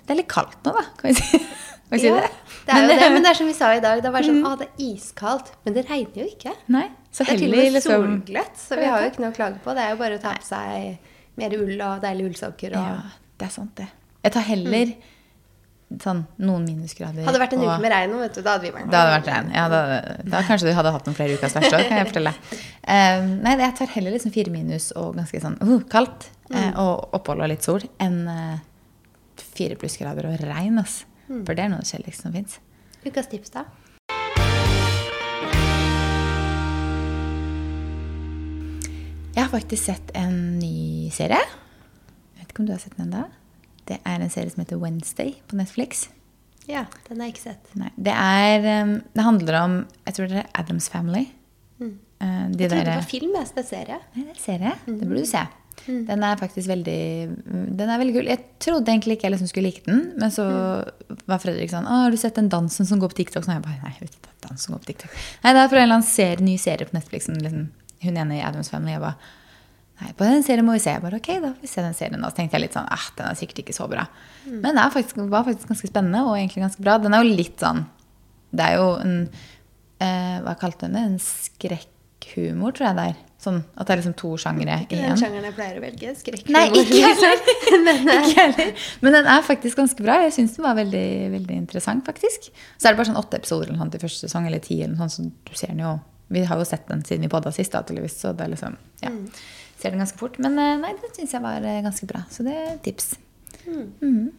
Det 0.00 0.14
er 0.14 0.18
litt 0.22 0.30
kaldt 0.32 0.64
nå, 0.64 0.72
da. 0.78 0.84
Kan 0.96 1.10
vi 1.10 1.18
si, 1.18 1.40
kan 1.90 1.92
vi 1.92 2.00
si 2.00 2.08
Ja, 2.08 2.22
det? 2.22 2.30
det 2.64 2.76
er 2.78 2.86
jo 2.86 2.88
det, 2.94 3.10
men 3.12 3.26
det 3.26 3.32
er 3.34 3.38
som 3.42 3.50
vi 3.50 3.56
sa 3.58 3.68
i 3.76 3.82
dag. 3.84 4.00
Det 4.06 4.12
var 4.14 4.24
sånn, 4.24 4.40
å, 4.48 4.54
det 4.62 4.70
er 4.70 4.80
iskaldt. 4.86 5.52
Men 5.66 5.76
det 5.76 5.84
regner 5.90 6.22
jo 6.22 6.28
ikke. 6.30 6.54
Nei. 6.72 6.86
Så 7.12 7.26
Det 7.28 7.34
er 7.36 7.42
til 7.44 7.52
og 7.58 7.76
med 7.76 7.84
solgløtt, 7.84 8.56
så 8.58 8.80
vi 8.80 8.88
har 8.88 9.04
jo 9.04 9.12
ikke 9.12 9.22
noe 9.26 9.34
å 9.34 9.36
klage 9.36 9.60
på. 9.66 9.76
Det 9.76 9.84
er 9.84 9.92
jo 9.92 10.00
bare 10.00 10.16
å 10.16 10.22
ta 10.24 10.32
på 10.40 10.48
seg 10.48 11.12
mer 11.40 11.58
ull 11.60 11.74
og 11.76 12.00
deilige 12.02 12.32
ullsokker. 12.32 12.78
Og... 12.80 12.88
Ja, 12.88 13.28
det 13.42 13.50
er 13.50 13.52
sant, 13.54 13.76
det. 13.78 13.90
Jeg 14.24 14.34
tar 14.38 14.48
heller 14.48 14.94
sånn 16.02 16.24
noen 16.38 16.64
minusgrader. 16.66 17.24
Hadde 17.24 17.38
det 17.38 17.42
vært 17.44 17.52
en 17.56 17.60
og- 17.64 17.68
uke 17.72 17.80
med 17.84 17.92
regn 17.92 18.14
vet 18.20 18.34
du, 18.34 18.42
da 18.42 18.52
hadde 18.56 18.62
vi 18.66 18.70
vært 18.74 18.90
Da 18.90 19.00
hadde 19.02 19.14
vært 19.16 19.30
regn. 19.32 19.50
Ja, 19.54 19.68
da, 19.68 19.80
da 20.24 20.42
kanskje 20.42 20.68
du 20.70 20.74
hadde 20.74 20.92
hatt 20.92 21.06
noen 21.06 21.16
flere 21.16 21.36
ukers 21.38 21.54
verste 21.54 21.76
òg, 21.78 21.88
kan 21.88 21.98
jeg 22.00 22.08
fortelle. 22.12 22.34
Um, 22.88 23.30
nei, 23.44 23.56
jeg 23.60 23.76
tar 23.78 23.86
heller 23.94 24.16
liksom 24.16 24.32
fire 24.34 24.50
minus 24.54 24.90
og 24.96 25.14
ganske 25.16 25.40
sånn 25.40 25.58
uh, 25.62 25.80
kaldt 25.88 26.28
eh, 26.52 26.72
og 26.80 27.14
opphold 27.16 27.40
og 27.44 27.48
litt 27.48 27.62
sol 27.66 27.80
enn 28.00 28.26
uh, 28.28 28.58
fire 29.54 29.76
plussgrader 29.76 30.26
og 30.30 30.40
regn. 30.40 30.78
ass. 30.78 31.04
For 31.28 31.54
det 31.54 31.64
er 31.64 31.68
noe 31.72 31.80
av 31.80 31.86
det 31.86 31.92
kjedeligste 31.94 32.22
som 32.28 32.32
fins. 32.36 32.58
Ukas 33.04 33.28
tips, 33.32 33.50
da? 33.54 33.64
Jeg 39.34 39.42
har 39.42 39.50
faktisk 39.50 39.82
sett 39.88 40.12
en 40.14 40.34
ny 40.60 41.10
serie. 41.14 41.40
Jeg 41.42 42.44
vet 42.44 42.52
ikke 42.52 42.62
om 42.62 42.68
du 42.68 42.74
har 42.74 42.82
sett 42.82 42.94
den 42.96 43.08
ennå. 43.08 43.24
Det 43.86 43.98
er 44.04 44.20
en 44.24 44.30
serie 44.32 44.50
som 44.50 44.62
heter 44.64 44.80
Wednesday 44.80 45.34
på 45.48 45.56
Netflix. 45.56 46.08
Ja, 46.66 46.86
den 47.08 47.20
har 47.20 47.28
jeg 47.28 47.34
ikke 47.34 47.42
sett. 47.50 47.74
Nei, 47.76 47.90
det, 48.00 48.14
er, 48.16 48.84
um, 48.84 48.94
det 49.12 49.24
handler 49.26 49.58
om 49.60 49.74
Jeg 50.06 50.14
tror 50.16 50.28
det 50.30 50.38
er 50.40 50.46
Adams 50.54 50.88
Family. 50.88 51.26
Mm. 51.80 51.98
Eh, 52.20 52.48
de 52.54 52.64
Jeg 52.64 52.70
trodde 52.70 52.84
der- 52.84 52.84
det 52.84 52.94
var 53.02 53.10
film, 53.10 53.34
jeg, 53.36 53.46
så 53.46 53.54
det 53.54 53.64
er 53.64 53.68
serie. 53.76 53.98
Nei, 54.14 54.24
det 54.24 54.36
er 54.36 54.40
serie. 54.40 54.72
Det 54.86 55.00
burde 55.08 55.20
du 55.20 55.26
se. 55.26 55.44
Den 55.84 56.22
er 56.22 56.36
faktisk 56.38 56.68
veldig 56.70 57.76
Den 57.76 57.90
er 57.90 57.98
veldig 57.98 58.14
kul. 58.14 58.28
Jeg 58.30 58.40
trodde 58.62 58.86
egentlig 58.88 59.18
ikke 59.18 59.26
jeg 59.28 59.32
liksom 59.34 59.48
skulle 59.50 59.66
like 59.68 59.82
den, 59.84 60.14
men 60.16 60.30
så 60.30 60.44
var 61.26 61.38
Fredrik 61.42 61.68
sånn 61.70 61.84
'Å, 61.84 62.04
har 62.04 62.10
du 62.10 62.16
sett 62.16 62.34
den 62.36 62.48
dansen 62.48 62.86
som 62.86 63.00
går 63.00 63.10
på 63.10 63.18
TikTok?' 63.24 63.44
Så 63.44 63.52
jeg 63.52 63.62
bare 63.62 63.82
Nei, 63.82 63.90
jeg 63.98 64.08
vet 64.08 64.14
ikke 64.14 64.22
dansen 64.22 64.48
dans 64.48 64.60
som 64.62 64.74
går 64.74 64.80
på 64.80 64.86
TikTok. 64.92 65.10
Nei, 65.44 65.52
det 65.52 65.60
er 65.60 65.68
fra 65.68 65.76
en 65.78 65.82
eller 65.82 65.98
annen 65.98 66.08
serie, 66.08 66.40
ny 66.40 66.56
serie 66.56 66.86
på 66.86 66.92
Netflix. 66.94 67.24
som 67.26 67.34
Liksom, 67.34 67.68
hun 68.02 68.16
ene 68.16 68.38
i 68.38 68.42
Adams 68.42 68.68
Family. 68.68 68.92
Jeg 68.92 69.00
bare 69.00 69.16
Nei, 70.00 70.10
på 70.18 70.26
den 70.26 70.42
serien 70.42 70.66
må 70.66 70.74
vi 70.74 70.82
se. 70.82 70.90
Jeg 70.90 71.02
bare, 71.04 71.20
ok, 71.22 71.28
da 71.38 71.52
får 71.54 71.62
vi 71.62 71.70
se 71.70 71.82
den 71.84 71.94
serien 71.94 72.18
nå. 72.18 72.28
Så 72.32 72.40
tenkte 72.40 72.58
jeg 72.58 72.64
litt 72.66 72.74
sånn, 72.74 72.88
eh, 72.90 73.04
den 73.18 73.28
er 73.30 73.36
sikkert 73.38 73.60
ikke 73.62 73.76
så 73.76 73.86
bra. 73.90 74.06
Men 74.48 74.74
den 74.74 74.90
faktisk, 74.90 75.20
var 75.30 75.44
faktisk 75.46 75.70
ganske 75.70 75.90
spennende, 75.90 76.24
og 76.26 76.34
egentlig 76.38 76.64
ganske 76.64 76.82
bra. 76.82 76.96
Den 76.98 77.14
er 77.14 77.22
jo 77.22 77.36
litt 77.38 77.62
sånn 77.62 77.84
Det 78.54 78.64
er 78.66 78.74
jo 78.78 78.88
en 79.02 79.14
eh, 80.02 80.40
Hva 80.44 80.54
kalte 80.58 80.86
hun 80.88 80.94
det? 80.98 81.04
En 81.08 81.20
skrekkhumor, 81.22 82.74
tror 82.74 82.88
jeg 82.90 82.98
det 82.98 83.06
er. 83.12 83.20
Sånn 83.44 83.58
at 83.76 83.86
det 83.86 83.92
er 83.92 84.00
liksom 84.00 84.14
to 84.16 84.30
sjangere 84.40 84.76
i 84.88 84.96
én. 84.96 85.02
den 85.10 85.18
sjangeren 85.20 85.46
jeg 85.50 85.56
pleier 85.58 85.78
å 85.78 85.82
velge. 85.84 86.12
Skrekkhumor. 86.20 86.54
Nei, 86.56 86.66
ikke 86.80 87.00
heller! 87.04 87.42
Men, 87.86 88.00
Ikke 88.14 88.36
heller. 88.44 88.86
Men 89.04 89.16
den 89.18 89.28
er 89.34 89.44
faktisk 89.46 89.78
ganske 89.82 90.06
bra. 90.06 90.18
Jeg 90.24 90.32
syns 90.38 90.56
den 90.56 90.64
var 90.66 90.78
veldig, 90.78 91.06
veldig 91.34 91.58
interessant, 91.60 92.06
faktisk. 92.08 92.50
Så 92.78 92.88
er 92.88 92.94
det 92.94 93.00
bare 93.02 93.10
sånn 93.10 93.20
åtte 93.20 93.38
episoder 93.40 93.68
eller 93.70 93.82
noe 93.82 93.92
til 93.92 94.00
i 94.00 94.06
første 94.06 94.26
sesong, 94.26 94.48
eller 94.48 94.64
ti, 94.64 94.80
eller 94.82 94.96
sånt, 94.98 95.14
så 95.14 95.52
du 95.52 95.54
ser 95.60 95.74
den 95.74 95.84
jo 95.86 95.94
Vi 96.34 96.40
har 96.48 96.56
jo 96.58 96.64
sett 96.64 96.88
den 96.88 97.02
siden 97.04 97.26
vi 97.26 97.28
podda 97.30 97.52
sist, 97.52 97.74
da, 97.74 97.82
tydeligvis, 97.84 98.16
så 98.22 98.32
det 98.34 98.46
er 98.46 98.54
liksom 98.56 98.78
Ja. 99.04 99.12
Ser 99.84 99.92
den 99.92 100.00
ganske 100.00 100.16
fort. 100.16 100.38
Men 100.40 100.56
eh, 100.56 100.78
nei, 100.80 100.94
den 100.96 101.12
syns 101.12 101.34
jeg 101.36 101.44
var 101.44 101.60
eh, 101.60 101.82
ganske 101.84 102.08
bra. 102.08 102.22
Så 102.32 102.46
det 102.46 102.56
er 102.56 102.80
tips. 102.84 103.14
Mhm. 103.68 104.32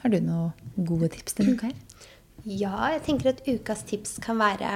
Har 0.00 0.08
du 0.08 0.16
noen 0.24 0.86
gode 0.88 1.10
tips 1.12 1.36
denne 1.36 1.52
uka 1.58 1.68
her? 1.68 2.06
Ja, 2.48 2.88
jeg 2.94 3.02
tenker 3.04 3.34
at 3.34 3.42
ukas 3.44 3.82
tips 3.84 4.14
kan 4.24 4.38
være 4.40 4.68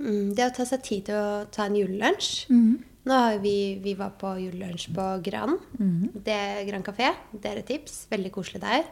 mm, 0.00 0.30
det 0.32 0.46
å 0.46 0.54
ta 0.56 0.64
seg 0.64 0.80
tid 0.86 1.10
til 1.10 1.18
å 1.20 1.42
ta 1.52 1.66
en 1.68 1.76
julelunsj. 1.76 2.46
Nå 3.06 3.18
har 3.20 3.36
vi, 3.44 3.76
vi 3.84 3.92
var 3.98 4.14
på 4.16 4.32
julelunsj 4.40 4.88
på 4.96 5.04
Gran. 5.26 5.58
Det 5.76 6.32
er 6.32 6.64
Gran 6.70 6.86
kafé. 6.86 7.12
Det 7.36 7.52
er 7.52 7.60
et 7.60 7.68
tips. 7.68 8.06
Veldig 8.08 8.32
koselig 8.34 8.62
der. 8.64 8.88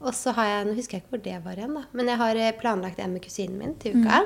Og 0.00 0.16
så 0.16 0.32
har 0.36 0.48
jeg, 0.48 0.64
nå 0.70 0.78
husker 0.80 0.96
jeg 0.96 1.04
ikke 1.04 1.12
hvor 1.18 1.24
det 1.28 1.36
var 1.44 1.60
igjen, 1.60 1.76
da. 1.76 1.84
Men 1.92 2.08
jeg 2.14 2.20
har 2.24 2.40
eh, 2.40 2.54
planlagt 2.56 2.98
en 3.04 3.12
med 3.12 3.24
kusinen 3.28 3.60
min 3.60 3.76
til 3.80 4.00
uka. 4.00 4.24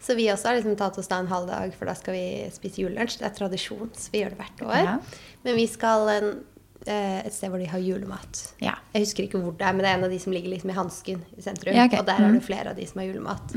Så 0.00 0.16
vi 0.16 0.30
også 0.32 0.48
har 0.48 0.56
liksom 0.56 0.78
tatt 0.80 0.96
oss 0.98 1.10
da 1.10 1.18
en 1.20 1.28
halv 1.28 1.50
dag, 1.50 1.74
for 1.76 1.90
da 1.90 1.94
skal 1.98 2.16
vi 2.16 2.26
spise 2.54 2.80
julelunsj. 2.80 3.18
Det 3.20 3.28
er 3.28 3.34
tradisjon, 3.36 3.90
så 3.92 4.12
vi 4.14 4.22
gjør 4.22 4.32
det 4.32 4.40
hvert 4.40 4.62
år. 4.64 4.78
Ja. 4.80 4.94
Men 5.44 5.58
vi 5.58 5.66
skal 5.68 6.08
en, 6.14 6.30
eh, 6.86 7.18
et 7.26 7.36
sted 7.36 7.52
hvor 7.52 7.60
de 7.60 7.68
har 7.68 7.82
julemat. 7.84 8.44
Ja. 8.64 8.78
Jeg 8.94 9.04
husker 9.04 9.26
ikke 9.26 9.42
hvor 9.42 9.58
det 9.58 9.66
er, 9.68 9.76
men 9.76 9.84
det 9.84 9.90
er 9.90 9.98
en 9.98 10.06
av 10.08 10.14
de 10.14 10.20
som 10.22 10.32
ligger 10.32 10.54
liksom 10.54 10.72
i 10.72 10.78
hansken 10.78 11.20
i 11.36 11.44
sentrum. 11.44 11.76
Ja, 11.76 11.84
okay. 11.84 12.00
Og 12.00 12.08
der 12.08 12.24
er 12.24 12.32
det 12.32 12.46
flere 12.48 12.72
av 12.72 12.80
de 12.80 12.88
som 12.88 13.02
har 13.02 13.10
julemat. 13.10 13.56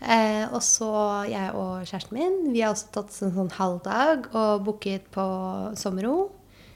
Eh, 0.00 0.46
og 0.48 0.62
så 0.64 0.90
jeg 1.28 1.52
og 1.52 1.84
kjæresten 1.84 2.16
min, 2.16 2.52
vi 2.54 2.64
har 2.64 2.72
også 2.72 2.88
tatt 2.94 3.12
oss 3.12 3.20
en 3.26 3.36
sånn 3.36 3.52
halvdag 3.52 4.30
og 4.32 4.64
booket 4.64 5.10
på 5.12 5.26
Sommerro 5.76 6.30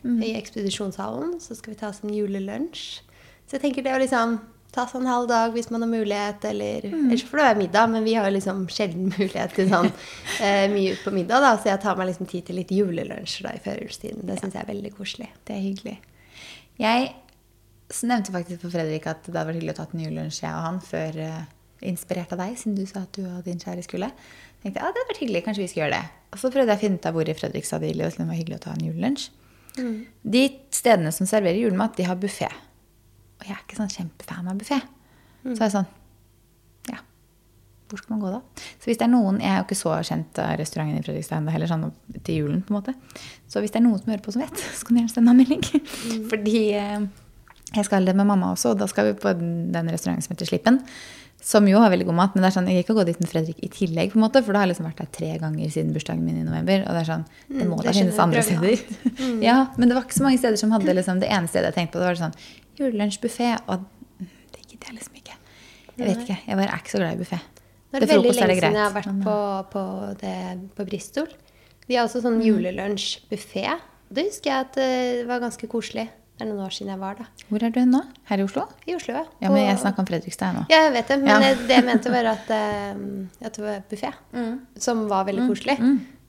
i 0.05 0.35
ekspedisjonshallen. 0.37 1.39
Så 1.41 1.57
skal 1.57 1.73
vi 1.73 1.81
ta 1.81 1.89
oss 1.89 2.03
en 2.05 2.13
julelunsj. 2.13 3.01
Så 3.49 3.57
jeg 3.57 3.65
tenker 3.65 3.85
det 3.87 3.95
å 3.97 4.03
liksom 4.03 4.43
ta 4.75 4.85
seg 4.91 5.01
en 5.01 5.11
halv 5.11 5.29
dag 5.31 5.55
hvis 5.55 5.71
man 5.73 5.85
har 5.85 5.91
mulighet, 5.91 6.45
eller 6.51 6.89
Ellers 6.91 7.25
får 7.29 7.41
det 7.41 7.47
være 7.47 7.61
middag, 7.61 7.91
men 7.93 8.07
vi 8.07 8.15
har 8.19 8.29
jo 8.29 8.37
liksom 8.37 8.65
sjelden 8.73 9.11
mulighet 9.17 9.55
til 9.57 9.71
sånn 9.71 9.91
eh, 10.43 10.67
mye 10.73 10.95
ut 10.97 11.05
på 11.05 11.15
middag, 11.15 11.45
da. 11.45 11.53
Så 11.59 11.71
jeg 11.71 11.83
tar 11.85 11.99
meg 12.01 12.11
liksom 12.11 12.31
tid 12.31 12.49
til 12.49 12.59
litt 12.61 12.73
julelunsjer 12.75 13.49
da 13.49 13.55
i 13.57 13.63
førjulstiden. 13.65 14.25
Det 14.29 14.39
syns 14.41 14.57
jeg 14.57 14.65
er 14.65 14.73
veldig 14.73 14.95
koselig. 14.97 15.31
Det 15.47 15.57
er 15.57 15.63
hyggelig. 15.65 15.99
Jeg 16.81 17.13
nevnte 18.03 18.35
faktisk 18.35 18.65
for 18.65 18.75
Fredrik 18.75 19.07
at 19.11 19.23
det 19.29 19.37
hadde 19.37 19.47
vært 19.53 19.61
hyggelig 19.61 19.77
å 19.77 19.79
ta 19.79 19.87
en 19.91 20.05
julelunsj, 20.07 20.43
jeg 20.43 20.57
og 20.57 20.67
han, 20.67 20.83
før 20.83 21.23
eh, 21.23 21.41
inspirert 21.85 22.35
av 22.35 22.43
deg, 22.43 22.59
siden 22.59 22.77
du 22.79 22.85
sa 22.89 23.05
at 23.05 23.15
du 23.15 23.23
og 23.29 23.47
din 23.47 23.63
kjære 23.63 23.87
skulle. 23.87 24.11
Jeg 24.11 24.67
tenkte 24.67 24.81
ja, 24.81 24.91
det 24.91 25.01
hadde 25.01 25.09
vært 25.13 25.23
hyggelig, 25.23 25.47
kanskje 25.47 25.65
vi 25.65 25.71
skal 25.71 25.85
gjøre 25.85 25.97
det. 26.01 26.21
Og 26.35 26.41
så 26.43 26.51
prøvde 26.51 26.73
jeg 26.73 26.81
å 26.81 26.83
finne 26.83 26.99
ut 26.99 27.09
av 27.09 27.17
hvor 27.17 27.31
i 27.31 27.39
Fredrikstad 27.39 27.85
det 27.85 28.13
var 28.19 28.39
hyggelig 28.39 28.59
å 28.59 28.65
ta 28.65 28.75
en 28.75 28.87
julelunsj. 28.89 29.27
De 30.23 30.45
stedene 30.75 31.11
som 31.15 31.29
serverer 31.29 31.59
julemat, 31.59 31.97
de 31.99 32.07
har 32.07 32.19
buffé. 32.19 32.49
Og 33.45 33.51
jeg 33.51 33.57
er 33.59 33.65
ikke 33.67 33.77
sånn 33.77 33.93
kjempefan 33.93 34.49
av 34.49 34.57
buffé. 34.61 34.79
Så 35.45 35.59
er 35.59 35.67
jeg 35.67 35.73
sånn, 35.75 35.89
ja, 36.89 36.97
hvor 37.91 38.01
skal 38.01 38.15
man 38.15 38.23
gå 38.23 38.31
da? 38.33 38.39
Så 38.81 38.89
hvis 38.89 38.97
det 39.01 39.05
er 39.05 39.13
noen, 39.13 39.41
Jeg 39.45 39.51
er 39.53 39.59
jo 39.61 39.65
ikke 39.67 39.77
så 39.77 39.93
kjent 40.09 40.39
av 40.41 40.55
restauranten 40.57 41.03
i 41.03 41.05
Fredrikstad 41.05 41.43
ennå 41.43 41.53
heller, 41.53 41.69
sånn 41.69 41.91
til 42.25 42.39
julen. 42.41 42.63
på 42.65 42.73
en 42.73 42.79
måte. 42.81 42.95
Så 43.47 43.61
hvis 43.61 43.75
det 43.75 43.83
er 43.83 43.85
noen 43.85 44.01
som 44.01 44.09
hører 44.15 44.25
på 44.25 44.33
som 44.33 44.41
vet, 44.47 44.57
så 44.79 44.87
kan 44.89 44.97
du 44.97 45.03
gjerne 45.03 45.13
sende 45.13 45.35
en 45.35 45.43
melding. 45.43 45.67
Fordi 46.33 46.63
eh, 46.81 47.05
jeg 47.75 47.85
skal 47.85 48.09
det 48.09 48.17
med 48.17 48.27
mamma 48.33 48.55
også, 48.55 48.73
og 48.73 48.81
da 48.81 48.89
skal 48.89 49.13
vi 49.13 49.19
på 49.21 49.37
den, 49.37 49.93
restauranten 49.93 50.25
som 50.25 50.33
heter 50.35 50.49
Slippen. 50.49 50.81
Som 51.45 51.67
jo 51.69 51.77
har 51.77 51.91
veldig 51.93 52.07
god 52.09 52.17
mat, 52.17 52.33
men 52.33 52.41
det 52.41 52.49
er 52.49 52.55
sånn, 52.57 52.69
jeg 52.73 52.79
gikk 52.81 52.87
ikke 52.89 52.95
gå 52.97 53.03
dit 53.11 53.19
med 53.21 53.29
Fredrik 53.29 53.59
i 53.61 53.69
tillegg. 53.69 54.13
på 54.15 54.17
en 54.17 54.23
måte, 54.25 54.41
For 54.41 54.57
da 54.57 54.63
har 54.63 54.65
jeg 54.65 54.79
liksom 54.79 54.87
vært 54.89 55.03
der 55.03 55.11
tre 55.13 55.31
ganger 55.43 55.69
siden 55.75 55.93
bursdagen 55.93 56.25
min 56.25 56.39
i 56.41 56.45
november. 56.47 56.87
Og 56.89 56.97
det 56.97 57.03
er 57.03 57.11
sånn, 57.11 57.27
det 57.51 57.67
må 57.69 57.77
Mm, 57.77 57.85
da 57.85 57.93
finnes 57.93 58.19
andre 58.25 58.41
steder. 58.47 58.81
Mm. 59.21 59.43
ja, 59.51 59.57
Men 59.77 59.91
det 59.91 59.99
var 59.99 60.07
ikke 60.07 60.17
så 60.17 60.25
mange 60.25 60.41
steder 60.41 60.57
som 60.57 60.73
hadde 60.73 60.95
liksom, 60.97 61.21
det 61.21 61.29
ene 61.29 61.51
stedet 61.53 61.69
jeg 61.69 61.77
tenkte 61.77 61.99
på, 61.99 62.01
det 62.01 62.09
var 62.15 62.23
sånn 62.23 62.39
julelunsjbuffé. 62.79 63.51
Og 63.69 63.85
det 64.21 64.65
gidder 64.69 64.87
jeg 64.91 64.99
liksom 64.99 65.15
ikke. 65.21 65.37
Jeg 65.97 66.07
vet 66.09 66.23
ikke, 66.25 66.39
jeg 66.49 66.57
bare 66.59 66.71
er 66.75 66.81
ikke 66.83 66.91
så 66.95 66.99
glad 67.03 67.15
i 67.15 67.23
buffé. 67.23 67.39
Nå 67.95 67.97
er 68.01 68.03
det 68.03 68.09
veldig 68.11 68.35
lenge 68.35 68.55
siden 68.59 68.75
jeg 68.75 68.83
har 68.83 68.95
vært 68.97 69.11
på, 69.23 69.35
på, 69.71 69.83
det, 70.21 70.35
på 70.75 70.87
Bristol. 70.89 71.29
De 71.87 71.95
har 71.99 72.09
også 72.09 72.23
sånn 72.25 72.41
julelunsjbuffé. 72.43 73.67
Det 74.15 74.25
husker 74.29 74.51
jeg 74.51 74.67
at 74.67 74.77
eh, 74.83 75.11
det 75.21 75.27
var 75.29 75.43
ganske 75.45 75.69
koselig. 75.71 76.09
Det 76.35 76.43
er 76.43 76.49
noen 76.51 76.65
år 76.67 76.73
siden 76.75 76.91
jeg 76.91 76.99
var 76.99 77.15
da. 77.21 77.25
Hvor 77.47 77.63
er 77.63 77.71
du 77.71 77.79
hen 77.79 77.93
nå? 77.95 78.01
Her 78.27 78.41
i 78.43 78.45
Oslo? 78.49 78.65
I 78.91 78.97
Oslo, 78.97 79.15
ja. 79.15 79.23
Ja, 79.39 79.53
men 79.55 79.63
jeg 79.69 79.79
snakka 79.79 80.03
om 80.03 80.09
Fredrikstad 80.09 80.57
nå. 80.57 80.65
Ja, 80.73 80.81
jeg 80.89 80.93
vet 80.97 81.13
det. 81.13 81.19
Men 81.23 81.31
Ja. 81.31 81.39
det- 81.55 81.69
det 81.69 81.77
jeg 81.77 81.85
mente, 81.87 82.11
var 82.11 82.25
at, 82.33 82.51
eh, 82.51 83.47
at 83.47 83.53
det 83.55 83.63
var 83.63 83.85
buffé. 83.91 84.11
Som 84.89 85.07
var 85.09 85.25
veldig 85.31 85.47
koselig. 85.47 85.79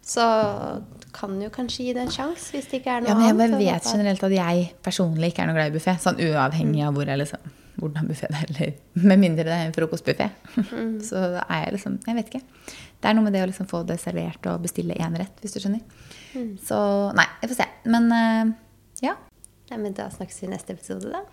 Så 0.05 0.21
du 0.21 0.94
kan 1.15 1.35
jo 1.41 1.51
kanskje 1.53 1.87
gi 1.87 1.93
det 1.95 2.05
en 2.05 2.13
sjanse 2.13 2.55
hvis 2.55 2.69
det 2.71 2.81
ikke 2.81 2.97
er 2.97 3.05
noe 3.05 3.13
annet. 3.13 3.29
Ja, 3.29 3.35
men 3.37 3.55
jeg 3.55 3.73
vet 3.73 3.91
generelt 3.91 4.25
at 4.27 4.35
jeg 4.35 4.65
personlig 4.85 5.31
ikke 5.31 5.45
er 5.45 5.51
noe 5.51 5.57
glad 5.57 5.71
i 5.71 5.77
buffé. 5.77 5.95
Sånn 6.03 6.19
uavhengig 6.25 6.83
av 6.85 6.97
hvor 6.97 7.11
jeg 7.11 7.21
liksom, 7.21 7.53
hvordan 7.81 8.09
buffé 8.11 8.31
det 8.31 8.41
er. 8.41 8.49
Eller 8.51 9.07
med 9.11 9.23
mindre 9.23 9.47
det 9.47 9.55
er 9.55 9.69
en 9.69 9.77
frokostbuffé. 9.77 10.29
Så 11.07 11.21
da 11.37 11.45
er 11.45 11.67
jeg 11.67 11.77
liksom 11.77 12.01
Jeg 12.05 12.19
vet 12.19 12.33
ikke. 12.33 12.43
Det 12.99 13.11
er 13.11 13.17
noe 13.17 13.27
med 13.27 13.35
det 13.37 13.45
å 13.45 13.47
liksom 13.51 13.69
få 13.69 13.83
det 13.87 13.99
servert 14.01 14.51
og 14.51 14.63
bestille 14.63 14.97
én 14.97 15.15
rett, 15.19 15.39
hvis 15.43 15.55
du 15.55 15.61
skjønner. 15.61 15.81
Så 16.65 16.77
nei, 17.15 17.27
jeg 17.41 17.51
får 17.53 17.61
se. 17.61 17.67
Men 17.91 18.11
uh, 18.11 18.53
ja, 19.05 19.15
Nei, 19.71 19.79
men 19.81 19.95
da 19.97 20.11
snakkes 20.13 20.43
vi 20.43 20.45
i 20.45 20.51
neste 20.51 20.75
episode, 20.77 21.09
da. 21.09 21.23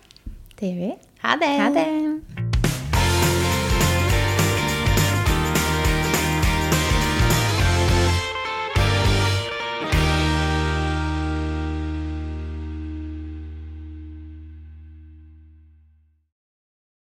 det 0.57 0.73
gjør 0.73 0.81
vi. 0.87 0.91
Ha 1.21 1.37
det! 1.43 1.53
Ha 1.61 1.69
det. 1.77 2.52